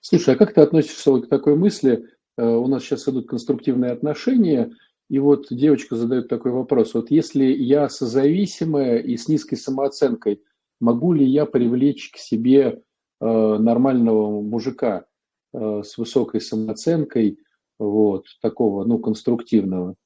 Слушай, 0.00 0.34
а 0.34 0.36
как 0.36 0.52
ты 0.52 0.62
относишься 0.62 1.12
вот 1.12 1.26
к 1.26 1.28
такой 1.28 1.54
мысли? 1.54 2.08
Э, 2.36 2.46
у 2.46 2.66
нас 2.66 2.82
сейчас 2.82 3.08
идут 3.08 3.28
конструктивные 3.28 3.92
отношения, 3.92 4.72
и 5.08 5.18
вот 5.18 5.46
девочка 5.50 5.96
задает 5.96 6.28
такой 6.28 6.52
вопрос. 6.52 6.94
Вот 6.94 7.10
если 7.10 7.44
я 7.44 7.88
созависимая 7.88 8.98
и 8.98 9.16
с 9.16 9.28
низкой 9.28 9.56
самооценкой, 9.56 10.42
могу 10.80 11.12
ли 11.12 11.24
я 11.24 11.46
привлечь 11.46 12.10
к 12.10 12.16
себе 12.16 12.82
э, 13.20 13.26
нормального 13.58 14.40
мужика 14.40 15.04
э, 15.52 15.82
с 15.84 15.98
высокой 15.98 16.40
самооценкой, 16.40 17.38
вот, 17.78 18.26
такого, 18.40 18.84
ну, 18.84 18.98
конструктивного? 18.98 19.96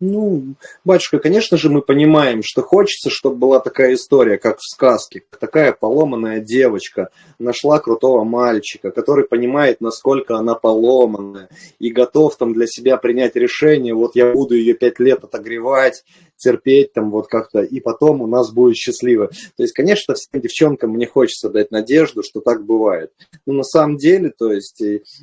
Ну, 0.00 0.54
батюшка, 0.84 1.18
конечно 1.18 1.56
же, 1.56 1.70
мы 1.70 1.82
понимаем, 1.82 2.42
что 2.44 2.62
хочется, 2.62 3.10
чтобы 3.10 3.36
была 3.36 3.58
такая 3.58 3.94
история, 3.94 4.38
как 4.38 4.58
в 4.58 4.62
сказке. 4.62 5.22
Такая 5.40 5.72
поломанная 5.72 6.38
девочка 6.38 7.10
нашла 7.40 7.80
крутого 7.80 8.22
мальчика, 8.22 8.92
который 8.92 9.26
понимает, 9.26 9.80
насколько 9.80 10.36
она 10.36 10.54
поломанная, 10.54 11.48
и 11.80 11.90
готов 11.90 12.36
там 12.36 12.54
для 12.54 12.68
себя 12.68 12.96
принять 12.96 13.34
решение, 13.34 13.92
вот 13.92 14.14
я 14.14 14.32
буду 14.32 14.54
ее 14.54 14.74
пять 14.74 15.00
лет 15.00 15.24
отогревать, 15.24 16.04
терпеть 16.36 16.92
там 16.92 17.10
вот 17.10 17.26
как-то, 17.26 17.62
и 17.62 17.80
потом 17.80 18.22
у 18.22 18.28
нас 18.28 18.52
будет 18.52 18.76
счастливо. 18.76 19.26
То 19.56 19.64
есть, 19.64 19.74
конечно, 19.74 20.14
всем 20.14 20.40
девчонкам 20.40 20.90
мне 20.92 21.06
хочется 21.08 21.50
дать 21.50 21.72
надежду, 21.72 22.22
что 22.22 22.40
так 22.40 22.64
бывает. 22.64 23.10
Но 23.46 23.54
на 23.54 23.64
самом 23.64 23.96
деле, 23.96 24.30
то 24.30 24.52
есть, 24.52 24.80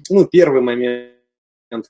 ну, 0.09 0.25
первый 0.25 0.61
момент 0.61 1.14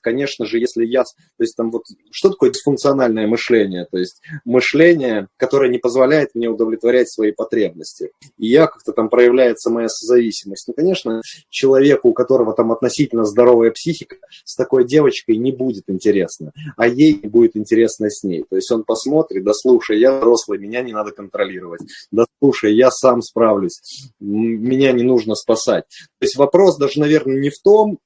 конечно 0.00 0.46
же, 0.46 0.58
если 0.58 0.84
я, 0.84 1.02
то 1.02 1.42
есть 1.42 1.56
там 1.56 1.70
вот, 1.70 1.82
что 2.10 2.30
такое 2.30 2.50
дисфункциональное 2.50 3.26
мышление? 3.26 3.86
То 3.90 3.98
есть 3.98 4.20
мышление, 4.44 5.28
которое 5.36 5.70
не 5.70 5.78
позволяет 5.78 6.34
мне 6.34 6.48
удовлетворять 6.48 7.10
свои 7.10 7.32
потребности. 7.32 8.10
И 8.38 8.48
я 8.48 8.66
как-то 8.66 8.92
там 8.92 9.08
проявляется 9.08 9.70
моя 9.70 9.88
созависимость. 9.88 10.68
Ну, 10.68 10.74
конечно, 10.74 11.22
человеку, 11.50 12.08
у 12.08 12.12
которого 12.12 12.54
там 12.54 12.72
относительно 12.72 13.24
здоровая 13.24 13.70
психика, 13.70 14.16
с 14.44 14.56
такой 14.56 14.86
девочкой 14.86 15.36
не 15.36 15.52
будет 15.52 15.84
интересно, 15.88 16.52
а 16.76 16.88
ей 16.88 17.14
будет 17.14 17.56
интересно 17.56 18.10
с 18.10 18.22
ней. 18.22 18.44
То 18.48 18.56
есть 18.56 18.70
он 18.70 18.84
посмотрит, 18.84 19.44
да 19.44 19.52
слушай, 19.54 19.98
я 19.98 20.18
взрослый, 20.18 20.58
меня 20.58 20.82
не 20.82 20.92
надо 20.92 21.12
контролировать. 21.12 21.82
Да 22.10 22.26
слушай, 22.40 22.74
я 22.74 22.90
сам 22.90 23.22
справлюсь, 23.22 23.80
меня 24.20 24.92
не 24.92 25.02
нужно 25.02 25.34
спасать. 25.34 25.84
То 26.18 26.24
есть 26.24 26.36
вопрос 26.36 26.76
даже, 26.76 27.00
наверное, 27.00 27.38
не 27.38 27.50
в 27.50 27.58
том, 27.62 27.98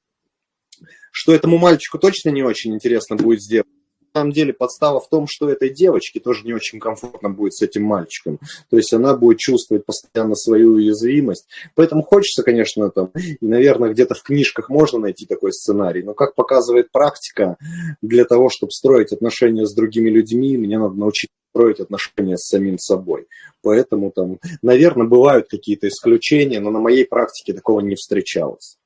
что 1.11 1.35
этому 1.35 1.59
мальчику 1.59 1.99
точно 1.99 2.31
не 2.31 2.43
очень 2.43 2.75
интересно 2.75 3.17
будет 3.17 3.43
сделать. 3.43 3.67
На 4.13 4.23
самом 4.23 4.33
деле 4.33 4.53
подстава 4.53 4.99
в 4.99 5.09
том, 5.09 5.27
что 5.29 5.49
этой 5.49 5.71
девочке 5.71 6.19
тоже 6.19 6.45
не 6.45 6.53
очень 6.53 6.81
комфортно 6.81 7.31
будет 7.31 7.55
с 7.55 7.63
этим 7.63 7.85
мальчиком. 7.85 8.41
То 8.69 8.77
есть 8.77 8.93
она 8.93 9.15
будет 9.15 9.39
чувствовать 9.39 9.87
постоянно 9.87 10.35
свою 10.35 10.73
уязвимость. 10.73 11.47
Поэтому 11.77 12.03
хочется, 12.03 12.43
конечно, 12.43 12.91
там, 12.91 13.13
и, 13.15 13.37
наверное, 13.41 13.91
где-то 13.91 14.15
в 14.15 14.23
книжках 14.25 14.69
можно 14.69 14.99
найти 14.99 15.27
такой 15.27 15.53
сценарий. 15.53 16.03
Но, 16.03 16.15
как 16.15 16.35
показывает 16.35 16.91
практика, 16.91 17.57
для 18.03 18.25
того, 18.25 18.51
чтобы 18.51 18.73
строить 18.73 19.13
отношения 19.13 19.65
с 19.65 19.75
другими 19.75 20.11
людьми, 20.11 20.59
мне 20.59 20.77
надо 20.77 20.97
научиться 20.97 21.37
строить 21.53 21.79
отношения 21.79 22.37
с 22.37 22.49
самим 22.49 22.79
собой. 22.79 23.29
Поэтому 23.63 24.11
там, 24.11 24.39
наверное, 24.63 25.07
бывают 25.07 25.49
какие-то 25.49 25.87
исключения, 25.87 26.59
но 26.59 26.71
на 26.71 26.81
моей 26.81 27.05
практике 27.05 27.53
такого 27.53 27.81
не 27.81 27.95
встречалось. 27.95 28.77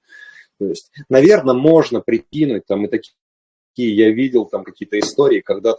То 0.58 0.66
есть, 0.66 0.90
наверное, 1.08 1.54
можно 1.54 2.00
прикинуть, 2.00 2.66
там 2.66 2.84
и 2.84 2.88
такие 2.88 3.14
я 3.76 4.10
видел 4.10 4.46
там 4.46 4.62
какие-то 4.62 4.98
истории, 4.98 5.40
когда 5.40 5.74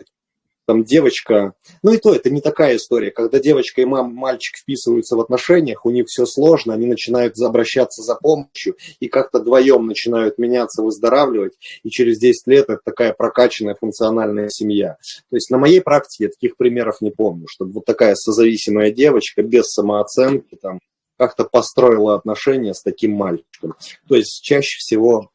там 0.65 0.84
девочка, 0.84 1.53
ну 1.84 1.93
и 1.93 1.97
то, 1.97 2.13
это 2.13 2.30
не 2.30 2.41
такая 2.41 2.78
история, 2.78 3.11
когда 3.11 3.39
девочка 3.39 3.82
и 3.82 3.86
мам, 3.86 4.13
мальчик 4.13 4.57
вписываются 4.57 5.15
в 5.15 5.21
отношениях, 5.21 5.86
у 5.86 5.91
них 5.91 6.07
все 6.07 6.26
сложно, 6.26 6.73
они 6.73 6.88
начинают 6.88 7.39
обращаться 7.39 8.01
за 8.01 8.15
помощью 8.15 8.76
и 8.99 9.07
как-то 9.07 9.39
вдвоем 9.39 9.86
начинают 9.86 10.38
меняться, 10.38 10.82
выздоравливать, 10.82 11.53
и 11.84 11.89
через 11.89 12.17
10 12.17 12.47
лет 12.47 12.65
это 12.69 12.80
такая 12.84 13.13
прокачанная 13.13 13.76
функциональная 13.76 14.49
семья. 14.49 14.97
То 15.30 15.36
есть 15.36 15.51
на 15.51 15.57
моей 15.57 15.82
практике 15.82 16.26
я 16.26 16.30
таких 16.30 16.57
примеров 16.57 17.01
не 17.01 17.11
помню, 17.11 17.45
чтобы 17.47 17.73
вот 17.73 17.86
такая 17.86 18.15
созависимая 18.15 18.91
девочка 18.91 19.43
без 19.43 19.65
самооценки, 19.65 20.57
там, 20.59 20.80
как-то 21.18 21.45
построила 21.45 22.16
отношения 22.16 22.74
с 22.74 22.82
таким 22.82 23.13
мальчиком. 23.13 23.76
То 24.07 24.16
есть 24.16 24.41
чаще 24.43 24.78
всего 24.78 25.32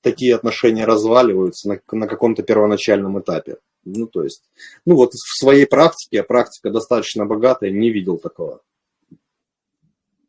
такие 0.00 0.34
отношения 0.34 0.84
разваливаются 0.84 1.68
на, 1.68 1.80
на 1.92 2.06
каком-то 2.06 2.42
первоначальном 2.42 3.18
этапе. 3.20 3.56
Ну, 3.84 4.06
то 4.06 4.22
есть, 4.22 4.42
ну 4.86 4.96
вот 4.96 5.12
в 5.12 5.38
своей 5.38 5.66
практике, 5.66 6.20
а 6.20 6.24
практика 6.24 6.70
достаточно 6.70 7.26
богатая, 7.26 7.70
не 7.70 7.90
видел 7.90 8.18
такого. 8.18 8.62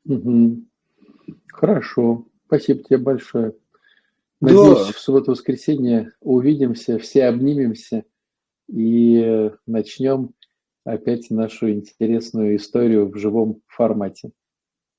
Угу. 0.05 0.63
Хорошо, 1.47 2.25
спасибо 2.47 2.83
тебе 2.83 2.97
большое. 2.97 3.53
Надеюсь, 4.41 4.87
да. 4.87 4.91
в 4.91 4.99
субботу-воскресенье 4.99 6.11
увидимся, 6.19 6.99
все 6.99 7.25
обнимемся 7.25 8.03
и 8.67 9.49
начнем 9.65 10.33
опять 10.83 11.29
нашу 11.29 11.71
интересную 11.71 12.57
историю 12.57 13.09
в 13.09 13.17
живом 13.17 13.61
формате. 13.67 14.31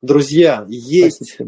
Друзья, 0.02 0.64
есть 0.68 1.38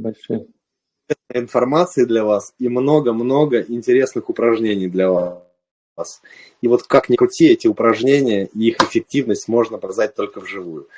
информации 1.33 2.05
для 2.05 2.25
вас 2.25 2.55
и 2.59 2.69
много-много 2.69 3.61
интересных 3.61 4.29
упражнений 4.31 4.89
для 4.89 5.11
вас. 5.11 6.23
И 6.61 6.69
вот 6.69 6.85
как 6.85 7.09
ни 7.09 7.17
крути, 7.17 7.49
эти 7.49 7.67
упражнения 7.67 8.49
и 8.55 8.69
их 8.69 8.81
эффективность 8.81 9.49
можно 9.49 9.79
показать 9.79 10.15
только 10.15 10.41
вживую. 10.41 10.89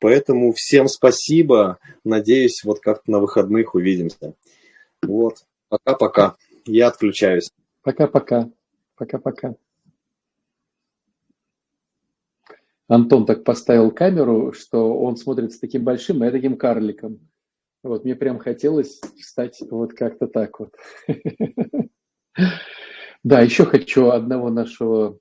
Поэтому 0.00 0.52
всем 0.54 0.88
спасибо. 0.88 1.78
Надеюсь, 2.04 2.62
вот 2.64 2.80
как-то 2.80 3.10
на 3.10 3.18
выходных 3.18 3.74
увидимся. 3.74 4.34
Вот. 5.02 5.44
Пока-пока. 5.68 6.36
Я 6.66 6.88
отключаюсь. 6.88 7.50
Пока-пока. 7.82 8.50
Пока-пока. 8.96 9.54
Антон 12.88 13.26
так 13.26 13.44
поставил 13.44 13.90
камеру, 13.90 14.52
что 14.52 14.98
он 14.98 15.16
смотрит 15.16 15.52
с 15.52 15.58
таким 15.58 15.84
большим, 15.84 16.22
а 16.22 16.26
я 16.26 16.30
таким 16.32 16.56
карликом. 16.56 17.28
Вот 17.82 18.04
мне 18.04 18.16
прям 18.16 18.38
хотелось 18.38 19.00
стать 19.20 19.60
вот 19.70 19.92
как-то 19.92 20.26
так 20.26 20.58
вот. 20.58 20.74
Да, 23.24 23.40
еще 23.40 23.64
хочу 23.64 24.10
одного 24.10 24.48
нашего 24.48 25.18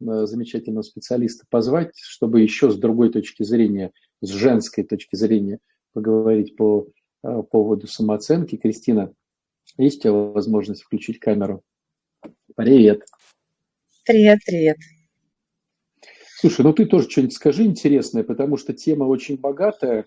э, 0.00 0.04
замечательного 0.26 0.82
специалиста 0.82 1.44
позвать, 1.50 1.90
чтобы 1.96 2.42
еще 2.42 2.70
с 2.70 2.78
другой 2.78 3.10
точки 3.10 3.42
зрения, 3.42 3.90
с 4.20 4.28
женской 4.28 4.84
точки 4.84 5.16
зрения 5.16 5.58
поговорить 5.92 6.54
по 6.54 6.86
э, 7.24 7.42
поводу 7.50 7.88
самооценки. 7.88 8.56
Кристина, 8.56 9.12
есть 9.76 9.98
у 9.98 10.02
тебя 10.02 10.12
возможность 10.12 10.82
включить 10.82 11.18
камеру? 11.18 11.64
Привет. 12.54 13.02
Привет, 14.06 14.38
привет. 14.46 14.76
Слушай, 16.40 16.62
ну 16.62 16.72
ты 16.72 16.86
тоже 16.86 17.06
что-нибудь 17.10 17.34
скажи 17.34 17.64
интересное, 17.64 18.24
потому 18.24 18.56
что 18.56 18.72
тема 18.72 19.04
очень 19.04 19.38
богатая. 19.38 20.06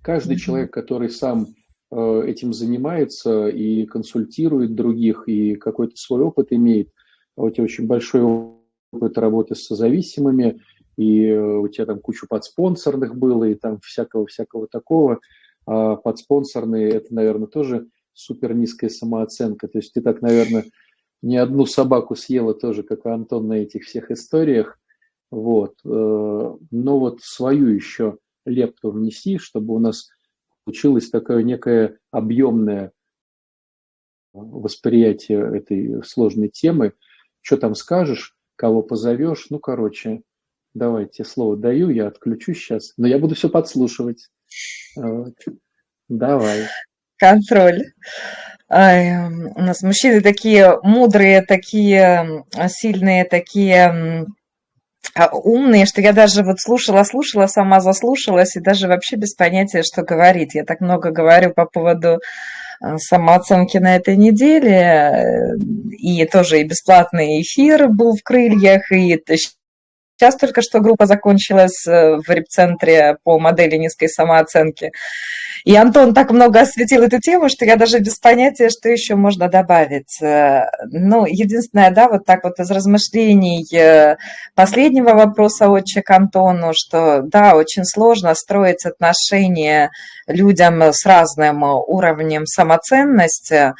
Каждый 0.00 0.36
mm-hmm. 0.36 0.40
человек, 0.40 0.72
который 0.72 1.10
сам 1.10 1.48
э, 1.90 2.22
этим 2.26 2.54
занимается 2.54 3.48
и 3.48 3.84
консультирует 3.84 4.74
других, 4.74 5.24
и 5.26 5.56
какой-то 5.56 5.94
свой 5.96 6.22
опыт 6.22 6.54
имеет, 6.54 6.88
а 7.36 7.42
у 7.42 7.50
тебя 7.50 7.64
очень 7.64 7.86
большой 7.86 8.22
опыт 8.22 9.18
работы 9.18 9.54
с 9.54 9.68
зависимыми, 9.68 10.62
и 10.96 11.26
э, 11.26 11.38
у 11.38 11.68
тебя 11.68 11.84
там 11.84 12.00
кучу 12.00 12.26
подспонсорных 12.26 13.14
было, 13.14 13.44
и 13.44 13.54
там 13.54 13.78
всякого-всякого 13.80 14.68
такого. 14.68 15.20
А 15.66 15.96
подспонсорные– 15.96 16.88
это, 16.92 17.14
наверное, 17.14 17.46
тоже 17.46 17.88
супер 18.14 18.54
низкая 18.54 18.88
самооценка. 18.88 19.68
То 19.68 19.80
есть 19.80 19.92
ты 19.92 20.00
так, 20.00 20.22
наверное, 20.22 20.64
не 21.20 21.36
одну 21.36 21.66
собаку 21.66 22.16
съела 22.16 22.54
тоже, 22.54 22.84
как 22.84 23.04
Антон 23.04 23.48
на 23.48 23.58
этих 23.58 23.84
всех 23.84 24.10
историях. 24.10 24.78
Вот. 25.32 25.76
Э, 25.86 25.88
но 25.88 26.98
вот 26.98 27.22
свою 27.22 27.68
еще 27.68 28.18
лепту 28.44 28.90
внеси, 28.90 29.38
чтобы 29.38 29.74
у 29.74 29.78
нас 29.78 30.10
получилось 30.62 31.08
такое 31.08 31.42
некое 31.42 31.98
объемное 32.10 32.92
восприятие 34.34 35.56
этой 35.56 36.04
сложной 36.04 36.48
темы. 36.48 36.92
Что 37.40 37.56
там 37.56 37.74
скажешь, 37.74 38.36
кого 38.56 38.82
позовешь, 38.82 39.46
ну, 39.48 39.58
короче, 39.58 40.20
давай, 40.74 41.06
тебе 41.06 41.24
слово 41.24 41.56
даю, 41.56 41.88
я 41.88 42.08
отключусь 42.08 42.58
сейчас, 42.58 42.92
но 42.98 43.08
я 43.08 43.18
буду 43.18 43.34
все 43.34 43.48
подслушивать. 43.48 44.28
Вот. 44.96 45.34
Давай. 46.10 46.66
Контроль. 47.16 47.84
У 48.68 48.74
нас 48.74 49.82
мужчины 49.82 50.20
такие 50.20 50.78
мудрые, 50.82 51.40
такие 51.42 52.44
сильные, 52.68 53.24
такие 53.24 54.26
умные, 55.32 55.86
что 55.86 56.00
я 56.00 56.12
даже 56.12 56.42
вот 56.42 56.60
слушала, 56.60 57.04
слушала, 57.04 57.46
сама 57.46 57.80
заслушалась 57.80 58.56
и 58.56 58.60
даже 58.60 58.88
вообще 58.88 59.16
без 59.16 59.34
понятия, 59.34 59.82
что 59.82 60.02
говорить. 60.02 60.54
Я 60.54 60.64
так 60.64 60.80
много 60.80 61.10
говорю 61.10 61.52
по 61.52 61.66
поводу 61.66 62.20
а, 62.80 62.98
самооценки 62.98 63.78
на 63.78 63.96
этой 63.96 64.16
неделе, 64.16 65.56
и 65.98 66.24
тоже 66.26 66.60
и 66.60 66.64
бесплатный 66.64 67.42
эфир 67.42 67.88
был 67.88 68.16
в 68.16 68.22
крыльях, 68.22 68.90
и 68.90 69.16
сейчас 70.22 70.36
только 70.36 70.62
что 70.62 70.80
группа 70.80 71.06
закончилась 71.06 71.84
э, 71.86 72.16
в 72.16 72.28
репцентре 72.28 73.16
по 73.24 73.40
модели 73.40 73.76
низкой 73.76 74.08
самооценки. 74.08 74.92
И 75.64 75.76
Антон 75.76 76.14
так 76.14 76.30
много 76.30 76.60
осветил 76.60 77.02
эту 77.02 77.20
тему, 77.20 77.48
что 77.48 77.64
я 77.64 77.76
даже 77.76 77.98
без 77.98 78.18
понятия, 78.18 78.68
что 78.68 78.88
еще 78.88 79.16
можно 79.16 79.48
добавить. 79.48 80.20
Э, 80.22 80.66
ну, 80.90 81.26
единственное, 81.26 81.90
да, 81.90 82.08
вот 82.08 82.24
так 82.24 82.44
вот 82.44 82.60
из 82.60 82.70
размышлений 82.70 83.66
э, 83.74 84.16
последнего 84.54 85.10
вопроса 85.10 85.68
отче 85.68 86.02
к 86.02 86.10
Антону, 86.10 86.72
что, 86.72 87.22
да, 87.22 87.56
очень 87.56 87.84
сложно 87.84 88.34
строить 88.34 88.84
отношения 88.84 89.90
людям 90.28 90.82
с 90.82 91.04
разным 91.04 91.64
уровнем 91.64 92.46
самоценности, 92.46 93.72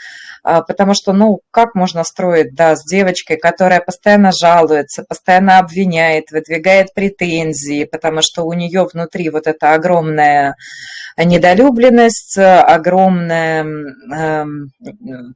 потому 0.43 0.95
что, 0.95 1.13
ну, 1.13 1.41
как 1.51 1.75
можно 1.75 2.05
строить, 2.05 2.55
да, 2.55 2.77
с 2.77 2.85
девочкой, 2.85 3.37
которая 3.37 3.81
постоянно 3.81 4.33
жалуется, 4.33 5.05
постоянно 5.09 5.59
обвиняет, 5.59 6.31
выдвигает 6.31 6.95
претензии, 6.95 7.85
потому 7.85 8.21
что 8.23 8.43
у 8.45 8.53
нее 8.53 8.87
внутри 8.93 9.31
вот 9.31 9.47
эта 9.47 9.75
огромная 9.75 10.57
недолюбленность, 11.17 12.39
огромная 12.39 13.67
э, 14.15 14.45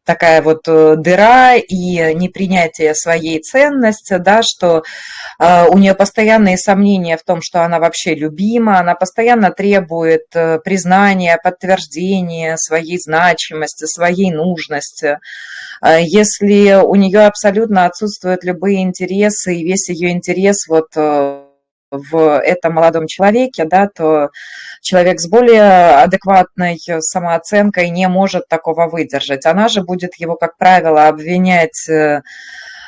такая 0.05 0.41
вот 0.43 0.67
э, 0.69 0.95
дыра 0.97 1.57
и 1.57 2.15
непринятие 2.15 2.95
своей 2.95 3.41
ценности, 3.41 4.17
да, 4.19 4.41
что 4.43 4.83
э, 5.39 5.67
у 5.69 5.79
нее 5.79 5.95
постоянные 5.95 6.57
сомнения 6.57 7.17
в 7.17 7.25
том, 7.25 7.41
что 7.43 7.63
она 7.63 7.79
вообще 7.79 8.15
любима, 8.15 8.79
она 8.79 8.95
постоянно 8.95 9.51
требует 9.51 10.25
э, 10.35 10.59
признания, 10.61 11.39
подтверждения 11.43 12.57
своей 12.57 12.99
значимости, 12.99 13.85
своей 13.85 14.31
нужности. 14.31 14.96
Э, 15.03 15.99
если 16.01 16.75
у 16.83 16.95
нее 16.95 17.27
абсолютно 17.27 17.87
отсутствуют 17.87 18.45
любые 18.45 18.83
интересы, 18.83 19.55
и 19.55 19.65
весь 19.65 19.89
ее 19.89 20.11
интерес 20.11 20.67
вот 20.69 20.89
э, 20.97 21.43
в 21.91 22.41
этом 22.41 22.75
молодом 22.75 23.07
человеке, 23.07 23.65
да, 23.65 23.89
то 23.89 24.31
человек 24.81 25.21
с 25.21 25.29
более 25.29 26.03
адекватной 26.03 26.79
самооценкой 27.01 27.91
не 27.91 28.09
может 28.09 28.49
такого 28.49 28.89
выдержать. 28.89 29.47
Она 29.47 29.69
же 29.69 29.83
будет 29.83 30.17
его, 30.17 30.37
как 30.37 30.57
правило, 30.57 31.09
обвинять 31.09 31.89
э, 31.89 32.23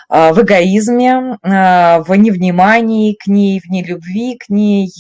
в 0.09 0.41
эгоизме, 0.41 1.37
в 1.43 2.15
невнимании 2.15 3.13
к 3.13 3.27
ней, 3.27 3.61
в 3.61 3.69
нелюбви 3.71 4.39
к 4.39 4.49
ней, 4.49 4.91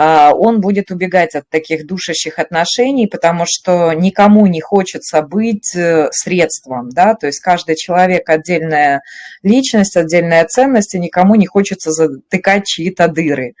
он 0.00 0.60
будет 0.60 0.92
убегать 0.92 1.34
от 1.34 1.48
таких 1.48 1.84
душащих 1.84 2.38
отношений, 2.38 3.08
потому 3.08 3.44
что 3.48 3.92
никому 3.94 4.46
не 4.46 4.60
хочется 4.60 5.22
быть 5.22 5.74
э, 5.74 6.08
средством, 6.12 6.90
да, 6.90 7.14
то 7.14 7.26
есть 7.26 7.40
каждый 7.40 7.74
человек 7.74 8.28
отдельная 8.28 9.00
личность, 9.42 9.96
отдельная 9.96 10.44
ценность, 10.44 10.94
и 10.94 11.00
никому 11.00 11.34
не 11.34 11.46
хочется 11.46 11.90
затыкать 11.90 12.64
чьи-то 12.64 13.08
дыры. 13.08 13.54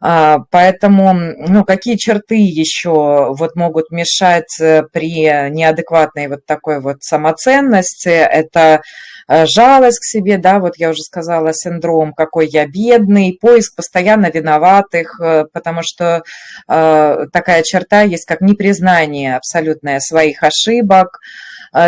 А, 0.00 0.38
поэтому, 0.50 1.12
ну, 1.14 1.64
какие 1.64 1.96
черты 1.96 2.36
еще 2.36 3.34
вот 3.34 3.56
могут 3.56 3.90
мешать 3.90 4.60
э, 4.60 4.82
при 4.92 5.24
неадекватной 5.50 6.28
вот 6.28 6.46
такой 6.46 6.80
вот 6.80 7.02
самоценности? 7.02 8.08
Это 8.08 8.82
Э, 9.30 9.46
жалость 9.46 10.00
к 10.00 10.04
себе, 10.04 10.38
да, 10.38 10.58
вот 10.58 10.76
я 10.76 10.90
уже 10.90 11.02
сказала, 11.02 11.52
синдром, 11.54 12.12
какой 12.12 12.48
я 12.48 12.66
бедный, 12.66 13.38
поиск 13.40 13.76
постоянно 13.76 14.28
виноватых, 14.28 15.20
э, 15.20 15.44
потому 15.52 15.82
что 15.82 16.22
такая 16.66 17.62
черта 17.62 18.02
есть, 18.02 18.24
как 18.26 18.40
непризнание 18.40 19.36
абсолютное 19.36 20.00
своих 20.00 20.42
ошибок, 20.42 21.18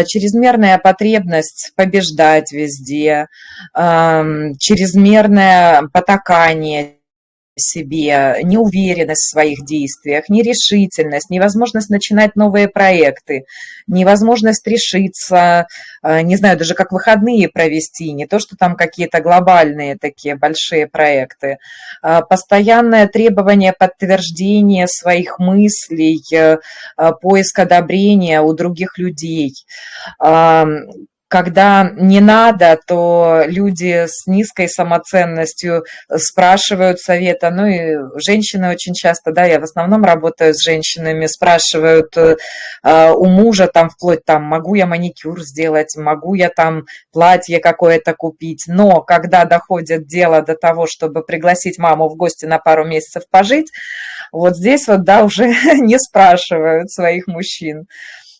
чрезмерная 0.07 0.79
потребность 0.79 1.73
побеждать 1.77 2.53
везде, 2.53 3.27
эм, 3.77 4.55
чрезмерное 4.59 5.83
потакание 5.93 6.97
себе, 7.57 8.39
неуверенность 8.43 9.23
в 9.23 9.31
своих 9.31 9.65
действиях, 9.65 10.29
нерешительность, 10.29 11.31
невозможность 11.31 11.91
начинать 11.91 12.35
новые 12.37 12.69
проекты, 12.69 13.45
невозможность 13.87 14.67
решиться, 14.67 15.67
э, 16.03 16.23
не 16.23 16.37
знаю, 16.37 16.59
даже 16.59 16.75
как 16.75 16.93
выходные 16.93 17.49
провести, 17.49 18.13
не 18.13 18.27
то, 18.27 18.39
что 18.39 18.57
там 18.57 18.75
какие-то 18.77 19.21
глобальные 19.21 19.99
такие 19.99 20.37
большие 20.37 20.87
проекты, 20.87 21.59
а 22.03 22.23
постоянное 22.23 23.07
требование 23.07 23.73
подтверждения 23.73 24.87
своих 24.87 25.39
мыслей, 25.39 26.23
э, 26.35 26.59
поиск 27.21 27.59
одобрения 27.59 28.41
у 28.41 28.53
других 28.55 28.99
людей, 28.99 29.55
когда 31.33 31.91
не 31.97 32.21
надо, 32.21 32.79
то 32.87 33.45
люди 33.47 34.05
с 34.07 34.27
низкой 34.27 34.69
самоценностью 34.69 35.83
спрашивают 36.15 37.01
совета. 37.01 37.49
Ну 37.51 37.65
и 37.65 37.97
женщины 38.23 38.69
очень 38.69 38.93
часто, 38.93 39.33
да, 39.33 39.47
я 39.47 39.59
в 39.59 39.63
основном 39.63 40.05
работаю 40.05 40.53
с 40.53 40.63
женщинами, 40.63 41.25
спрашивают 41.25 42.15
э, 42.19 42.37
у 42.85 43.25
мужа 43.25 43.67
там 43.67 43.89
вплоть 43.89 44.27
там, 44.27 44.43
могу 44.43 44.75
я 44.75 44.85
маникюр 44.85 45.41
сделать, 45.41 45.97
могу 45.97 46.35
я 46.35 46.51
там 46.51 46.83
платье 47.15 47.61
какое-то 47.61 48.13
купить. 48.13 48.65
Но 48.67 49.01
когда 49.01 49.47
доходит 49.47 50.07
дело 50.07 50.43
до 50.43 50.55
того, 50.55 50.87
чтобы 50.87 51.25
пригласить 51.25 51.79
маму 51.79 52.11
в 52.11 52.17
гости 52.17 52.45
на 52.45 52.59
пару 52.59 52.85
месяцев 52.85 53.23
пожить, 53.31 53.73
вот 54.33 54.55
здесь 54.59 54.87
вот, 54.87 55.05
да, 55.05 55.25
уже 55.25 55.47
не 55.81 55.99
спрашивают 55.99 56.91
своих 56.91 57.27
мужчин. 57.27 57.87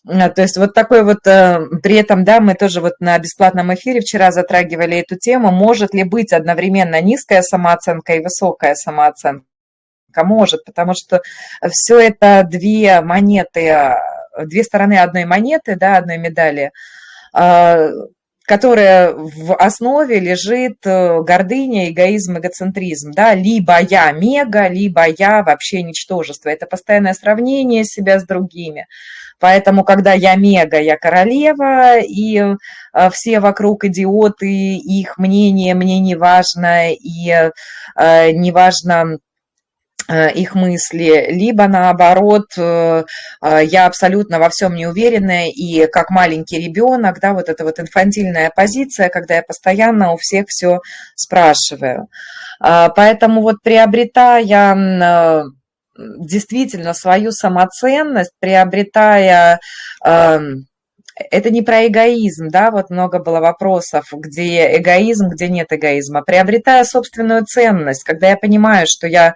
А, 0.05 0.29
то 0.29 0.41
есть 0.41 0.57
вот 0.57 0.73
такой 0.73 1.03
вот, 1.03 1.25
э, 1.25 1.59
при 1.81 1.95
этом, 1.95 2.25
да, 2.25 2.41
мы 2.41 2.55
тоже 2.55 2.81
вот 2.81 2.93
на 2.99 3.17
бесплатном 3.17 3.73
эфире 3.73 4.01
вчера 4.01 4.31
затрагивали 4.31 4.97
эту 4.97 5.17
тему, 5.17 5.51
может 5.51 5.93
ли 5.93 6.03
быть 6.03 6.33
одновременно 6.33 7.01
низкая 7.01 7.41
самооценка 7.41 8.13
и 8.13 8.23
высокая 8.23 8.75
самооценка? 8.75 9.45
Может, 10.15 10.65
потому 10.65 10.93
что 10.93 11.21
все 11.71 11.99
это 11.99 12.43
две 12.47 13.01
монеты, 13.01 13.95
две 14.45 14.63
стороны 14.63 14.99
одной 14.99 15.25
монеты, 15.25 15.75
да, 15.75 15.97
одной 15.97 16.17
медали, 16.17 16.71
а, 17.33 17.89
которая 18.45 19.13
в 19.13 19.55
основе 19.55 20.19
лежит 20.19 20.85
э, 20.85 21.21
гордыня, 21.21 21.89
эгоизм, 21.89 22.37
эгоцентризм, 22.37 23.11
да, 23.11 23.33
либо 23.33 23.79
я 23.79 24.11
мега, 24.11 24.67
либо 24.67 25.05
я 25.07 25.43
вообще 25.43 25.81
ничтожество. 25.81 26.49
Это 26.49 26.65
постоянное 26.65 27.13
сравнение 27.13 27.85
себя 27.85 28.19
с 28.19 28.25
другими. 28.25 28.87
Поэтому, 29.43 29.83
когда 29.83 30.13
я 30.13 30.35
мега, 30.35 30.79
я 30.79 30.95
королева, 30.95 31.99
и 31.99 32.37
э, 32.37 33.09
все 33.11 33.41
вокруг 33.41 33.83
идиоты, 33.83 34.47
их 34.47 35.17
мнение 35.17 35.75
мне 35.75 35.99
не 35.99 36.15
важно, 36.15 36.93
и 36.93 37.29
э, 37.29 38.31
не 38.31 38.51
важно 38.53 39.17
э, 40.07 40.31
их 40.31 40.55
мысли, 40.55 41.27
либо 41.31 41.67
наоборот, 41.67 42.45
я 42.55 43.85
абсолютно 43.85 44.39
во 44.39 44.47
всем 44.47 44.75
не 44.75 44.87
уверена, 44.87 45.49
и 45.49 45.87
как 45.87 46.09
маленький 46.09 46.65
ребенок, 46.65 47.19
да, 47.19 47.33
вот 47.33 47.49
эта 47.49 47.65
вот 47.65 47.81
инфантильная 47.81 48.49
позиция, 48.55 49.09
когда 49.09 49.35
я 49.35 49.43
постоянно 49.43 50.13
у 50.13 50.15
всех 50.15 50.45
все 50.47 50.79
спрашиваю. 51.15 52.07
Поэтому 52.61 53.41
вот 53.41 53.57
приобретая 53.61 55.53
действительно 55.97 56.93
свою 56.93 57.31
самоценность, 57.31 58.31
приобретая 58.39 59.59
эм, 60.05 60.65
это 61.15 61.51
не 61.51 61.61
про 61.61 61.87
эгоизм, 61.87 62.47
да, 62.49 62.71
вот 62.71 62.89
много 62.89 63.19
было 63.19 63.39
вопросов, 63.39 64.05
где 64.11 64.77
эгоизм, 64.77 65.29
где 65.29 65.47
нет 65.47 65.67
эгоизма. 65.71 66.23
Приобретая 66.23 66.83
собственную 66.85 67.45
ценность, 67.45 68.03
когда 68.03 68.29
я 68.29 68.37
понимаю, 68.37 68.87
что 68.87 69.07
я 69.07 69.33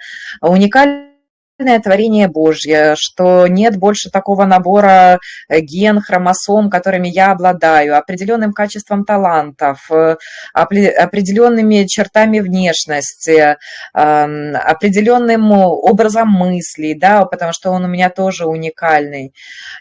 уникальный 1.60 1.82
творение 1.82 2.28
Божье, 2.28 2.95
что 2.97 3.47
нет 3.47 3.78
больше 3.78 4.10
такого 4.10 4.45
набора 4.45 5.20
э, 5.49 5.60
ген, 5.60 5.99
хромосом, 6.01 6.70
которыми 6.70 7.08
я 7.08 7.32
обладаю, 7.32 7.97
определенным 7.97 8.53
качеством 8.53 9.03
талантов, 9.05 9.89
э, 9.91 10.18
определенными 10.53 11.86
чертами 11.86 12.39
внешности, 12.39 13.58
определенным 13.93 15.51
образом 15.51 16.30
мыслей, 16.30 16.93
да, 16.93 17.26
потому 17.26 17.53
что 17.53 17.72
он 17.72 17.86
у 17.86 17.88
меня 17.88 18.10
тоже 18.10 18.45
уникальный. 18.45 19.34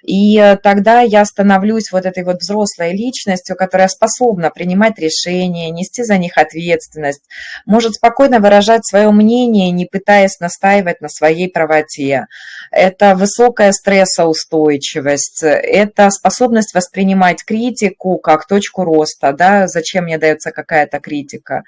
И 0.03 0.39
э, 0.39 0.57
тогда 0.57 1.01
я 1.01 1.25
становлюсь 1.25 1.93
вот 1.93 2.07
этой 2.07 2.25
вот 2.25 2.41
взрослой 2.41 2.93
личностью, 2.93 3.57
которая 3.57 3.89
способна 3.89 4.51
принимать 4.51 4.99
решения, 4.99 5.71
нести 5.71 6.03
за 6.03 6.19
них 6.19 6.39
ответственность, 6.39 7.23
может 7.67 7.95
спокойно 7.95 8.41
выражать 8.41 8.87
свое 8.87 9.11
мнение, 9.11 9.71
не 9.71 9.87
пытаясь 9.87 10.41
настаивать 10.41 11.01
на 11.01 11.09
своей 11.09 11.51
правоте 11.51 11.66
правоте, 11.67 12.27
это 12.71 13.15
высокая 13.15 13.73
стрессоустойчивость, 13.73 15.43
это 15.43 16.11
способность 16.11 16.75
воспринимать 16.75 17.45
критику 17.45 18.19
как 18.19 18.47
точку 18.47 18.85
роста, 18.85 19.33
да, 19.33 19.67
зачем 19.67 20.05
мне 20.05 20.19
дается 20.19 20.51
какая-то 20.53 21.01
критика, 21.01 21.63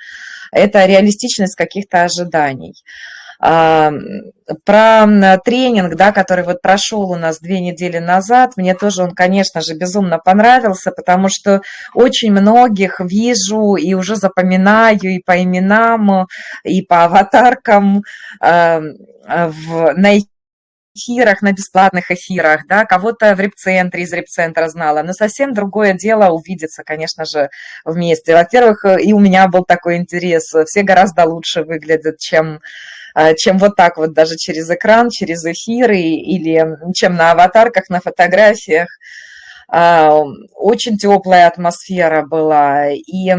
это 0.53 0.87
реалистичность 0.87 1.57
каких-то 1.57 2.03
ожиданий. 2.03 2.75
Про 3.39 4.27
тренинг, 5.45 5.95
да, 5.95 6.11
который 6.13 6.45
вот 6.45 6.61
прошел 6.61 7.11
у 7.11 7.17
нас 7.17 7.39
две 7.39 7.61
недели 7.61 7.99
назад, 7.99 8.57
мне 8.57 8.75
тоже 8.75 9.03
он, 9.05 9.15
конечно 9.15 9.61
же, 9.61 9.75
безумно 9.75 10.19
понравился, 10.19 10.91
потому 10.91 11.29
что 11.29 11.61
очень 11.95 12.33
многих 12.33 13.01
вижу 13.01 13.77
и 13.77 13.95
уже 13.95 14.17
запоминаю 14.17 15.03
и 15.03 15.21
по 15.21 15.41
именам, 15.41 16.27
и 16.65 16.83
по 16.83 17.05
аватаркам 17.05 18.03
в, 18.41 19.93
на 19.95 20.19
эфирах, 20.97 21.43
на 21.43 21.53
бесплатных 21.53 22.11
эфирах, 22.11 22.67
да, 22.67 22.85
кого-то 22.85 23.37
в 23.37 23.41
репцентре, 23.41 24.03
из 24.03 24.13
репцентра 24.13 24.67
знала, 24.69 25.03
но 25.03 25.13
совсем 25.13 25.55
другое 25.55 25.93
дело 25.93 26.31
увидеться, 26.31 26.83
конечно 26.85 27.25
же, 27.25 27.51
вместе. 27.85 28.35
Во-первых, 28.35 28.85
и 29.01 29.13
у 29.13 29.21
меня 29.21 29.47
был 29.47 29.65
такой 29.65 29.97
интерес, 29.99 30.53
все 30.67 30.83
гораздо 30.83 31.25
лучше 31.25 31.63
выглядят, 31.63 32.19
чем 32.19 32.59
чем 33.37 33.59
вот 33.59 33.77
так 33.77 33.97
вот 33.97 34.13
даже 34.13 34.37
через 34.37 34.71
экран, 34.71 35.11
через 35.11 35.45
эфиры 35.45 35.99
или 35.99 36.67
чем 36.95 37.17
на 37.17 37.33
аватарках, 37.33 37.89
на 37.89 38.01
фотографиях. 38.01 38.89
А, 39.71 40.23
очень 40.55 40.97
теплая 40.97 41.47
атмосфера 41.47 42.25
была. 42.27 42.91
И 42.91 43.35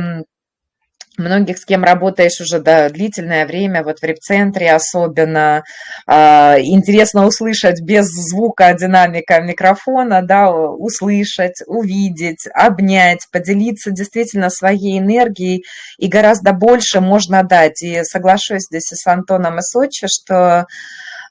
многих, 1.20 1.58
с 1.58 1.66
кем 1.66 1.84
работаешь 1.84 2.42
уже 2.42 2.60
да, 2.60 2.90
длительное 2.90 3.46
время, 3.46 3.84
вот 3.84 4.00
в 4.00 4.04
репцентре 4.04 4.72
особенно, 4.72 5.64
э, 6.08 6.62
интересно 6.62 7.28
услышать 7.28 7.82
без 7.82 8.08
звука 8.08 8.74
динамика 8.74 9.42
микрофона, 9.42 10.22
да, 10.24 10.52
услышать, 10.52 11.62
увидеть, 11.68 12.48
обнять, 12.54 13.28
поделиться 13.32 13.92
действительно 13.92 14.50
своей 14.50 15.00
энергией, 15.00 15.64
и 15.98 16.08
гораздо 16.08 16.54
больше 16.54 17.02
можно 17.02 17.44
дать. 17.44 17.84
И 17.84 18.04
соглашусь 18.04 18.64
здесь 18.64 18.92
и 18.92 18.96
с 18.96 19.06
Антоном 19.06 19.60
и 19.60 19.62
Сочи, 19.62 20.08
что 20.08 20.66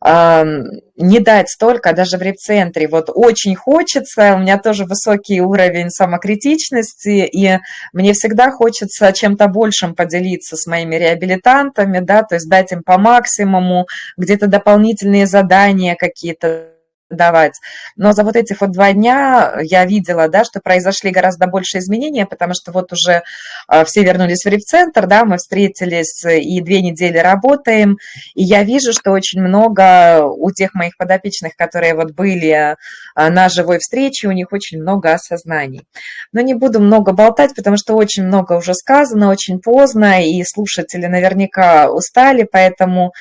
не 0.04 1.20
дать 1.20 1.48
столько 1.48 1.92
даже 1.92 2.18
в 2.18 2.22
репцентре. 2.22 2.88
Вот 2.88 3.10
очень 3.12 3.54
хочется, 3.56 4.34
у 4.34 4.38
меня 4.38 4.58
тоже 4.58 4.84
высокий 4.84 5.40
уровень 5.40 5.90
самокритичности, 5.90 7.26
и 7.26 7.58
мне 7.92 8.12
всегда 8.12 8.50
хочется 8.50 9.12
чем-то 9.12 9.48
большим 9.48 9.94
поделиться 9.94 10.56
с 10.56 10.66
моими 10.66 10.96
реабилитантами, 10.96 12.00
да, 12.00 12.22
то 12.22 12.36
есть 12.36 12.48
дать 12.48 12.72
им 12.72 12.82
по 12.82 12.98
максимуму, 12.98 13.86
где-то 14.16 14.46
дополнительные 14.46 15.26
задания 15.26 15.96
какие-то 15.96 16.77
давать. 17.10 17.54
Но 17.96 18.12
за 18.12 18.24
вот 18.24 18.36
этих 18.36 18.60
вот 18.60 18.72
два 18.72 18.92
дня 18.92 19.58
я 19.62 19.84
видела, 19.84 20.28
да, 20.28 20.44
что 20.44 20.60
произошли 20.60 21.10
гораздо 21.10 21.46
больше 21.46 21.78
изменений, 21.78 22.24
потому 22.24 22.54
что 22.54 22.72
вот 22.72 22.92
уже 22.92 23.22
а, 23.66 23.84
все 23.84 24.02
вернулись 24.02 24.44
в 24.44 24.48
репцентр, 24.48 25.06
да, 25.06 25.24
мы 25.24 25.36
встретились 25.36 26.24
и 26.24 26.60
две 26.60 26.82
недели 26.82 27.18
работаем, 27.18 27.98
и 28.34 28.42
я 28.42 28.62
вижу, 28.62 28.92
что 28.92 29.12
очень 29.12 29.40
много 29.40 30.24
у 30.24 30.50
тех 30.50 30.74
моих 30.74 30.96
подопечных, 30.96 31.56
которые 31.56 31.94
вот 31.94 32.12
были 32.12 32.76
на 33.16 33.48
живой 33.48 33.78
встрече, 33.78 34.28
у 34.28 34.32
них 34.32 34.48
очень 34.52 34.80
много 34.80 35.12
осознаний. 35.12 35.86
Но 36.32 36.40
не 36.40 36.54
буду 36.54 36.80
много 36.80 37.12
болтать, 37.12 37.54
потому 37.54 37.76
что 37.76 37.94
очень 37.94 38.24
много 38.24 38.54
уже 38.54 38.74
сказано, 38.74 39.30
очень 39.30 39.60
поздно, 39.60 40.24
и 40.24 40.42
слушатели 40.44 41.06
наверняка 41.06 41.90
устали, 41.90 42.46
поэтому 42.50 43.12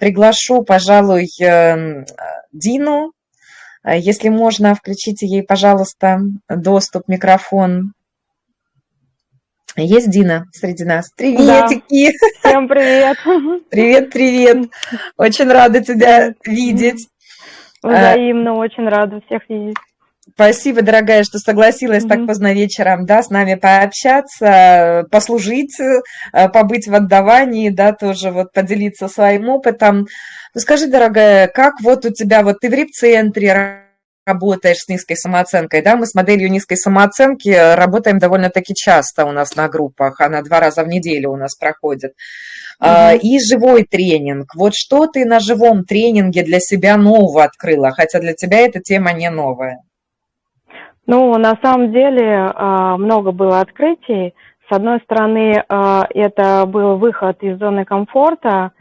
приглашу, 0.00 0.62
пожалуй, 0.62 1.28
эм, 1.40 2.06
Дину, 2.52 3.12
если 3.94 4.28
можно, 4.28 4.74
включите 4.74 5.26
ей, 5.26 5.42
пожалуйста, 5.42 6.20
доступ, 6.48 7.04
микрофон. 7.06 7.92
Есть 9.76 10.10
Дина 10.10 10.46
среди 10.52 10.84
нас? 10.84 11.10
Приветики! 11.16 12.12
Да. 12.42 12.48
Всем 12.50 12.66
привет! 12.68 13.18
Привет, 13.70 14.10
привет! 14.10 14.70
Очень 15.16 15.50
рада 15.50 15.84
тебя 15.84 16.32
видеть. 16.44 17.08
Взаимно, 17.82 18.54
очень 18.54 18.88
рада 18.88 19.20
всех 19.26 19.48
видеть. 19.48 19.76
Спасибо, 20.34 20.82
дорогая, 20.82 21.22
что 21.22 21.38
согласилась 21.38 22.04
mm-hmm. 22.04 22.08
так 22.08 22.26
поздно 22.26 22.52
вечером, 22.52 23.06
да, 23.06 23.22
с 23.22 23.30
нами 23.30 23.54
пообщаться, 23.54 25.04
послужить, 25.10 25.78
э, 25.78 26.48
побыть 26.48 26.88
в 26.88 26.94
отдавании, 26.94 27.70
да, 27.70 27.92
тоже 27.92 28.32
вот 28.32 28.52
поделиться 28.52 29.06
своим 29.06 29.48
опытом. 29.48 30.06
Ну, 30.56 30.60
скажи, 30.60 30.86
дорогая, 30.86 31.48
как 31.48 31.74
вот 31.82 32.06
у 32.06 32.10
тебя, 32.10 32.42
вот 32.42 32.60
ты 32.62 32.70
в 32.70 32.72
рип-центре 32.72 33.84
работаешь 34.24 34.78
с 34.78 34.88
низкой 34.88 35.14
самооценкой, 35.14 35.82
да, 35.82 35.96
мы 35.96 36.06
с 36.06 36.14
моделью 36.14 36.50
низкой 36.50 36.76
самооценки 36.76 37.50
работаем 37.76 38.18
довольно-таки 38.18 38.72
часто 38.74 39.26
у 39.26 39.32
нас 39.32 39.54
на 39.54 39.68
группах, 39.68 40.18
она 40.22 40.40
два 40.40 40.60
раза 40.60 40.82
в 40.82 40.88
неделю 40.88 41.32
у 41.32 41.36
нас 41.36 41.54
проходит. 41.56 42.12
Mm-hmm. 42.82 43.18
И 43.18 43.38
живой 43.38 43.84
тренинг. 43.84 44.54
Вот 44.56 44.72
что 44.74 45.06
ты 45.06 45.26
на 45.26 45.40
живом 45.40 45.84
тренинге 45.84 46.42
для 46.42 46.58
себя 46.58 46.96
нового 46.96 47.44
открыла, 47.44 47.90
хотя 47.90 48.18
для 48.18 48.32
тебя 48.32 48.60
эта 48.60 48.80
тема 48.80 49.12
не 49.12 49.28
новая? 49.28 49.82
Ну, 51.06 51.36
на 51.36 51.58
самом 51.62 51.92
деле 51.92 52.50
а, 52.54 52.96
много 52.96 53.30
было 53.30 53.60
открытий. 53.60 54.32
С 54.70 54.74
одной 54.74 55.00
стороны, 55.02 55.62
а, 55.68 56.06
это 56.14 56.64
был 56.64 56.96
выход 56.96 57.42
из 57.42 57.58
зоны 57.58 57.84
комфорта, 57.84 58.72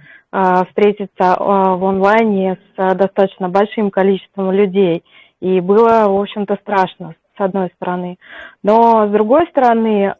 встретиться 0.67 1.35
а, 1.35 1.75
в 1.75 1.85
онлайне 1.85 2.55
с 2.55 2.73
а, 2.77 2.93
достаточно 2.93 3.47
большим 3.47 3.89
количеством 3.89 4.51
людей. 4.51 5.03
И 5.39 5.61
было, 5.61 6.07
в 6.07 6.19
общем-то, 6.19 6.57
страшно, 6.61 7.15
с 7.37 7.41
одной 7.41 7.69
стороны. 7.75 8.17
Но, 8.63 9.07
с 9.07 9.11
другой 9.11 9.47
стороны, 9.47 10.15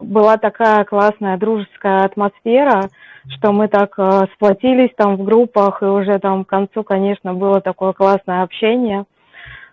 была 0.00 0.38
такая 0.38 0.84
классная 0.84 1.36
дружеская 1.36 2.04
атмосфера, 2.04 2.88
что 3.28 3.52
мы 3.52 3.68
так 3.68 3.96
сплотились 4.34 4.90
там 4.96 5.16
в 5.16 5.24
группах, 5.24 5.82
и 5.82 5.84
уже 5.84 6.18
там 6.18 6.44
к 6.44 6.48
концу, 6.48 6.82
конечно, 6.82 7.34
было 7.34 7.60
такое 7.60 7.92
классное 7.92 8.42
общение. 8.42 9.04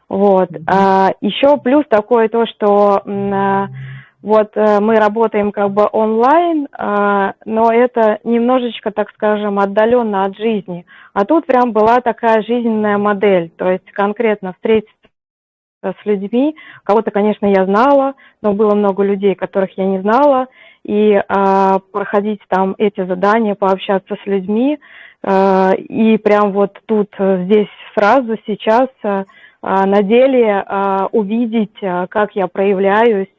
Вот. 0.09 0.49
Еще 0.51 1.57
плюс 1.57 1.85
такое 1.89 2.27
то, 2.27 2.45
что 2.45 3.01
вот 4.23 4.55
э, 4.55 4.79
мы 4.79 4.95
работаем 4.95 5.51
как 5.51 5.71
бы 5.71 5.87
онлайн, 5.91 6.65
э, 6.65 7.33
но 7.45 7.71
это 7.71 8.19
немножечко, 8.23 8.91
так 8.91 9.11
скажем, 9.11 9.59
отдаленно 9.59 10.23
от 10.23 10.37
жизни. 10.37 10.85
А 11.13 11.25
тут 11.25 11.45
прям 11.45 11.73
была 11.73 11.99
такая 11.99 12.41
жизненная 12.41 12.97
модель, 12.97 13.51
то 13.57 13.69
есть 13.69 13.91
конкретно 13.91 14.53
встретиться 14.53 14.95
с 15.83 16.05
людьми. 16.05 16.55
Кого-то, 16.83 17.11
конечно, 17.11 17.45
я 17.45 17.65
знала, 17.65 18.13
но 18.41 18.53
было 18.53 18.73
много 18.73 19.03
людей, 19.03 19.35
которых 19.35 19.77
я 19.77 19.85
не 19.85 19.99
знала. 19.99 20.47
И 20.85 21.13
э, 21.13 21.79
проходить 21.91 22.41
там 22.47 22.75
эти 22.77 23.05
задания, 23.05 23.55
пообщаться 23.55 24.15
с 24.15 24.25
людьми. 24.25 24.79
Э, 25.21 25.75
и 25.75 26.17
прям 26.17 26.53
вот 26.53 26.79
тут, 26.85 27.13
э, 27.17 27.43
здесь, 27.45 27.69
сразу, 27.93 28.37
сейчас 28.47 28.87
на 29.65 30.03
деле 30.03 30.65
увидеть, 31.13 31.77
как 31.79 32.35
я 32.35 32.47
проявляюсь, 32.47 33.29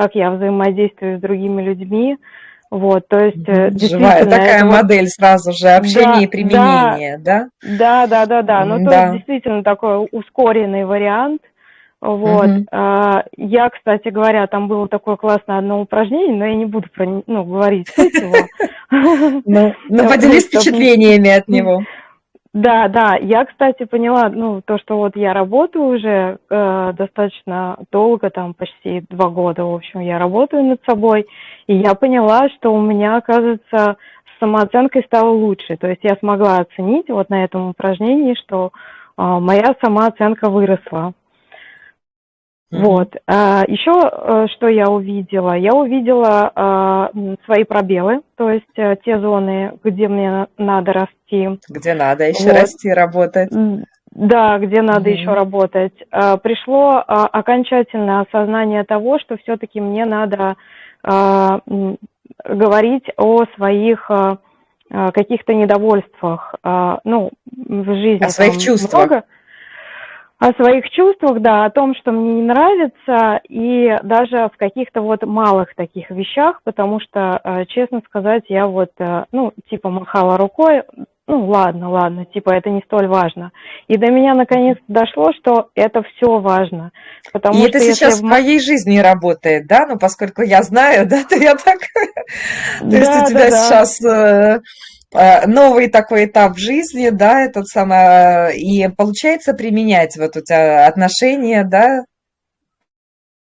как 0.00 0.14
я 0.14 0.30
взаимодействую 0.30 1.18
с 1.18 1.20
другими 1.20 1.60
людьми. 1.60 2.16
Вот, 2.70 3.06
то 3.08 3.18
есть 3.18 3.46
э, 3.48 3.70
Живая 3.76 4.24
такая 4.24 4.64
модель 4.64 5.04
вот... 5.04 5.10
сразу 5.10 5.52
же, 5.52 5.68
общение 5.68 6.14
да, 6.14 6.20
и 6.22 6.26
применение, 6.26 7.18
да? 7.18 7.48
Да, 7.62 8.06
да, 8.06 8.24
да, 8.24 8.42
да. 8.42 8.64
Ну, 8.64 8.82
да. 8.82 8.90
то 8.90 9.02
есть 9.02 9.12
действительно 9.16 9.62
такой 9.62 10.08
ускоренный 10.10 10.86
вариант. 10.86 11.42
Вот. 12.00 12.46
Угу. 12.46 12.64
Я, 13.36 13.68
кстати 13.68 14.08
говоря, 14.08 14.46
там 14.46 14.68
было 14.68 14.88
такое 14.88 15.16
классное 15.16 15.58
одно 15.58 15.82
упражнение, 15.82 16.34
но 16.34 16.46
я 16.46 16.54
не 16.54 16.64
буду 16.64 16.88
про, 16.94 17.22
ну, 17.26 17.44
говорить 17.44 17.88
суть 17.88 18.14
его. 18.14 18.34
Ну, 18.90 19.74
ну 19.88 20.08
поделись 20.08 20.46
впечатлениями 20.46 21.30
от 21.30 21.46
него. 21.48 21.82
Да, 22.52 22.88
да. 22.88 23.16
Я, 23.16 23.44
кстати, 23.44 23.84
поняла, 23.84 24.28
ну, 24.28 24.60
то, 24.60 24.76
что 24.78 24.96
вот 24.96 25.14
я 25.14 25.32
работаю 25.32 25.84
уже 25.84 26.38
э, 26.50 26.92
достаточно 26.96 27.78
долго, 27.92 28.28
там 28.30 28.54
почти 28.54 29.04
два 29.08 29.28
года, 29.28 29.64
в 29.64 29.74
общем, 29.74 30.00
я 30.00 30.18
работаю 30.18 30.64
над 30.64 30.80
собой, 30.84 31.26
и 31.68 31.76
я 31.76 31.94
поняла, 31.94 32.48
что 32.48 32.74
у 32.74 32.80
меня, 32.80 33.16
оказывается, 33.16 33.96
с 34.34 34.40
самооценкой 34.40 35.04
стало 35.04 35.30
лучше. 35.30 35.76
То 35.76 35.88
есть 35.88 36.00
я 36.02 36.16
смогла 36.16 36.58
оценить 36.58 37.08
вот 37.08 37.30
на 37.30 37.44
этом 37.44 37.68
упражнении, 37.70 38.34
что 38.34 38.72
э, 39.16 39.22
моя 39.22 39.76
самооценка 39.80 40.50
выросла. 40.50 41.12
Вот. 42.70 43.16
А, 43.26 43.64
еще 43.66 43.90
э, 43.92 44.46
что 44.54 44.68
я 44.68 44.86
увидела? 44.86 45.54
Я 45.56 45.72
увидела 45.74 46.52
а, 46.54 47.10
свои 47.44 47.64
пробелы, 47.64 48.20
то 48.36 48.48
есть 48.48 48.64
э, 48.76 48.94
те 49.04 49.18
зоны, 49.18 49.72
где 49.82 50.06
мне 50.06 50.46
надо 50.56 50.92
расти. 50.92 51.58
Где 51.68 51.94
надо 51.94 52.28
еще 52.28 52.44
вот. 52.44 52.52
расти, 52.52 52.92
работать. 52.92 53.50
Да, 54.12 54.58
где 54.58 54.82
надо 54.82 55.10
mm-hmm. 55.10 55.14
еще 55.14 55.34
работать. 55.34 55.94
А, 56.12 56.36
пришло 56.36 57.02
окончательное 57.06 58.20
осознание 58.20 58.84
того, 58.84 59.18
что 59.18 59.36
все-таки 59.38 59.80
мне 59.80 60.04
надо 60.04 60.56
говорить 62.44 63.04
о 63.16 63.46
своих 63.56 64.10
каких-то 64.90 65.54
недовольствах. 65.54 66.54
Ну, 67.04 67.30
в 67.46 67.94
жизни 67.94 68.22
О 68.22 68.28
своих 68.28 68.58
чувствах. 68.58 69.06
много. 69.06 69.24
О 70.40 70.52
своих 70.54 70.88
чувствах, 70.90 71.40
да, 71.42 71.66
о 71.66 71.70
том, 71.70 71.94
что 71.94 72.12
мне 72.12 72.32
не 72.32 72.42
нравится, 72.42 73.40
и 73.46 73.94
даже 74.02 74.48
в 74.48 74.56
каких-то 74.56 75.02
вот 75.02 75.22
малых 75.22 75.74
таких 75.74 76.10
вещах, 76.10 76.60
потому 76.64 76.98
что, 76.98 77.38
э, 77.44 77.66
честно 77.66 78.00
сказать, 78.06 78.44
я 78.48 78.66
вот, 78.66 78.90
э, 78.98 79.24
ну, 79.32 79.52
типа 79.68 79.90
махала 79.90 80.38
рукой, 80.38 80.82
ну, 81.30 81.46
ладно, 81.46 81.90
ладно, 81.90 82.24
типа 82.24 82.54
это 82.54 82.70
не 82.70 82.82
столь 82.86 83.06
важно. 83.06 83.52
И 83.86 83.96
до 83.96 84.10
меня 84.10 84.34
наконец 84.34 84.78
дошло, 84.88 85.30
что 85.38 85.68
это 85.76 86.02
все 86.02 86.40
важно. 86.40 86.90
Потому 87.32 87.56
И 87.56 87.68
что 87.68 87.68
это 87.68 87.80
сейчас 87.80 88.20
в 88.20 88.24
моей 88.24 88.58
жизни 88.60 88.98
работает, 88.98 89.68
да? 89.68 89.86
Ну, 89.86 89.96
поскольку 89.96 90.42
я 90.42 90.62
знаю, 90.62 91.06
да, 91.08 91.22
то 91.22 91.36
я 91.36 91.54
так... 91.54 91.78
То 92.80 92.96
есть 92.96 93.22
у 93.22 93.30
тебя 93.30 93.50
сейчас 93.50 94.02
э, 94.04 94.60
новый 95.12 95.88
такой 95.88 96.26
этап 96.26 96.52
в 96.52 96.58
жизни, 96.58 97.10
да, 97.10 97.42
этот 97.42 97.66
самый, 97.66 98.52
э, 98.52 98.56
и 98.56 98.88
получается 98.88 99.54
применять 99.54 100.16
вот 100.16 100.36
у 100.36 100.40
тебя 100.40 100.86
отношения, 100.86 101.64
да? 101.64 102.04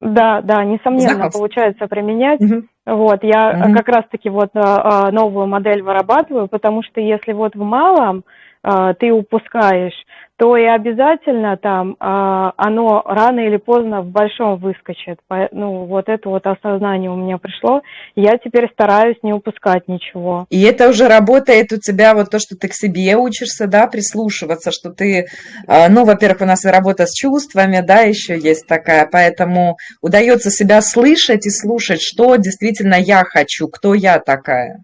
Да, 0.01 0.43
да, 0.43 0.63
несомненно, 0.65 1.15
Знакомство. 1.15 1.39
получается 1.39 1.87
применять. 1.87 2.41
Мгм. 2.41 2.69
Вот, 2.85 3.25
я 3.25 3.53
э, 3.53 3.57
Мгм. 3.57 3.75
как 3.75 3.89
раз-таки 3.89 4.29
вот 4.29 4.51
э, 4.55 4.61
э, 4.61 5.11
новую 5.11 5.47
модель 5.47 5.83
вырабатываю, 5.83 6.49
потому 6.49 6.83
что 6.83 7.01
если 7.01 7.33
вот 7.33 7.55
в 7.55 7.63
малом 7.63 8.25
э, 8.67 8.95
ты 8.99 9.13
упускаешь, 9.13 9.95
то 10.39 10.57
и 10.57 10.65
обязательно 10.65 11.57
там 11.57 11.93
э, 11.93 11.95
оно 11.99 13.03
рано 13.07 13.41
или 13.41 13.57
поздно 13.57 14.03
в 14.03 14.09
большом 14.09 14.59
выскочит. 14.59 15.19
Ну, 15.53 15.87
вот 15.87 16.09
это 16.09 16.29
вот 16.29 16.47
осознание 16.47 17.11
у 17.11 17.17
меня 17.17 17.39
пришло. 17.39 17.81
Я 18.15 18.37
теперь 18.37 18.69
стараюсь 18.73 19.17
не 19.23 19.33
упускать 19.33 19.89
ничего. 19.89 20.47
И 20.51 20.63
это 20.63 20.91
уже 20.91 21.09
работает 21.09 21.73
у 21.73 21.79
тебя 21.79 22.15
вот 22.15 22.31
то, 22.31 22.39
что 22.39 22.55
ты 22.55 22.69
к 22.69 22.75
себе 22.75 23.17
учишься, 23.17 23.67
да, 23.67 23.87
прислушиваться, 23.87 24.71
что 24.73 24.91
ты, 24.91 25.27
э, 25.67 25.89
ну, 25.89 26.05
во-первых, 26.05 26.43
у 26.43 26.47
нас 26.47 26.67
и 26.67 26.69
работа 26.69 27.07
с 27.07 27.15
чувствами, 27.15 27.81
да, 27.81 28.01
еще 28.01 28.39
есть 28.39 28.67
такая, 28.67 29.09
поэтому 29.11 29.79
удается 30.03 30.51
себя 30.51 30.83
слышать 30.83 31.47
и 31.47 31.51
слушать, 31.51 32.03
что 32.03 32.37
действительно 32.37 32.97
я 32.97 33.25
хочу, 33.25 33.69
кто 33.69 33.95
я 33.95 34.19
такая. 34.19 34.83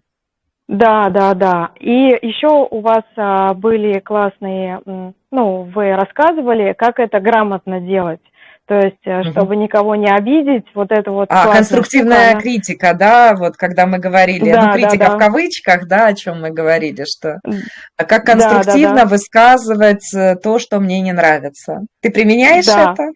Да, 0.73 1.09
да, 1.09 1.35
да. 1.35 1.69
И 1.79 2.17
еще 2.23 2.67
у 2.69 2.81
вас 2.81 3.03
а, 3.15 3.53
были 3.53 3.99
классные, 3.99 4.81
ну, 5.31 5.61
вы 5.75 5.95
рассказывали, 5.95 6.73
как 6.75 6.99
это 6.99 7.19
грамотно 7.19 7.79
делать. 7.79 8.19
То 8.65 8.75
есть, 8.75 9.05
Мгм. 9.05 9.23
чтобы 9.25 9.55
никого 9.55 9.95
не 9.95 10.09
обидеть, 10.11 10.65
вот 10.73 10.91
это 10.91 11.11
вот 11.11 11.27
А, 11.29 11.53
конструктивная 11.53 12.29
штука, 12.29 12.41
критика, 12.41 12.93
да, 12.95 13.35
вот 13.37 13.55
когда 13.55 13.85
мы 13.85 13.99
говорили, 13.99 14.51
Да, 14.51 14.61
ну, 14.61 14.67
да, 14.67 14.73
критика 14.73 15.05
да. 15.09 15.15
в 15.15 15.19
кавычках, 15.19 15.87
да, 15.87 16.07
о 16.07 16.13
чем 16.15 16.41
мы 16.41 16.49
говорили, 16.49 17.03
что 17.03 17.39
а 17.97 18.05
как 18.05 18.25
Да, 18.25 18.33
да, 18.33 18.49
конструктивно 18.49 18.95
да. 19.01 19.05
высказывать 19.05 20.13
э, 20.15 20.35
то, 20.37 20.57
что 20.57 20.79
мне 20.79 21.01
не 21.01 21.11
нравится. 21.11 21.81
Ты 22.01 22.09
применяешь 22.09 22.65
Да. 22.65 22.93
это? 22.93 23.11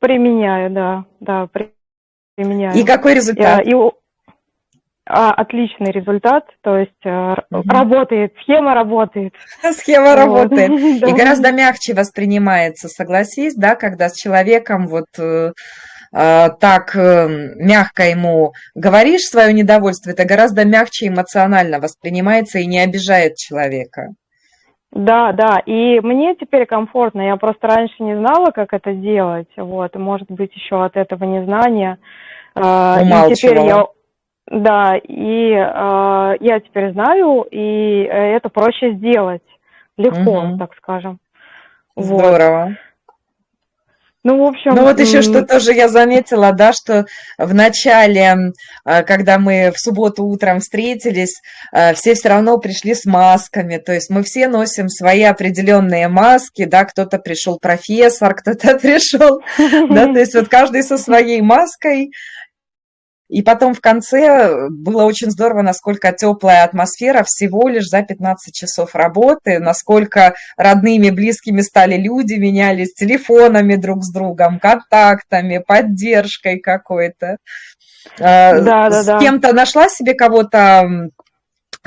Применяю, 0.00 0.70
да, 0.70 1.04
да, 1.20 1.46
при- 1.52 1.72
применяю. 2.34 2.74
И 2.76 2.82
какой 2.82 3.14
результат? 3.14 3.60
Э, 3.60 3.62
и 3.64 3.74
отличный 5.06 5.92
результат, 5.92 6.44
то 6.62 6.76
есть 6.76 6.92
Мгм. 7.04 7.62
работает, 7.68 8.34
схема 8.42 8.74
работает. 8.74 9.32
Схема 9.72 10.16
Вот. 10.16 10.16
работает. 10.16 10.70
И 11.08 11.12
гораздо 11.12 11.52
мягче 11.52 11.94
воспринимается, 11.94 12.88
согласись, 12.88 13.54
да, 13.54 13.76
когда 13.76 14.08
с 14.08 14.14
человеком 14.14 14.88
вот 14.88 15.06
э, 15.18 15.52
э, 16.12 16.48
так 16.60 16.96
э, 16.96 17.28
мягко 17.56 18.04
ему 18.04 18.52
говоришь 18.74 19.22
свое 19.22 19.52
недовольство, 19.52 20.10
это 20.10 20.24
гораздо 20.24 20.64
мягче 20.64 21.08
эмоционально 21.08 21.78
воспринимается 21.78 22.58
и 22.58 22.66
не 22.66 22.80
обижает 22.80 23.36
человека. 23.36 24.08
Да, 24.92 25.32
да, 25.32 25.58
и 25.66 26.00
мне 26.00 26.34
теперь 26.36 26.64
комфортно, 26.64 27.20
я 27.20 27.36
просто 27.36 27.66
раньше 27.66 27.94
не 28.00 28.16
знала, 28.16 28.50
как 28.50 28.72
это 28.72 28.92
делать, 28.94 29.48
вот, 29.56 29.94
может 29.94 30.30
быть, 30.30 30.54
еще 30.54 30.84
от 30.84 30.96
этого 30.96 31.24
незнания. 31.24 31.98
А, 32.54 33.00
И 33.00 33.34
теперь 33.34 33.56
я, 33.56 33.62
Умалчивала. 33.62 33.88
Да, 34.50 34.96
и 34.96 35.52
а, 35.54 36.34
я 36.40 36.60
теперь 36.60 36.92
знаю, 36.92 37.46
и 37.50 38.04
э, 38.04 38.36
это 38.36 38.48
проще 38.48 38.94
сделать, 38.94 39.42
легко, 39.96 40.42
Мгм. 40.42 40.58
так 40.58 40.70
скажем. 40.76 41.18
Вот. 41.96 42.04
Здорово. 42.04 42.76
Ну, 44.26 44.38
в 44.38 44.48
общем, 44.48 44.74
Ну 44.74 44.82
вот 44.82 44.98
еще 44.98 45.22
что 45.22 45.44
тоже 45.44 45.72
я 45.72 45.88
заметила, 45.88 46.52
да, 46.52 46.72
что 46.72 47.06
в 47.38 47.54
начале, 47.54 48.34
э, 48.84 49.02
когда 49.04 49.38
мы 49.38 49.70
в 49.72 49.78
субботу 49.78 50.24
утром 50.24 50.58
встретились, 50.58 51.40
э, 51.72 51.94
все 51.94 52.14
все 52.14 52.30
равно 52.30 52.58
пришли 52.58 52.94
с 52.94 53.04
масками, 53.04 53.76
то 53.76 53.92
есть 53.92 54.10
мы 54.10 54.24
все 54.24 54.48
носим 54.48 54.88
свои 54.88 55.22
определенные 55.22 56.08
маски, 56.08 56.64
да, 56.64 56.84
кто-то 56.84 57.18
пришел 57.18 57.60
профессор, 57.60 58.34
кто-то 58.34 58.76
пришел, 58.82 59.42
да, 59.90 60.12
то 60.12 60.18
есть 60.18 60.34
вот 60.34 60.48
каждый 60.48 60.82
со 60.82 60.98
своей 60.98 61.40
маской, 61.40 62.10
и 63.28 63.42
потом 63.42 63.74
в 63.74 63.80
конце 63.80 64.68
было 64.68 65.04
очень 65.04 65.30
здорово, 65.30 65.62
насколько 65.62 66.12
теплая 66.12 66.64
атмосфера 66.64 67.24
всего 67.24 67.68
лишь 67.68 67.86
за 67.88 68.02
15 68.02 68.54
часов 68.54 68.94
работы, 68.94 69.58
насколько 69.58 70.34
родными, 70.56 71.10
близкими 71.10 71.60
стали 71.60 71.96
люди, 71.96 72.34
менялись 72.34 72.94
телефонами 72.94 73.74
друг 73.74 74.04
с 74.04 74.12
другом, 74.12 74.60
контактами, 74.60 75.58
поддержкой 75.58 76.60
какой-то. 76.60 77.38
Э, 78.18 78.60
Да, 78.60 78.90
да, 78.90 79.02
С 79.02 79.06
да. 79.06 79.18
кем-то 79.18 79.52
нашла 79.52 79.88
себе 79.88 80.14
кого-то 80.14 81.10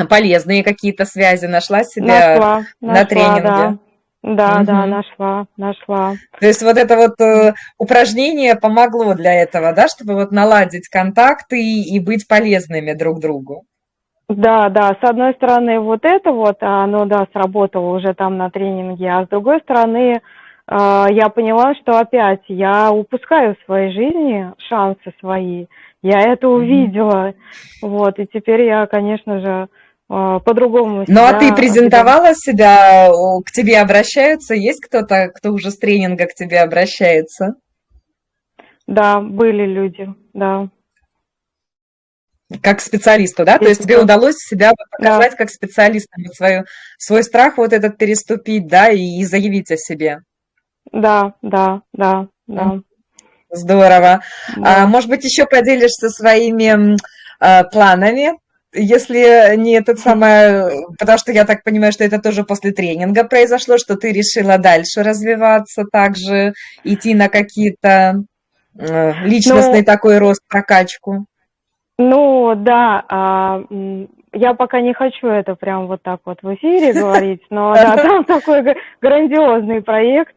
полезные 0.10 0.64
какие-то 0.64 1.06
связи, 1.06 1.46
нашла 1.46 1.84
себе... 1.84 2.08
нашла, 2.08 2.66
на 2.82 2.88
нашла, 2.88 3.06
тренинге. 3.06 3.42
да. 3.42 3.80
Да, 4.22 4.64
да, 4.64 4.86
Мгм. 4.86 4.90
нашла, 4.90 5.46
нашла. 5.56 6.14
То 6.40 6.48
есть 6.48 6.62
вот 6.62 6.78
это 6.78 6.98
вот 6.98 7.22
э, 7.22 7.54
упражнение 7.78 8.56
помогло 8.56 9.14
для 9.14 9.34
этого, 9.34 9.74
да, 9.74 9.88
чтобы 9.88 10.16
вот 10.16 10.32
наладить 10.32 10.90
контакты 10.90 11.62
и, 11.62 11.96
и 11.96 12.00
быть 12.00 12.28
полезными 12.28 12.94
друг 12.94 13.22
другу. 13.22 13.64
Да, 14.28 14.70
да, 14.70 14.96
с 15.02 15.10
одной 15.10 15.34
стороны 15.34 15.80
вот 15.80 16.02
это 16.04 16.32
вот, 16.32 16.58
а, 16.62 16.84
оно, 16.84 17.06
да, 17.06 17.28
сработало 17.34 17.96
уже 17.96 18.14
там 18.14 18.38
на 18.38 18.52
тренинге, 18.52 19.10
а 19.10 19.26
с 19.26 19.30
другой 19.30 19.60
стороны 19.62 20.22
а, 20.68 21.08
я 21.10 21.30
поняла, 21.30 21.74
что 21.76 21.98
опять 21.98 22.44
я 22.48 22.92
упускаю 22.92 23.56
в 23.56 23.66
своей 23.66 23.92
жизни 23.92 24.54
шансы 24.70 25.14
свои, 25.20 25.66
я 26.04 26.20
это 26.20 26.48
увидела, 26.48 27.34
вот, 27.82 28.20
и 28.20 28.28
теперь 28.28 28.66
я, 28.66 28.86
конечно 28.86 29.40
же, 29.40 29.68
по-другому 30.10 31.06
Ну 31.08 31.22
а 31.22 31.34
ты 31.34 31.54
презентовала 31.54 32.34
себя, 32.34 33.12
к 33.46 33.52
тебе 33.52 33.80
обращаются? 33.80 34.56
Есть 34.56 34.82
кто-то, 34.82 35.28
кто 35.28 35.52
уже 35.52 35.70
с 35.70 35.78
тренинга 35.78 36.26
к 36.26 36.34
тебе 36.34 36.62
обращается? 36.62 37.54
Да, 38.88 39.22
были 39.22 39.68
люди, 39.68 40.08
да. 40.34 40.70
Как 42.64 42.82
специалисту, 42.82 43.46
да? 43.46 43.60
То 43.60 43.68
есть 43.68 43.84
тебе 43.84 43.98
Да. 43.98 44.04
удалось 44.04 44.38
себя 44.38 44.72
показать 44.98 45.36
как 45.36 45.52
специалиста, 45.52 46.10
свою, 46.34 46.64
свой 46.98 47.24
страх 47.24 47.60
вот 47.60 47.72
этот 47.72 48.00
переступить, 48.00 48.66
да, 48.66 48.90
и, 48.90 49.24
заявить 49.26 49.70
о 49.70 49.78
себе. 49.78 50.22
Да, 50.92 51.36
да, 51.44 51.84
да, 51.94 52.28
да. 52.48 52.80
Здорово. 53.52 54.22
А, 54.58 54.62
да. 54.62 54.88
может 54.88 55.10
быть, 55.10 55.24
еще 55.24 55.46
поделишься 55.46 56.10
своими 56.10 56.98
а, 57.40 57.64
планами, 57.66 58.32
если 58.74 59.56
не 59.56 59.74
этот 59.74 60.00
самый, 60.00 60.86
потому 60.98 61.18
что 61.18 61.32
я 61.32 61.46
так 61.46 61.64
понимаю, 61.64 61.92
что 61.92 62.04
это 62.04 62.20
тоже 62.20 62.44
после 62.44 62.72
тренинга 62.72 63.24
произошло, 63.24 63.78
что 63.78 63.96
ты 63.96 64.12
решила 64.12 64.58
дальше 64.58 65.04
развиваться, 65.04 65.86
также 65.92 66.54
идти 66.84 67.16
на 67.16 67.30
какие-то 67.30 68.24
э, 68.78 69.14
личностный 69.24 69.80
Ну, 69.80 69.86
такой 69.86 70.20
рост, 70.20 70.42
прокачку. 70.48 71.26
Ну, 71.98 72.54
да, 72.56 73.04
а, 73.10 73.62
я 74.34 74.54
пока 74.54 74.82
не 74.82 74.94
хочу 74.94 75.28
это 75.28 75.56
прям 75.56 75.88
вот 75.88 76.02
так 76.02 76.22
вот 76.26 76.40
в 76.42 76.54
эфире 76.56 76.94
говорить, 77.00 77.42
но 77.50 77.74
да, 77.74 77.98
там 77.98 78.24
такой 78.24 78.64
грандиозный 79.02 79.82
проект, 79.82 80.36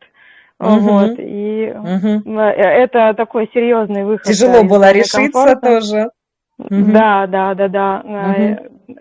вот, 0.59 1.19
и 1.19 1.73
э, 1.75 2.39
это 2.39 3.15
такой 3.15 3.51
серьезный 3.53 4.05
выход 4.05 4.27
Тяжело 4.27 4.63
было 4.63 4.93
решиться 4.93 5.57
тоже. 5.57 6.11
Мгм. 6.71 6.93
Да, 6.93 7.27
да, 7.27 7.55
да, 7.55 7.69
да. 7.69 8.03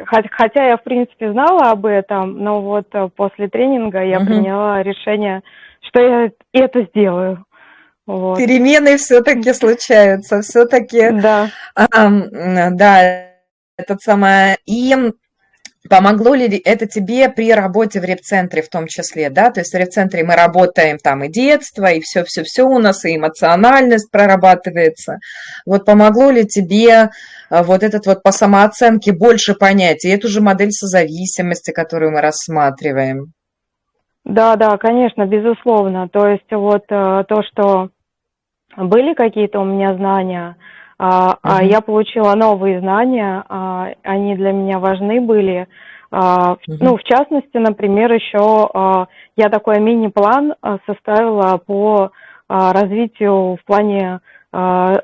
Хот- 0.09 0.27
Хотя 0.31 0.67
я, 0.67 0.77
в 0.77 0.83
принципе, 0.83 1.31
знала 1.31 1.71
об 1.71 1.85
этом, 1.85 2.37
но 2.43 2.61
вот 2.61 2.87
э, 2.93 3.09
после 3.15 3.47
тренинга 3.49 4.03
я 4.03 4.19
Мгм. 4.19 4.27
приняла 4.27 4.83
решение, 4.83 5.41
что 5.81 6.01
я 6.01 6.31
это 6.53 6.83
сделаю. 6.83 7.45
Вот. 8.07 8.37
Перемены 8.37 8.97
все-таки 8.97 9.53
случаются, 9.53 10.41
все-таки 10.41 11.11
Да. 11.11 11.49
М, 11.95 12.75
Да, 12.75 13.27
этот 13.77 14.01
самое. 14.01 14.57
И 14.65 14.95
помогло 15.89 16.35
ли 16.35 16.57
это 16.63 16.85
тебе 16.87 17.29
при 17.29 17.53
работе 17.53 17.99
в 17.99 18.03
репцентре 18.03 18.61
в 18.61 18.69
том 18.69 18.87
числе, 18.87 19.29
да? 19.29 19.51
То 19.51 19.61
есть 19.61 19.73
в 19.73 19.77
репцентре 19.77 20.23
мы 20.23 20.35
работаем 20.35 20.97
там 20.97 21.23
и 21.23 21.29
детство, 21.29 21.85
и 21.91 22.01
все-все-все 22.01 22.63
у 22.63 22.79
нас, 22.79 23.05
и 23.05 23.15
эмоциональность 23.15 24.11
прорабатывается. 24.11 25.17
Вот 25.65 25.85
помогло 25.85 26.31
ли 26.31 26.45
тебе 26.45 26.93
а, 26.93 27.09
вот 27.51 27.83
этот 27.83 28.05
вот 28.05 28.23
по 28.23 28.31
самооценке 28.31 29.11
больше 29.11 29.53
понять, 29.53 30.05
и 30.05 30.09
эту 30.09 30.27
же 30.27 30.41
модель 30.41 30.71
созависимости, 30.71 31.71
которую 31.71 32.11
мы 32.11 32.21
рассматриваем? 32.21 33.33
Да, 34.23 34.55
да, 34.55 34.77
конечно, 34.77 35.25
безусловно. 35.25 36.07
То 36.07 36.27
есть 36.27 36.51
вот 36.51 36.83
э, 36.89 37.23
то, 37.27 37.43
что 37.43 37.89
были 38.77 39.13
какие-то 39.13 39.59
у 39.59 39.65
меня 39.65 39.95
знания, 39.95 40.55
а, 40.97 41.37
а 41.41 41.63
я 41.63 41.81
получила 41.81 42.35
новые 42.35 42.79
знания, 42.79 43.43
а, 43.49 43.87
они 44.03 44.35
для 44.35 44.51
меня 44.51 44.77
важны 44.77 45.19
были. 45.19 45.67
А, 46.11 46.57
ну, 46.67 46.97
в 46.97 47.03
частности, 47.03 47.57
например, 47.57 48.13
еще 48.13 48.69
а, 48.73 49.07
я 49.35 49.49
такой 49.49 49.79
мини-план 49.79 50.53
а, 50.61 50.77
составила 50.85 51.57
по 51.57 52.11
а, 52.47 52.73
развитию 52.73 53.55
в 53.55 53.65
плане 53.65 54.19
а, 54.51 55.01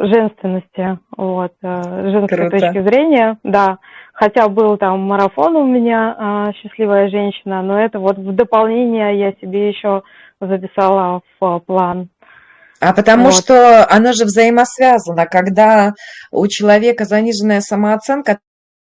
женственности, 0.00 0.98
вот, 1.16 1.52
а, 1.62 2.10
женской 2.10 2.38
Круто. 2.38 2.58
точки 2.58 2.82
зрения, 2.82 3.38
да. 3.42 3.78
Хотя 4.12 4.48
был 4.48 4.76
там 4.76 5.00
марафон 5.00 5.56
у 5.56 5.66
меня 5.66 6.14
а, 6.18 6.52
«Счастливая 6.52 7.08
женщина», 7.08 7.62
но 7.62 7.80
это 7.80 7.98
вот 7.98 8.18
в 8.18 8.34
дополнение 8.34 9.18
я 9.18 9.32
себе 9.40 9.68
еще 9.68 10.02
записала 10.40 11.20
в 11.40 11.60
план. 11.60 12.08
А 12.80 12.92
потому 12.92 13.26
Вот. 13.26 13.34
что 13.34 13.88
оно 13.90 14.12
же 14.12 14.24
взаимосвязано, 14.24 15.26
когда 15.26 15.94
у 16.30 16.46
человека 16.46 17.04
заниженная 17.04 17.60
самооценка, 17.60 18.38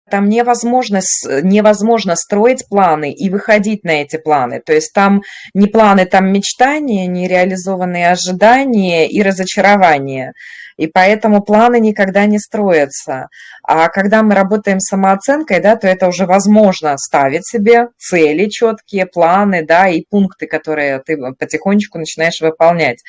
там 0.09 0.27
невозможно, 0.29 0.99
невозможно 1.41 2.15
строить 2.15 2.67
планы 2.69 3.11
и 3.11 3.29
выходить 3.29 3.83
на 3.83 4.01
эти 4.01 4.17
планы. 4.17 4.61
То 4.63 4.73
есть 4.73 4.93
там 4.93 5.21
не 5.53 5.67
планы, 5.67 6.05
там 6.05 6.31
мечтания, 6.31 7.07
нереализованные 7.07 8.11
ожидания 8.11 9.07
и 9.07 9.21
разочарования. 9.23 10.33
И 10.77 10.87
поэтому 10.87 11.41
планы 11.41 11.79
никогда 11.79 12.25
не 12.25 12.39
строятся. 12.39 13.27
А 13.63 13.89
когда 13.89 14.23
мы 14.23 14.35
работаем 14.35 14.79
с 14.79 14.87
самооценкой, 14.87 15.61
да, 15.61 15.75
то 15.75 15.87
это 15.87 16.07
уже 16.07 16.25
возможно 16.25 16.97
ставить 16.97 17.45
себе 17.45 17.89
цели 17.97 18.49
четкие, 18.49 19.05
планы, 19.05 19.65
да, 19.65 19.87
и 19.87 20.03
пункты, 20.09 20.47
которые 20.47 20.99
ты 20.99 21.17
потихонечку 21.37 21.97
начинаешь 21.99 22.41
выполнять. 22.41 22.99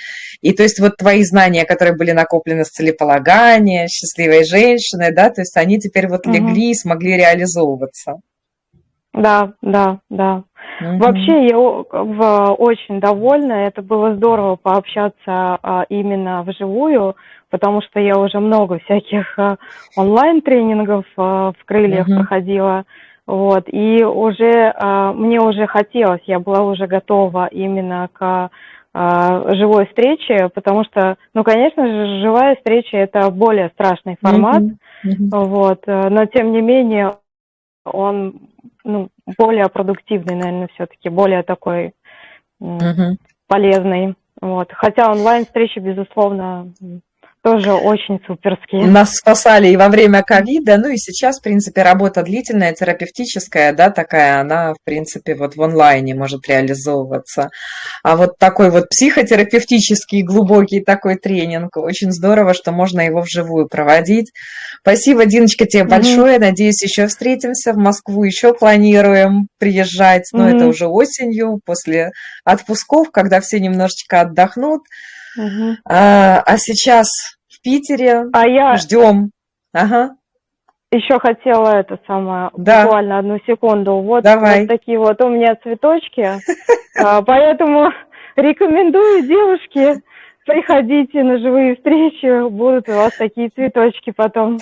И 0.40 0.52
то 0.52 0.62
есть 0.62 0.80
вот 0.80 0.96
твои 0.96 1.22
знания, 1.24 1.64
которые 1.64 1.96
были 1.96 2.12
накоплены 2.12 2.64
с 2.64 2.70
целеполагания, 2.70 3.88
счастливой 3.88 4.44
женщины, 4.44 5.12
да, 5.12 5.30
то 5.30 5.40
есть 5.40 5.56
они 5.56 5.78
теперь 5.78 6.08
вот 6.08 6.26
Мгм. 6.26 6.34
легли 6.34 6.70
и 6.70 6.74
смогли 6.74 7.16
реализовываться. 7.16 8.20
Да, 9.12 9.52
да, 9.60 9.98
да. 10.08 10.44
Мгм. 10.80 10.98
Вообще 10.98 11.46
я 11.48 11.58
очень 11.58 13.00
довольна. 13.00 13.66
Это 13.66 13.82
было 13.82 14.14
здорово 14.16 14.56
пообщаться 14.56 15.12
а, 15.62 15.84
именно 15.88 16.42
вживую, 16.42 17.16
потому 17.52 17.82
что 17.82 18.00
я 18.00 18.18
уже 18.18 18.40
много 18.40 18.78
всяких 18.78 19.38
а, 19.38 19.58
онлайн-тренингов 19.94 21.04
а, 21.18 21.52
в 21.52 21.64
крыльях 21.66 22.08
Мгм. 22.08 22.16
проходила. 22.16 22.84
Вот, 23.26 23.64
и 23.68 24.02
уже 24.02 24.72
а, 24.74 25.12
мне 25.12 25.38
уже 25.38 25.66
хотелось, 25.66 26.22
я 26.24 26.40
была 26.40 26.62
уже 26.62 26.86
готова 26.88 27.46
именно 27.46 28.08
к 28.12 28.50
живой 28.94 29.86
встрече, 29.86 30.50
потому 30.54 30.84
что, 30.84 31.16
ну, 31.32 31.44
конечно 31.44 31.86
же, 31.86 32.20
живая 32.20 32.56
встреча 32.56 32.98
это 32.98 33.30
более 33.30 33.70
страшный 33.70 34.18
формат, 34.20 34.60
Мгм. 34.60 34.78
Мгм. 35.02 35.30
вот, 35.30 35.80
э, 35.86 36.08
но 36.10 36.26
тем 36.26 36.52
не 36.52 36.60
менее 36.60 37.14
он 37.86 38.34
ну, 38.84 39.08
более 39.38 39.70
продуктивный, 39.70 40.34
наверное, 40.34 40.68
все-таки, 40.74 41.08
более 41.08 41.42
такой 41.42 41.94
Мгм. 42.60 43.16
полезный. 43.48 44.14
Вот. 44.42 44.70
Хотя 44.72 45.10
онлайн-встречи, 45.10 45.78
безусловно, 45.78 46.72
м, 46.82 47.00
тоже 47.42 47.72
очень 47.72 48.20
суперские. 48.26 48.86
Нас 48.86 49.16
спасали 49.16 49.68
и 49.68 49.76
во 49.76 49.88
время 49.88 50.22
ковида, 50.22 50.78
ну 50.78 50.88
и 50.88 50.96
сейчас, 50.96 51.38
в 51.38 51.42
принципе, 51.42 51.82
работа 51.82 52.22
длительная, 52.22 52.72
терапевтическая, 52.72 53.72
да, 53.72 53.90
такая, 53.90 54.40
она, 54.40 54.74
в 54.74 54.76
принципе, 54.84 55.34
вот 55.34 55.56
в 55.56 55.62
онлайне 55.62 56.14
может 56.14 56.48
реализовываться. 56.48 57.50
А 58.04 58.16
вот 58.16 58.38
такой 58.38 58.70
вот 58.70 58.88
психотерапевтический, 58.88 60.22
глубокий 60.22 60.80
такой 60.80 61.16
тренинг, 61.16 61.76
очень 61.76 62.12
здорово, 62.12 62.54
что 62.54 62.70
можно 62.70 63.00
его 63.00 63.20
вживую 63.20 63.68
проводить. 63.68 64.30
Спасибо, 64.80 65.26
Диночка, 65.26 65.66
тебе 65.66 65.82
Мгм. 65.82 65.90
большое. 65.90 66.38
Надеюсь, 66.38 66.82
еще 66.82 67.08
встретимся 67.08 67.72
в 67.72 67.76
Москву, 67.76 68.22
еще 68.22 68.54
планируем 68.54 69.48
приезжать, 69.58 70.28
но 70.32 70.48
это 70.48 70.64
Мгм. 70.64 70.68
уже 70.68 70.86
осенью, 70.86 71.60
после 71.64 72.10
отпусков, 72.44 73.10
когда 73.10 73.40
все 73.40 73.58
немножечко 73.58 74.20
отдохнут. 74.20 74.82
Мгм. 75.36 75.78
А, 75.88 76.40
а 76.40 76.56
сейчас 76.58 77.08
в 77.48 77.62
Питере 77.62 78.24
А 78.32 78.46
я 78.46 78.76
ждем. 78.76 79.30
Ага. 79.72 80.16
еще 80.90 81.18
хотела 81.18 81.76
это 81.76 81.98
самое, 82.06 82.50
Да. 82.56 82.82
буквально 82.84 83.18
одну 83.18 83.38
секунду. 83.46 83.96
Вот, 84.00 84.22
Давай. 84.24 84.60
вот 84.60 84.68
такие 84.68 84.98
вот 84.98 85.22
у 85.22 85.28
меня 85.30 85.56
цветочки, 85.62 86.38
А, 86.98 87.22
поэтому 87.22 87.90
рекомендую 88.36 89.22
девушки 89.26 90.02
приходите 90.44 91.22
на 91.22 91.38
живые 91.38 91.76
встречи, 91.76 92.48
будут 92.48 92.88
у 92.88 92.92
вас 92.92 93.16
такие 93.16 93.48
цветочки 93.50 94.12
потом. 94.14 94.58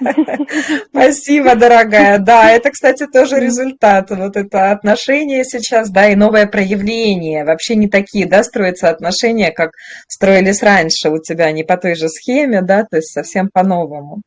Спасибо, 0.90 1.54
дорогая. 1.54 2.18
Да, 2.18 2.50
это, 2.50 2.70
кстати, 2.70 3.06
тоже 3.06 3.40
результат. 3.40 4.10
Вот 4.10 4.36
это 4.36 4.70
отношение 4.70 5.44
сейчас, 5.44 5.90
да, 5.90 6.08
и 6.08 6.16
новое 6.16 6.46
проявление. 6.46 7.44
Вообще 7.44 7.76
не 7.76 7.88
такие, 7.88 8.26
да, 8.26 8.42
строятся 8.42 8.90
отношения, 8.90 9.50
как 9.50 9.70
строились 10.08 10.62
раньше 10.62 11.10
у 11.10 11.18
тебя, 11.18 11.52
не 11.52 11.64
по 11.64 11.76
той 11.76 11.94
же 11.94 12.08
схеме, 12.08 12.62
да, 12.62 12.84
то 12.84 12.96
есть 12.96 13.12
совсем 13.12 13.48
по-новому. 13.52 14.22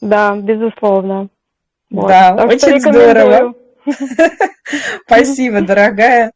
Да, 0.00 0.36
безусловно. 0.36 1.28
Вот. 1.90 2.08
Да, 2.08 2.36
Так 2.36 2.46
очень 2.46 2.80
здорово. 2.80 3.54
Спасибо, 5.06 5.60
дорогая. 5.62 6.32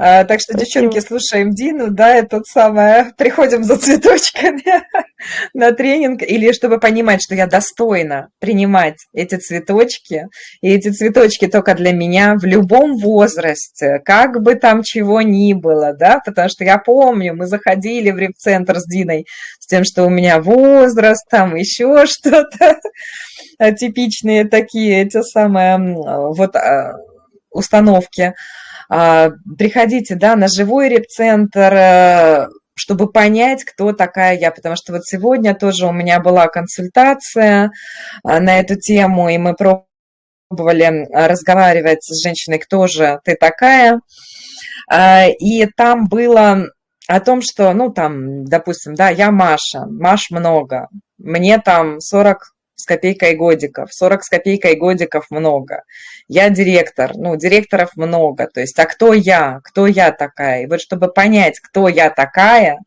А, 0.00 0.24
Так 0.24 0.40
что, 0.40 0.56
девчонки, 0.56 1.00
слушаем 1.00 1.50
Дину, 1.50 1.90
да, 1.90 2.22
тут 2.22 2.46
самое, 2.46 3.12
приходим 3.16 3.64
за 3.64 3.76
цветочками 3.76 4.62
на 5.54 5.72
тренинг, 5.72 6.22
или 6.22 6.52
чтобы 6.52 6.78
понимать, 6.78 7.22
что 7.22 7.34
я 7.34 7.46
достойна 7.46 8.28
принимать 8.40 8.96
эти 9.12 9.36
цветочки, 9.36 10.26
и 10.62 10.70
эти 10.70 10.90
цветочки 10.90 11.46
только 11.46 11.74
для 11.74 11.92
меня 11.92 12.34
в 12.36 12.44
любом 12.44 12.96
возрасте, 12.96 14.00
как 14.04 14.42
бы 14.42 14.54
там 14.54 14.82
чего 14.82 15.22
ни 15.22 15.52
было, 15.52 15.92
да, 15.92 16.20
потому 16.24 16.48
что 16.48 16.64
я 16.64 16.78
помню, 16.78 17.34
мы 17.34 17.46
заходили 17.46 18.10
в 18.10 18.18
реп-центр 18.18 18.78
с 18.78 18.86
Диной 18.86 19.26
с 19.66 19.68
тем, 19.68 19.82
что 19.82 20.04
у 20.04 20.08
меня 20.08 20.40
возраст, 20.40 21.26
там 21.28 21.56
еще 21.56 22.06
что-то, 22.06 22.78
типичные 23.76 24.44
такие, 24.44 25.02
эти 25.02 25.22
самые, 25.22 25.76
вот, 25.78 26.54
а, 26.54 26.94
установки. 27.50 28.34
А, 28.88 29.30
Приходите, 29.58 30.14
да, 30.14 30.36
на 30.36 30.46
живой 30.46 30.88
реп-центр, 30.88 31.74
э, 31.74 32.46
чтобы 32.74 33.10
понять, 33.10 33.64
кто 33.64 33.92
такая 33.92 34.38
я, 34.38 34.52
потому 34.52 34.76
что 34.76 34.92
вот 34.92 35.04
сегодня 35.04 35.52
тоже 35.52 35.86
у 35.86 35.92
меня 35.92 36.20
была 36.20 36.46
консультация 36.46 37.72
а, 38.22 38.38
на 38.38 38.60
эту 38.60 38.76
тему, 38.76 39.28
и 39.28 39.36
мы 39.36 39.54
пробовали 39.54 41.08
разговаривать 41.12 42.04
с 42.04 42.22
женщиной, 42.22 42.60
кто 42.60 42.86
же 42.86 43.18
ты 43.24 43.34
такая, 43.34 43.98
и 45.40 45.66
там 45.76 46.06
было 46.06 46.68
о 47.08 47.20
том, 47.20 47.40
что, 47.42 47.72
ну, 47.72 47.90
там, 47.90 48.44
допустим, 48.44 48.94
да, 48.94 49.10
я 49.10 49.30
Маша, 49.30 49.86
Маш 49.86 50.30
много, 50.30 50.88
мне 51.18 51.58
там 51.58 52.00
40 52.00 52.56
с 52.76 52.84
копейкой 52.84 53.36
годиков, 53.36 53.88
40 53.90 54.22
с 54.22 54.28
копейкой 54.28 54.76
годиков 54.76 55.26
много. 55.30 55.82
Я 56.28 56.50
директор, 56.50 57.12
ну, 57.14 57.34
директоров 57.36 57.96
много. 57.96 58.48
То 58.52 58.60
есть, 58.60 58.78
а 58.78 58.84
кто 58.84 59.14
я? 59.14 59.60
Кто 59.64 59.86
я 59.86 60.12
такая? 60.12 60.62
И 60.62 60.66
вот 60.66 60.80
чтобы 60.82 61.08
понять, 61.08 61.58
кто 61.58 61.88
я 61.88 62.10
такая, 62.10 62.78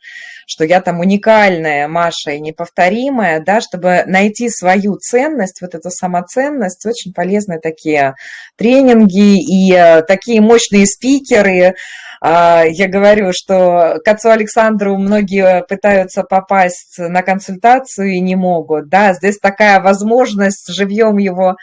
что 0.45 0.63
я 0.63 0.81
там 0.81 0.99
уникальная, 0.99 1.87
Маша, 1.87 2.31
и 2.31 2.39
неповторимая, 2.39 3.39
да, 3.39 3.61
чтобы 3.61 4.03
найти 4.05 4.49
свою 4.49 4.95
ценность, 4.97 5.61
вот 5.61 5.73
эту 5.73 5.89
самоценность, 5.89 6.85
очень 6.85 7.13
полезны 7.13 7.59
такие 7.59 8.13
тренинги 8.57 9.37
и 9.37 9.73
э, 9.73 10.03
такие 10.03 10.39
мощные 10.39 10.85
спикеры. 10.85 11.75
А, 12.21 12.63
Я 12.65 12.87
говорю, 12.87 13.31
что 13.33 13.99
к 14.03 14.07
отцу 14.07 14.29
Александру 14.29 14.97
многие 14.97 15.63
пытаются 15.67 16.23
попасть 16.23 16.97
на 16.97 17.21
консультацию 17.21 18.09
и 18.09 18.19
не 18.19 18.35
могут, 18.35 18.89
да, 18.89 19.13
здесь 19.13 19.37
такая 19.37 19.79
возможность 19.79 20.73
живьем 20.73 21.17
его 21.17 21.55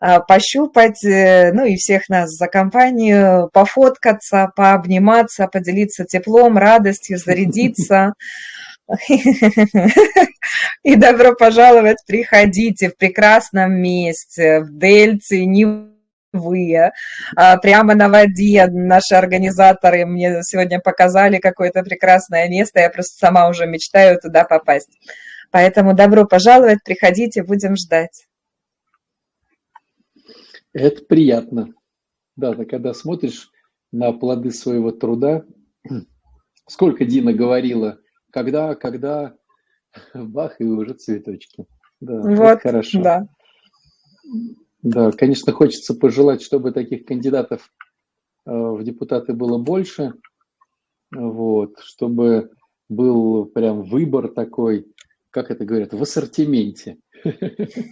а, 0.00 0.20
пощупать, 0.20 1.02
э, 1.04 1.52
ну 1.54 1.64
и 1.64 1.76
всех 1.76 2.08
нас 2.10 2.30
за 2.30 2.46
компанию, 2.46 3.48
пофоткаться, 3.52 4.50
пообниматься, 4.54 5.46
поделиться 5.46 6.04
теплом, 6.04 6.58
радостью, 6.58 7.16
зарядиться. 7.18 8.12
И 10.82 10.96
добро 10.96 11.34
пожаловать, 11.34 12.04
приходите 12.06 12.90
в 12.90 12.98
прекрасном 12.98 13.72
месте, 13.80 14.60
в 14.60 14.78
Дельте, 14.78 15.46
Невы, 15.46 15.93
а, 17.36 17.56
прямо 17.58 17.94
на 17.94 18.08
воде. 18.08 18.66
Наши 18.70 19.14
организаторы 19.14 20.06
мне 20.06 20.42
сегодня 20.42 20.80
показали 20.80 21.38
какое-то 21.38 21.82
прекрасное 21.82 22.48
место, 22.48 22.80
я 22.80 22.90
просто 22.90 23.18
сама 23.18 23.48
уже 23.48 23.66
мечтаю 23.66 24.20
туда 24.20 24.44
попасть. 24.44 24.98
Поэтому 25.50 25.94
добро 25.94 26.26
пожаловать, 26.26 26.78
приходите, 26.84 27.42
будем 27.44 27.76
ждать. 27.76 28.26
Это 30.72 31.04
приятно. 31.04 31.68
Да, 32.36 32.52
ты 32.54 32.64
когда 32.64 32.92
смотришь 32.92 33.50
на 33.92 34.12
плоды 34.12 34.50
своего 34.50 34.90
труда. 34.90 35.44
Сколько 36.68 37.04
Дина 37.04 37.32
говорила, 37.32 37.98
когда, 38.30 38.74
когда, 38.74 39.36
бах, 40.14 40.60
и 40.60 40.64
уже 40.64 40.94
цветочки. 40.94 41.66
Да, 42.00 42.20
вот, 42.20 42.60
хорошо. 42.60 43.02
Да. 43.02 43.28
Да, 44.84 45.10
конечно, 45.12 45.50
хочется 45.54 45.94
пожелать, 45.94 46.42
чтобы 46.42 46.70
таких 46.70 47.06
кандидатов 47.06 47.72
э, 48.44 48.50
в 48.52 48.84
депутаты 48.84 49.32
было 49.32 49.56
больше, 49.56 50.12
вот, 51.10 51.78
чтобы 51.80 52.50
был 52.90 53.46
прям 53.46 53.82
выбор 53.84 54.28
такой, 54.28 54.86
как 55.30 55.50
это 55.50 55.64
говорят, 55.64 55.94
в 55.94 56.02
ассортименте. 56.02 56.98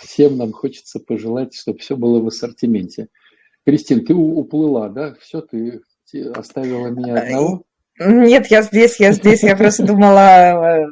Всем 0.00 0.38
нам 0.38 0.52
хочется 0.52 0.98
пожелать, 0.98 1.54
чтобы 1.54 1.78
все 1.78 1.94
было 1.94 2.22
в 2.22 2.26
ассортименте. 2.26 3.08
Кристин, 3.66 4.06
ты 4.06 4.14
уплыла, 4.14 4.88
да? 4.88 5.14
Все, 5.20 5.42
ты 5.42 5.82
оставила 6.34 6.88
меня 6.88 7.20
одного? 7.20 7.64
Нет, 7.98 8.46
я 8.46 8.62
здесь, 8.62 8.98
я 8.98 9.12
здесь. 9.12 9.42
Я 9.42 9.54
просто 9.56 9.86
думала 9.86 10.20
э, 10.20 10.86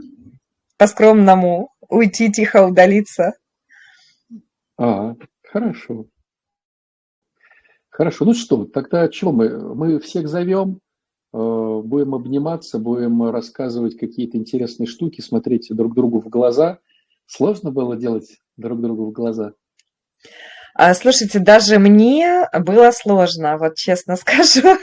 по-скромному 0.76 1.70
уйти, 1.88 2.30
тихо 2.30 2.66
удалиться. 2.66 3.32
А, 4.76 5.14
хорошо. 5.42 6.06
Хорошо, 7.90 8.24
ну 8.24 8.34
что, 8.34 8.64
тогда 8.64 9.10
что 9.10 9.30
мы? 9.30 9.74
Мы 9.74 10.00
всех 10.00 10.28
зовем, 10.28 10.80
э, 11.32 11.80
будем 11.84 12.14
обниматься, 12.14 12.80
будем 12.80 13.22
рассказывать 13.30 13.96
какие-то 13.96 14.36
интересные 14.36 14.88
штуки, 14.88 15.20
смотреть 15.20 15.68
друг 15.70 15.94
другу 15.94 16.20
в 16.20 16.28
глаза. 16.28 16.80
Сложно 17.26 17.70
было 17.70 17.96
делать 17.96 18.38
друг 18.56 18.80
другу 18.80 19.06
в 19.06 19.12
глаза? 19.12 19.54
А, 20.76 20.92
слушайте, 20.94 21.38
даже 21.38 21.78
мне 21.78 22.48
было 22.52 22.90
сложно, 22.90 23.58
вот 23.58 23.76
честно 23.76 24.16
скажу. 24.16 24.76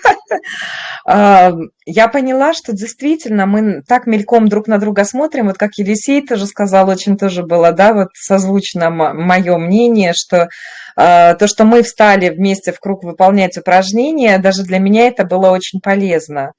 А, 1.06 1.52
я 1.86 2.08
поняла, 2.08 2.54
что 2.54 2.72
действительно 2.72 3.46
мы 3.46 3.82
так 3.82 4.08
мельком 4.08 4.48
друг 4.48 4.68
на 4.68 4.78
друга 4.78 5.04
смотрим, 5.04 5.48
вот 5.48 5.58
как 5.58 5.72
Елисей 5.76 6.26
тоже 6.26 6.46
сказал, 6.46 6.90
очень 6.90 7.18
тоже 7.18 7.44
было, 7.44 7.74
да, 7.74 7.94
вот 7.94 8.10
созвучно 8.14 8.90
мое 8.90 9.58
мнение, 9.58 10.14
что 10.16 10.48
а, 10.96 11.34
то, 11.36 11.48
что 11.48 11.66
мы 11.66 11.84
встали 11.84 12.30
вместе 12.30 12.72
в 12.72 12.80
круг 12.80 13.04
выполнять 13.04 13.58
упражнения, 13.58 14.38
даже 14.38 14.64
для 14.64 14.80
меня 14.80 15.08
это 15.08 15.26
было 15.26 15.50
очень 15.50 15.82
полезно. 15.82 16.54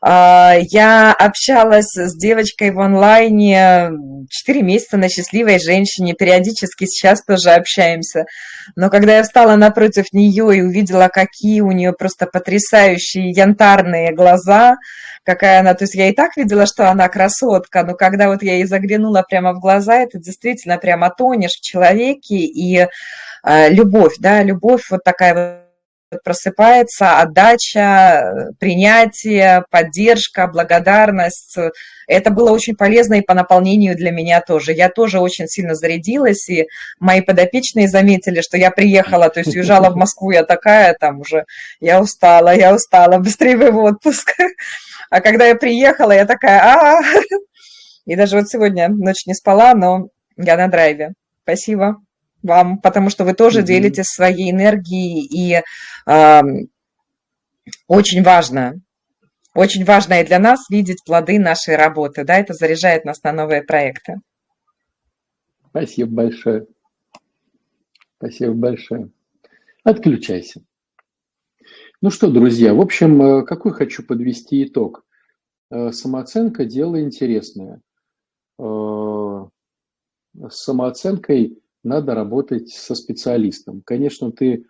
А, 0.00 0.54
я 0.70 1.12
общалась 1.12 1.94
с 1.94 2.16
девочкой 2.16 2.70
в 2.70 2.80
онлайне 2.80 3.90
4 4.30 4.62
месяца 4.62 4.96
на 4.96 5.08
счастливой 5.08 5.58
женщине, 5.58 6.14
периодически 6.14 6.84
сейчас 6.84 7.22
тоже 7.24 7.50
общаемся. 7.50 8.24
Но 8.76 8.90
когда 8.90 9.16
я 9.16 9.22
встала 9.22 9.56
напротив 9.56 10.12
нее 10.12 10.56
и 10.56 10.62
увидела, 10.62 11.08
какие 11.08 11.60
у 11.60 11.72
нее 11.72 11.92
просто 11.92 12.26
потрясающие 12.26 13.30
янтарные 13.30 14.12
глаза, 14.12 14.76
какая 15.24 15.60
она, 15.60 15.74
то 15.74 15.84
есть 15.84 15.94
я 15.94 16.08
и 16.08 16.12
так 16.12 16.36
видела, 16.36 16.66
что 16.66 16.90
она 16.90 17.08
красотка, 17.08 17.82
но 17.82 17.94
когда 17.94 18.28
вот 18.28 18.42
я 18.42 18.54
ей 18.54 18.64
заглянула 18.64 19.24
прямо 19.28 19.52
в 19.52 19.60
глаза, 19.60 19.96
это 19.96 20.18
действительно 20.18 20.78
прямо 20.78 21.10
тонешь 21.10 21.58
в 21.58 21.62
человеке, 21.62 22.36
и 22.36 22.86
э, 23.44 23.70
любовь, 23.70 24.14
да, 24.20 24.42
любовь 24.42 24.84
вот 24.90 25.02
такая 25.04 25.34
вот 25.34 25.67
просыпается 26.24 27.20
отдача, 27.20 28.52
принятие, 28.58 29.64
поддержка, 29.70 30.46
благодарность. 30.46 31.56
Это 32.06 32.30
было 32.30 32.50
очень 32.50 32.74
полезно 32.74 33.14
и 33.14 33.20
по 33.20 33.34
наполнению 33.34 33.96
для 33.96 34.10
меня 34.10 34.40
тоже. 34.40 34.72
Я 34.72 34.88
тоже 34.88 35.20
очень 35.20 35.46
сильно 35.46 35.74
зарядилась, 35.74 36.48
и 36.48 36.66
мои 36.98 37.20
подопечные 37.20 37.88
заметили, 37.88 38.40
что 38.40 38.56
я 38.56 38.70
приехала, 38.70 39.28
то 39.28 39.40
есть 39.40 39.54
уезжала 39.54 39.90
в 39.90 39.96
Москву, 39.96 40.30
я 40.30 40.44
такая 40.44 40.94
там 40.98 41.20
уже, 41.20 41.44
я 41.80 42.00
устала, 42.00 42.54
я 42.54 42.74
устала, 42.74 43.18
быстрее 43.18 43.70
в 43.70 43.78
отпуск. 43.78 44.32
А 45.10 45.22
когда 45.22 45.46
я 45.46 45.54
приехала, 45.54 46.12
я 46.12 46.26
такая, 46.26 46.60
а, 46.60 47.00
И 48.04 48.14
даже 48.14 48.36
вот 48.36 48.46
сегодня 48.50 48.88
ночь 48.90 49.24
не 49.24 49.32
спала, 49.32 49.72
но 49.72 50.08
я 50.36 50.58
на 50.58 50.68
драйве. 50.68 51.14
Спасибо 51.44 51.96
вам, 52.48 52.78
потому 52.80 53.10
что 53.10 53.24
вы 53.24 53.34
тоже 53.34 53.60
mm-hmm. 53.60 53.66
делитесь 53.66 54.06
своей 54.06 54.50
энергией, 54.50 55.24
и 55.24 55.62
э, 56.10 56.42
очень 57.86 58.22
важно, 58.24 58.80
очень 59.54 59.84
важно 59.84 60.20
и 60.20 60.26
для 60.26 60.40
нас 60.40 60.68
видеть 60.68 61.04
плоды 61.04 61.38
нашей 61.38 61.76
работы, 61.76 62.24
да, 62.24 62.38
это 62.38 62.54
заряжает 62.54 63.04
нас 63.04 63.22
на 63.22 63.32
новые 63.32 63.62
проекты. 63.62 64.16
Спасибо 65.70 66.10
большое. 66.10 66.66
Спасибо 68.16 68.54
большое. 68.54 69.10
Отключайся. 69.84 70.62
Ну 72.00 72.10
что, 72.10 72.30
друзья, 72.30 72.74
в 72.74 72.80
общем, 72.80 73.20
э, 73.22 73.44
какой 73.44 73.72
хочу 73.72 74.04
подвести 74.04 74.64
итог. 74.64 75.04
Э, 75.70 75.90
самооценка– 75.92 76.64
дело 76.66 77.00
интересное. 77.00 77.80
Э, 78.58 79.46
с 80.34 80.62
самооценкой 80.62 81.58
надо 81.88 82.14
работать 82.14 82.70
со 82.70 82.94
специалистом. 82.94 83.82
Конечно, 83.84 84.30
ты 84.30 84.66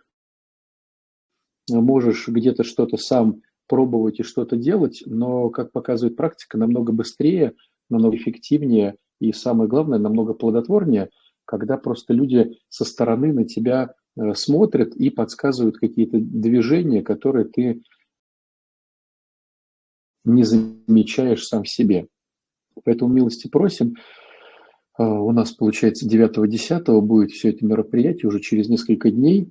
можешь 1.69 2.27
где-то 2.27 2.63
что-то 2.63 2.97
сам 2.97 3.41
пробовать 3.67 4.19
и 4.19 4.23
что-то 4.23 4.57
делать, 4.57 5.03
но, 5.05 5.49
как 5.49 5.71
показывает 5.71 6.15
практика, 6.15 6.57
намного 6.57 6.91
быстрее, 6.91 7.53
намного 7.89 8.17
эффективнее 8.17 8.95
и, 9.19 9.31
самое 9.31 9.69
главное, 9.69 9.99
намного 9.99 10.33
плодотворнее, 10.33 11.09
когда 11.45 11.77
просто 11.77 12.13
люди 12.13 12.57
со 12.69 12.85
стороны 12.85 13.31
на 13.33 13.45
тебя 13.45 13.93
э, 14.15 14.33
смотрят 14.33 14.95
и 14.95 15.09
подсказывают 15.09 15.77
какие-то 15.77 16.17
движения, 16.19 17.03
которые 17.03 17.45
ты 17.45 17.83
не 20.25 20.43
замечаешь 20.43 21.45
сам 21.45 21.63
в 21.63 21.69
себе. 21.69 22.07
Поэтому 22.83 23.13
милости 23.13 23.47
просим. 23.47 23.95
А, 24.99 25.03
у 25.03 25.31
нас, 25.31 25.53
получается, 25.53 26.05
9-10 26.07 26.99
будет 26.99 27.31
все 27.31 27.49
это 27.49 27.65
мероприятие 27.65 28.27
уже 28.27 28.41
через 28.41 28.67
несколько 28.67 29.09
дней. 29.09 29.49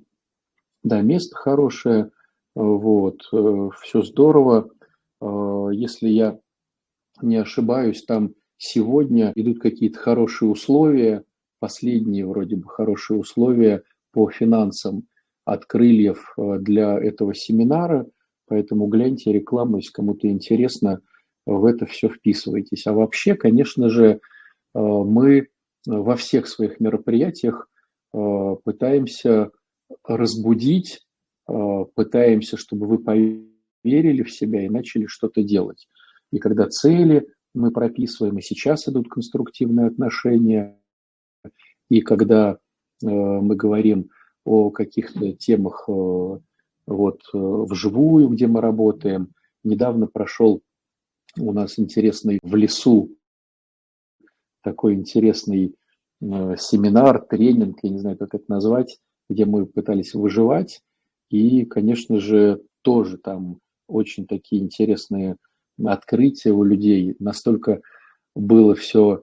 Да, 0.83 1.01
место 1.01 1.35
хорошее, 1.35 2.11
а, 2.55 2.61
вот, 2.61 3.27
э, 3.33 3.69
все 3.81 4.01
здорово. 4.03 4.69
Если 5.21 6.07
я 6.07 6.39
не 7.21 7.35
ошибаюсь, 7.35 8.05
там 8.05 8.35
сегодня 8.55 9.33
идут 9.35 9.59
какие-то 9.59 9.99
хорошие 9.99 10.49
условия, 10.49 11.25
последние 11.59 12.25
вроде 12.25 12.55
бы 12.55 12.69
хорошие 12.69 13.19
условия 13.19 13.83
по 14.13 14.29
финансам 14.29 15.03
от 15.43 15.65
крыльев 15.65 16.33
для 16.37 16.97
этого 16.97 17.35
семинара. 17.35 18.05
Поэтому 18.47 18.87
гляньте 18.87 19.33
рекламу, 19.33 19.77
если 19.77 19.91
кому-то 19.91 20.29
интересно, 20.29 21.01
в 21.45 21.65
это 21.65 21.85
все 21.85 22.07
вписывайтесь. 22.07 22.87
А 22.87 22.93
вообще, 22.93 23.35
конечно 23.35 23.89
же, 23.89 24.21
Э, 24.21 24.38
мы 24.73 25.47
во 25.85 26.15
всех 26.15 26.47
своих 26.47 26.79
мероприятиях 26.79 27.69
э, 28.13 28.55
пытаемся 28.63 29.51
разбудить, 30.03 30.99
э, 31.47 31.53
пытаемся, 31.95 32.57
чтобы 32.57 32.87
вы 32.87 32.99
поверили 32.99 34.23
в 34.23 34.31
себя 34.31 34.65
и 34.65 34.69
начали 34.69 35.05
что-то 35.05 35.43
делать. 35.43 35.87
И 36.31 36.37
когда 36.37 36.67
цели 36.67 37.27
мы 37.53 37.71
прописываем, 37.71 38.37
и 38.37 38.41
сейчас 38.41 38.87
идут 38.87 39.09
конструктивные 39.09 39.87
отношения, 39.87 40.79
и 41.89 42.01
когда 42.01 42.59
мы 43.01 43.55
говорим 43.55 44.09
о 44.43 44.69
каких-то 44.69 45.31
темах 45.31 45.87
вот 46.89 47.21
вживую, 47.33 48.29
где 48.29 48.47
мы 48.47 48.61
работаем. 48.61 49.33
Недавно 49.63 50.07
прошел 50.07 50.61
у 51.37 51.53
нас 51.53 51.79
интересный 51.79 52.39
в 52.41 52.55
лесу 52.55 53.15
такой 54.61 54.93
интересный 54.93 55.75
э, 56.21 56.55
семинар, 56.57 57.19
тренинг, 57.25 57.79
я 57.83 57.89
не 57.89 57.99
знаю, 57.99 58.17
как 58.17 58.35
это 58.35 58.45
назвать, 58.47 58.99
где 59.29 59.45
мы 59.45 59.65
пытались 59.65 60.13
выживать. 60.13 60.81
И, 61.29 61.65
конечно 61.65 62.19
же, 62.19 62.61
тоже 62.81 63.17
там 63.17 63.59
очень 63.87 64.25
такие 64.25 64.61
интересные 64.61 65.37
открытия 65.83 66.51
у 66.51 66.63
людей. 66.63 67.15
Настолько 67.19 67.81
было 68.35 68.75
все 68.75 69.21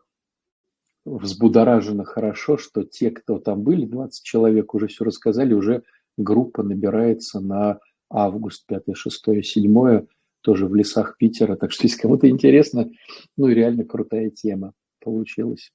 взбудоражено 1.05 2.05
хорошо, 2.05 2.57
что 2.57 2.83
те, 2.83 3.11
кто 3.11 3.39
там 3.39 3.63
были, 3.63 3.87
20 3.87 4.25
человек 4.25 4.75
уже 4.75 4.89
все 4.89 5.05
рассказали, 5.05 5.55
уже 5.55 5.83
группа 6.17 6.63
набирается 6.63 7.41
на 7.41 7.79
август, 8.11 8.67
5, 8.67 8.85
6, 8.95 9.45
7, 9.45 10.07
тоже 10.41 10.67
в 10.67 10.75
лесах 10.75 11.17
Питера. 11.17 11.57
Так 11.57 11.73
что, 11.73 11.85
если 11.85 12.01
кому-то 12.01 12.29
интересно, 12.29 12.91
ну 13.37 13.49
и 13.49 13.55
реально 13.55 13.85
крутая 13.85 14.31
тема 14.31 14.73
получилось. 15.07 15.73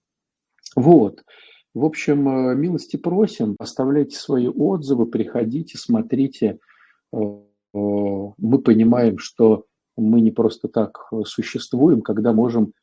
Вот. 0.76 1.24
В 1.74 1.86
общем, 1.86 2.28
э, 2.28 2.56
милости 2.56 2.98
просим, 2.98 3.56
оставляйте 3.58 4.18
свои 4.18 4.48
отзывы, 4.48 5.06
приходите, 5.06 5.78
смотрите. 5.78 6.60
Э, 7.14 7.18
э, 7.18 7.78
мы 7.78 8.62
понимаем, 8.62 9.18
что 9.18 9.66
мы 9.96 10.20
не 10.20 10.32
просто 10.32 10.68
так 10.68 11.10
существуем, 11.26 12.02
когда 12.02 12.34
можем 12.34 12.74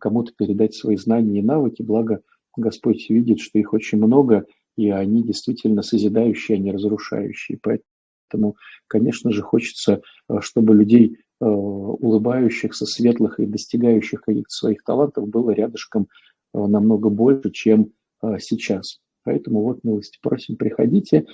кому-то 0.00 0.32
передать 0.36 0.74
свои 0.74 0.96
знания 0.96 1.38
и 1.38 1.42
навыки, 1.42 1.82
благо 1.82 2.20
Господь 2.56 3.08
видит, 3.10 3.38
что 3.38 3.58
их 3.58 3.72
очень 3.72 3.98
много, 3.98 4.44
и 4.76 4.90
они 4.90 5.22
действительно 5.22 5.82
созидающие, 5.82 6.56
а 6.56 6.60
не 6.60 6.72
разрушающие. 6.72 7.58
Поэтому 7.62 7.84
Поэтому, 8.28 8.56
конечно 8.86 9.32
же, 9.32 9.42
хочется, 9.42 10.02
чтобы 10.40 10.74
людей 10.74 11.18
улыбающихся, 11.40 12.84
светлых 12.86 13.38
и 13.40 13.46
достигающих 13.46 14.22
каких-то 14.22 14.50
своих 14.50 14.82
талантов 14.82 15.28
было 15.28 15.50
рядышком 15.50 16.08
намного 16.52 17.10
больше, 17.10 17.50
чем 17.50 17.92
сейчас. 18.38 19.00
Поэтому 19.24 19.62
вот 19.62 19.84
милости 19.84 20.18
просим, 20.22 20.56
приходите. 20.56 21.26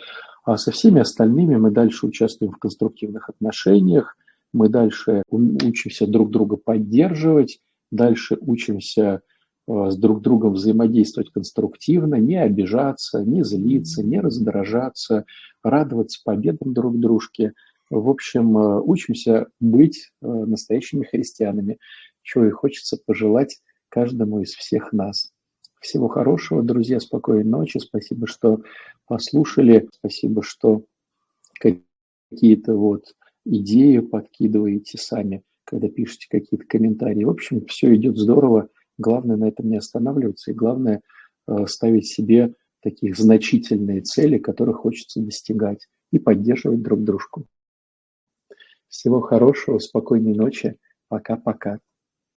А 0.45 0.59
со 0.59 0.73
всеми 0.73 1.01
остальными 1.01 1.57
мы 1.57 1.71
дальше 1.71 2.07
участвуем 2.07 2.53
в 2.53 2.59
конструктивных 2.59 3.31
отношениях, 3.31 4.17
мы 4.53 4.69
дальше 4.69 5.23
учимся 5.31 6.07
друг 6.07 6.31
друга 6.31 6.57
поддерживать, 6.57 7.61
дальше 7.91 8.37
учимся 8.41 9.21
э, 9.67 9.91
с 9.91 9.97
друг 9.97 10.23
другом 10.23 10.55
взаимодействовать 10.55 11.31
конструктивно, 11.33 12.17
не 12.17 12.37
обижаться, 12.37 13.25
не 13.25 13.43
злиться, 13.43 14.05
не 14.05 14.21
раздражаться, 14.21 15.25
радоваться 15.63 16.21
победам 16.25 16.75
друг 16.75 17.01
дружки. 17.01 17.53
В 17.95 18.11
общем, 18.11 18.59
э, 18.59 18.81
учимся 18.81 19.47
быть 19.61 20.11
э, 20.21 20.27
настоящими 20.27 21.05
христианами, 21.05 21.79
чего 22.23 22.47
и 22.47 22.51
хочется 22.51 22.99
пожелать 23.07 23.61
каждому 23.89 24.41
из 24.41 24.55
всех 24.55 24.93
нас. 24.93 25.31
Всего 25.81 26.09
хорошего, 26.09 26.65
друзья, 26.65 26.99
спокойной 26.99 27.45
ночи. 27.45 27.79
Спасибо, 27.79 28.27
что 28.27 28.63
послушали. 29.07 29.89
Спасибо, 29.93 30.43
что 30.43 30.85
какие-то 31.61 32.75
вот 32.75 33.15
идеи 33.45 33.99
подкидываете 33.99 34.99
сами, 34.99 35.45
когда 35.63 35.89
пишете 35.89 36.27
какие-то 36.29 36.67
комментарии. 36.67 37.23
В 37.23 37.31
общем, 37.31 37.65
все 37.67 37.95
идет 37.95 38.19
здорово. 38.19 38.71
Главное 38.99 39.37
на 39.37 39.47
этом 39.47 39.71
не 39.71 39.77
останавливаться. 39.77 40.51
И 40.51 40.55
главное 40.55 41.01
э, 41.47 41.67
ставить 41.69 42.09
себе 42.09 42.55
такие 42.83 43.15
значительные 43.15 44.01
цели, 44.01 44.39
которых 44.39 44.79
хочется 44.79 45.21
достигать, 45.21 45.87
и 46.11 46.19
поддерживать 46.19 46.83
друг 46.83 47.05
дружку. 47.05 47.47
Всего 48.95 49.21
хорошего, 49.21 49.81
спокойной 49.81 50.35
ночи. 50.37 50.79
Пока-пока. 51.09 51.81